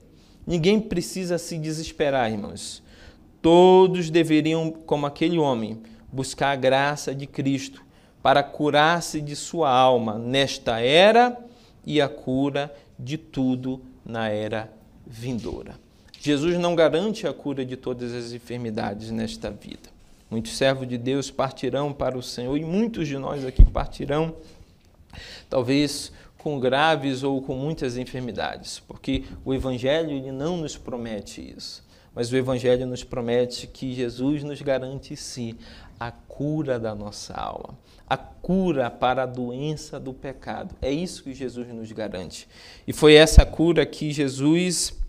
Ninguém 0.52 0.82
precisa 0.82 1.38
se 1.38 1.58
desesperar, 1.58 2.30
irmãos. 2.30 2.84
Todos 3.42 4.10
deveriam, 4.10 4.70
como 4.70 5.06
aquele 5.06 5.38
homem, 5.38 5.82
buscar 6.12 6.52
a 6.52 6.58
graça 6.58 7.16
de 7.16 7.26
Cristo 7.26 7.82
para 8.22 8.44
curar-se 8.44 9.22
de 9.22 9.34
sua 9.34 9.70
alma 9.72 10.20
nesta 10.20 10.82
era 10.82 11.40
e 11.86 12.02
a 12.02 12.10
cura 12.10 12.70
de 13.00 13.18
tudo 13.18 13.82
na 14.06 14.28
era 14.28 14.70
vindoura. 15.08 15.80
Jesus 16.20 16.60
não 16.60 16.76
garante 16.76 17.26
a 17.26 17.32
cura 17.32 17.64
de 17.64 17.78
todas 17.78 18.14
as 18.14 18.34
enfermidades 18.34 19.10
nesta 19.10 19.50
vida. 19.50 19.90
Muitos 20.30 20.58
servos 20.58 20.86
de 20.86 20.98
Deus 20.98 21.32
partirão 21.32 21.94
para 21.94 22.18
o 22.18 22.22
Senhor 22.22 22.58
e 22.58 22.66
muitos 22.66 23.08
de 23.08 23.18
nós 23.18 23.46
aqui 23.46 23.64
partirão, 23.64 24.36
talvez 25.50 26.12
com 26.42 26.60
graves 26.60 27.22
ou 27.22 27.40
com 27.40 27.56
muitas 27.56 27.98
enfermidades, 27.98 28.80
porque 28.80 29.26
o 29.46 29.54
Evangelho 29.54 30.10
ele 30.10 30.32
não 30.32 30.58
nos 30.58 30.76
promete 30.76 31.54
isso. 31.56 31.86
Mas 32.16 32.32
o 32.32 32.36
Evangelho 32.36 32.88
nos 32.88 33.04
promete 33.04 33.68
que 33.68 33.94
Jesus 33.94 34.44
nos 34.44 34.60
garante 34.60 35.16
sim 35.16 35.56
a 36.00 36.10
cura 36.10 36.80
da 36.80 36.96
nossa 36.96 37.36
alma, 37.36 37.78
a 38.10 38.18
cura 38.18 38.90
para 38.90 39.22
a 39.22 39.28
doença 39.28 40.00
do 40.00 40.14
pecado. 40.14 40.76
É 40.82 40.92
isso 40.92 41.24
que 41.24 41.32
Jesus 41.32 41.68
nos 41.68 41.92
garante. 41.92 42.48
E 42.88 42.92
foi 42.92 43.14
essa 43.14 43.46
cura 43.46 43.86
que 43.86 44.12
Jesus 44.12 45.00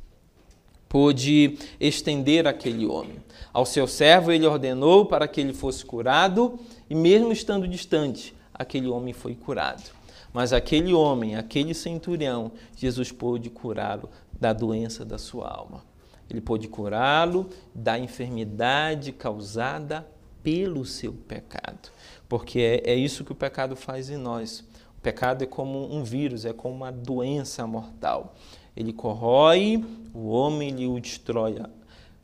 pôde 0.87 1.59
estender 1.81 2.47
àquele 2.47 2.85
homem. 2.85 3.17
Ao 3.55 3.65
seu 3.65 3.87
servo 3.87 4.31
ele 4.31 4.47
ordenou 4.47 5.07
para 5.07 5.27
que 5.27 5.41
ele 5.41 5.55
fosse 5.55 5.83
curado, 5.83 6.61
e 6.91 6.95
mesmo 6.95 7.33
estando 7.33 7.67
distante, 7.67 8.35
aquele 8.53 8.87
homem 8.87 9.15
foi 9.15 9.35
curado. 9.35 10.02
Mas 10.33 10.53
aquele 10.53 10.95
homem, 10.95 11.37
aquele 11.37 11.75
centurião, 11.75 12.53
Jesus 12.77 13.13
pôde 13.13 13.51
curá-lo 13.51 14.09
da 14.41 14.53
doença 14.53 15.05
da 15.05 15.19
sua 15.19 15.49
alma. 15.49 15.85
Ele 16.31 16.41
pôde 16.41 16.69
curá-lo 16.69 17.51
da 17.75 17.99
enfermidade 17.99 19.13
causada 19.13 20.07
pelo 20.43 20.85
seu 20.85 21.13
pecado. 21.13 21.91
Porque 22.29 22.59
é, 22.61 22.93
é 22.93 22.95
isso 22.95 23.25
que 23.25 23.33
o 23.33 23.37
pecado 23.37 23.77
faz 23.77 24.09
em 24.09 24.17
nós. 24.17 24.61
O 24.99 25.01
pecado 25.03 25.45
é 25.45 25.47
como 25.47 25.93
um 25.95 26.03
vírus, 26.03 26.45
é 26.45 26.53
como 26.53 26.75
uma 26.75 26.91
doença 26.91 27.67
mortal. 27.67 28.35
Ele 28.75 28.93
corrói 28.93 29.85
o 30.15 30.29
homem, 30.29 30.71
ele 30.71 30.87
o 30.87 30.99
destrói 30.99 31.61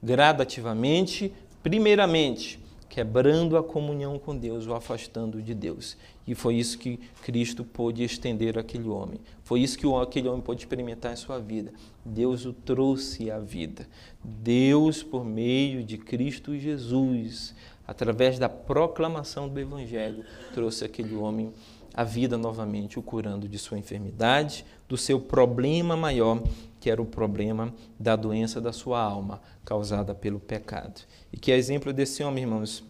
gradativamente, 0.03 1.33
primeiramente 1.63 2.59
quebrando 2.89 3.57
a 3.57 3.63
comunhão 3.63 4.19
com 4.19 4.37
Deus, 4.37 4.67
o 4.67 4.75
afastando 4.75 5.43
de 5.43 5.55
Deus. 5.55 5.97
E 6.27 6.35
foi 6.35 6.57
isso 6.57 6.79
que 6.79 6.99
Cristo 7.23 7.65
pôde 7.65 8.03
estender 8.03 8.59
àquele 8.59 8.89
homem. 8.89 9.21
Foi 9.45 9.61
isso 9.61 9.79
que 9.79 9.87
aquele 9.95 10.29
homem 10.29 10.41
pôde 10.41 10.63
experimentar 10.63 11.13
em 11.13 11.17
sua 11.17 11.39
vida. 11.39 11.73
Deus 12.05 12.45
o 12.45 12.53
trouxe 12.53 13.31
à 13.31 13.39
vida. 13.39 13.87
Deus, 14.23 15.03
por 15.03 15.25
meio 15.25 15.85
de 15.85 15.99
Cristo 15.99 16.57
Jesus, 16.57 17.55
através 17.87 18.39
da 18.39 18.49
proclamação 18.49 19.49
do 19.49 19.59
Evangelho, 19.59 20.25
trouxe 20.53 20.85
aquele 20.85 21.15
homem 21.15 21.53
à 21.95 22.05
vida 22.05 22.39
novamente, 22.39 22.99
o 22.99 23.03
curando 23.03 23.49
de 23.49 23.59
sua 23.59 23.79
enfermidade, 23.79 24.65
do 24.89 24.97
seu 24.97 25.21
problema 25.21 25.97
maior, 25.97 26.43
que 26.81 26.91
era 26.91 27.01
o 27.01 27.07
problema 27.07 27.75
da 27.99 28.17
doença 28.17 28.61
da 28.61 28.73
sua 28.73 29.01
alma, 29.01 29.41
causada 29.65 30.15
pelo 30.15 30.41
pecado. 30.41 31.01
E 31.33 31.37
que, 31.37 31.53
a 31.53 31.57
exemplo 31.57 31.93
desse 31.93 32.23
homem, 32.23 32.45
irmãos, 32.45 32.85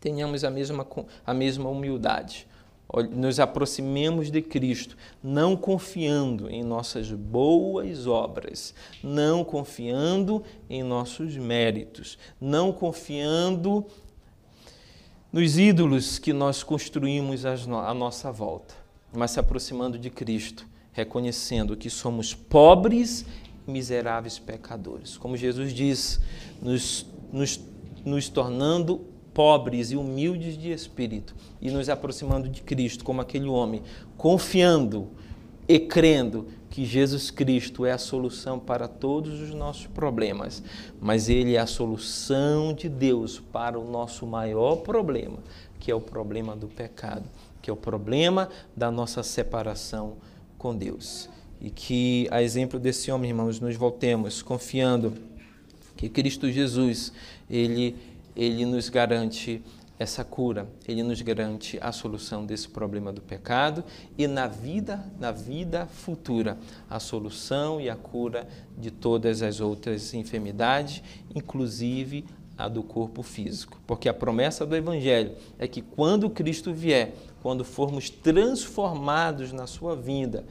tenhamos 0.00 0.44
a 0.44 0.50
mesma, 0.50 0.86
a 1.26 1.34
mesma 1.34 1.68
humildade. 1.68 2.46
Nos 3.12 3.38
aproximemos 3.38 4.32
de 4.32 4.42
Cristo, 4.42 4.96
não 5.22 5.56
confiando 5.56 6.50
em 6.50 6.64
nossas 6.64 7.12
boas 7.12 8.08
obras, 8.08 8.74
não 9.02 9.44
confiando 9.44 10.42
em 10.68 10.82
nossos 10.82 11.36
méritos, 11.36 12.18
não 12.40 12.72
confiando 12.72 13.86
nos 15.32 15.56
ídolos 15.56 16.18
que 16.18 16.32
nós 16.32 16.64
construímos 16.64 17.44
à 17.44 17.94
nossa 17.94 18.32
volta, 18.32 18.74
mas 19.12 19.30
se 19.30 19.38
aproximando 19.38 19.96
de 19.96 20.10
Cristo, 20.10 20.66
reconhecendo 20.92 21.76
que 21.76 21.90
somos 21.90 22.34
pobres 22.34 23.24
miseráveis 23.66 24.38
pecadores. 24.38 25.16
Como 25.16 25.36
Jesus 25.36 25.72
diz, 25.72 26.20
nos, 26.60 27.06
nos, 27.32 27.60
nos 28.04 28.28
tornando 28.28 29.06
pobres 29.32 29.92
e 29.92 29.96
humildes 29.96 30.58
de 30.58 30.72
espírito 30.72 31.34
e 31.60 31.70
nos 31.70 31.88
aproximando 31.88 32.48
de 32.48 32.62
Cristo, 32.62 33.04
como 33.04 33.20
aquele 33.20 33.46
homem, 33.46 33.82
confiando 34.16 35.08
e 35.68 35.78
crendo 35.78 36.48
que 36.68 36.84
Jesus 36.84 37.30
Cristo 37.30 37.84
é 37.86 37.92
a 37.92 37.98
solução 37.98 38.58
para 38.58 38.86
todos 38.86 39.40
os 39.40 39.54
nossos 39.54 39.86
problemas, 39.86 40.62
mas 41.00 41.28
Ele 41.28 41.54
é 41.54 41.60
a 41.60 41.66
solução 41.66 42.72
de 42.72 42.88
Deus 42.88 43.40
para 43.40 43.78
o 43.78 43.88
nosso 43.90 44.26
maior 44.26 44.76
problema, 44.76 45.38
que 45.78 45.90
é 45.90 45.94
o 45.94 46.00
problema 46.00 46.54
do 46.54 46.68
pecado, 46.68 47.28
que 47.60 47.70
é 47.70 47.72
o 47.72 47.76
problema 47.76 48.48
da 48.76 48.90
nossa 48.90 49.22
separação 49.22 50.16
com 50.60 50.76
Deus. 50.76 51.28
E 51.58 51.70
que, 51.70 52.28
a 52.30 52.42
exemplo 52.42 52.78
desse 52.78 53.10
homem, 53.10 53.30
irmãos, 53.30 53.58
nos 53.58 53.74
voltemos 53.76 54.42
confiando 54.42 55.14
que 55.96 56.08
Cristo 56.08 56.50
Jesus, 56.50 57.12
Ele, 57.48 57.96
ele 58.36 58.66
nos 58.66 58.90
garante 58.90 59.62
essa 59.98 60.24
cura, 60.24 60.66
ele 60.88 61.02
nos 61.02 61.20
garante 61.20 61.78
a 61.82 61.92
solução 61.92 62.46
desse 62.46 62.66
problema 62.68 63.12
do 63.12 63.20
pecado 63.20 63.84
e 64.16 64.26
na 64.26 64.46
vida, 64.46 65.04
na 65.18 65.30
vida 65.30 65.86
futura, 65.86 66.56
a 66.88 66.98
solução 66.98 67.78
e 67.78 67.90
a 67.90 67.96
cura 67.96 68.48
de 68.78 68.90
todas 68.90 69.42
as 69.42 69.60
outras 69.60 70.14
enfermidades, 70.14 71.02
inclusive 71.34 72.24
a 72.56 72.66
do 72.66 72.82
corpo 72.82 73.22
físico. 73.22 73.78
Porque 73.86 74.08
a 74.08 74.14
promessa 74.14 74.64
do 74.64 74.74
evangelho 74.74 75.32
é 75.58 75.68
que 75.68 75.82
quando 75.82 76.30
Cristo 76.30 76.72
vier, 76.72 77.14
quando 77.42 77.64
formos 77.64 78.10
transformados 78.10 79.52
na 79.52 79.66
sua 79.66 79.96
vinda, 79.96 80.44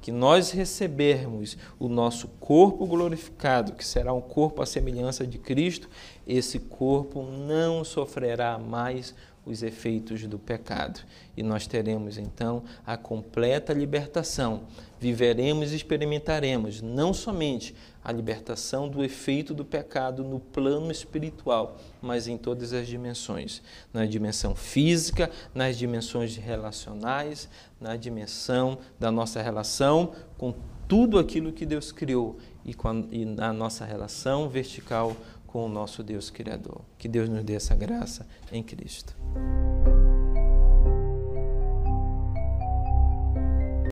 que 0.00 0.12
nós 0.12 0.52
recebermos 0.52 1.56
o 1.78 1.88
nosso 1.88 2.28
corpo 2.38 2.86
glorificado, 2.86 3.72
que 3.72 3.84
será 3.84 4.12
um 4.12 4.20
corpo 4.20 4.62
à 4.62 4.66
semelhança 4.66 5.26
de 5.26 5.38
Cristo, 5.38 5.88
esse 6.26 6.58
corpo 6.60 7.22
não 7.22 7.82
sofrerá 7.82 8.56
mais 8.58 9.14
os 9.44 9.62
efeitos 9.62 10.26
do 10.26 10.38
pecado. 10.38 11.00
E 11.36 11.42
nós 11.42 11.66
teremos 11.66 12.18
então 12.18 12.62
a 12.84 12.96
completa 12.96 13.72
libertação. 13.72 14.62
Viveremos 14.98 15.72
e 15.72 15.76
experimentaremos 15.76 16.80
não 16.80 17.12
somente 17.12 17.74
a 18.02 18.12
libertação 18.12 18.88
do 18.88 19.04
efeito 19.04 19.52
do 19.52 19.64
pecado 19.64 20.22
no 20.22 20.38
plano 20.38 20.90
espiritual, 20.90 21.76
mas 22.00 22.28
em 22.28 22.38
todas 22.38 22.72
as 22.72 22.86
dimensões 22.86 23.62
na 23.92 24.06
dimensão 24.06 24.54
física, 24.54 25.30
nas 25.54 25.76
dimensões 25.76 26.36
relacionais, 26.36 27.48
na 27.80 27.96
dimensão 27.96 28.78
da 28.98 29.10
nossa 29.10 29.42
relação 29.42 30.12
com 30.38 30.54
tudo 30.88 31.18
aquilo 31.18 31.52
que 31.52 31.66
Deus 31.66 31.90
criou 31.90 32.38
e, 32.64 32.72
com, 32.72 33.08
e 33.10 33.24
na 33.24 33.52
nossa 33.52 33.84
relação 33.84 34.48
vertical 34.48 35.16
com 35.46 35.66
o 35.66 35.68
nosso 35.68 36.02
Deus 36.02 36.30
Criador. 36.30 36.80
Que 36.98 37.08
Deus 37.08 37.28
nos 37.28 37.42
dê 37.42 37.54
essa 37.54 37.74
graça 37.74 38.26
em 38.52 38.62
Cristo. 38.62 39.16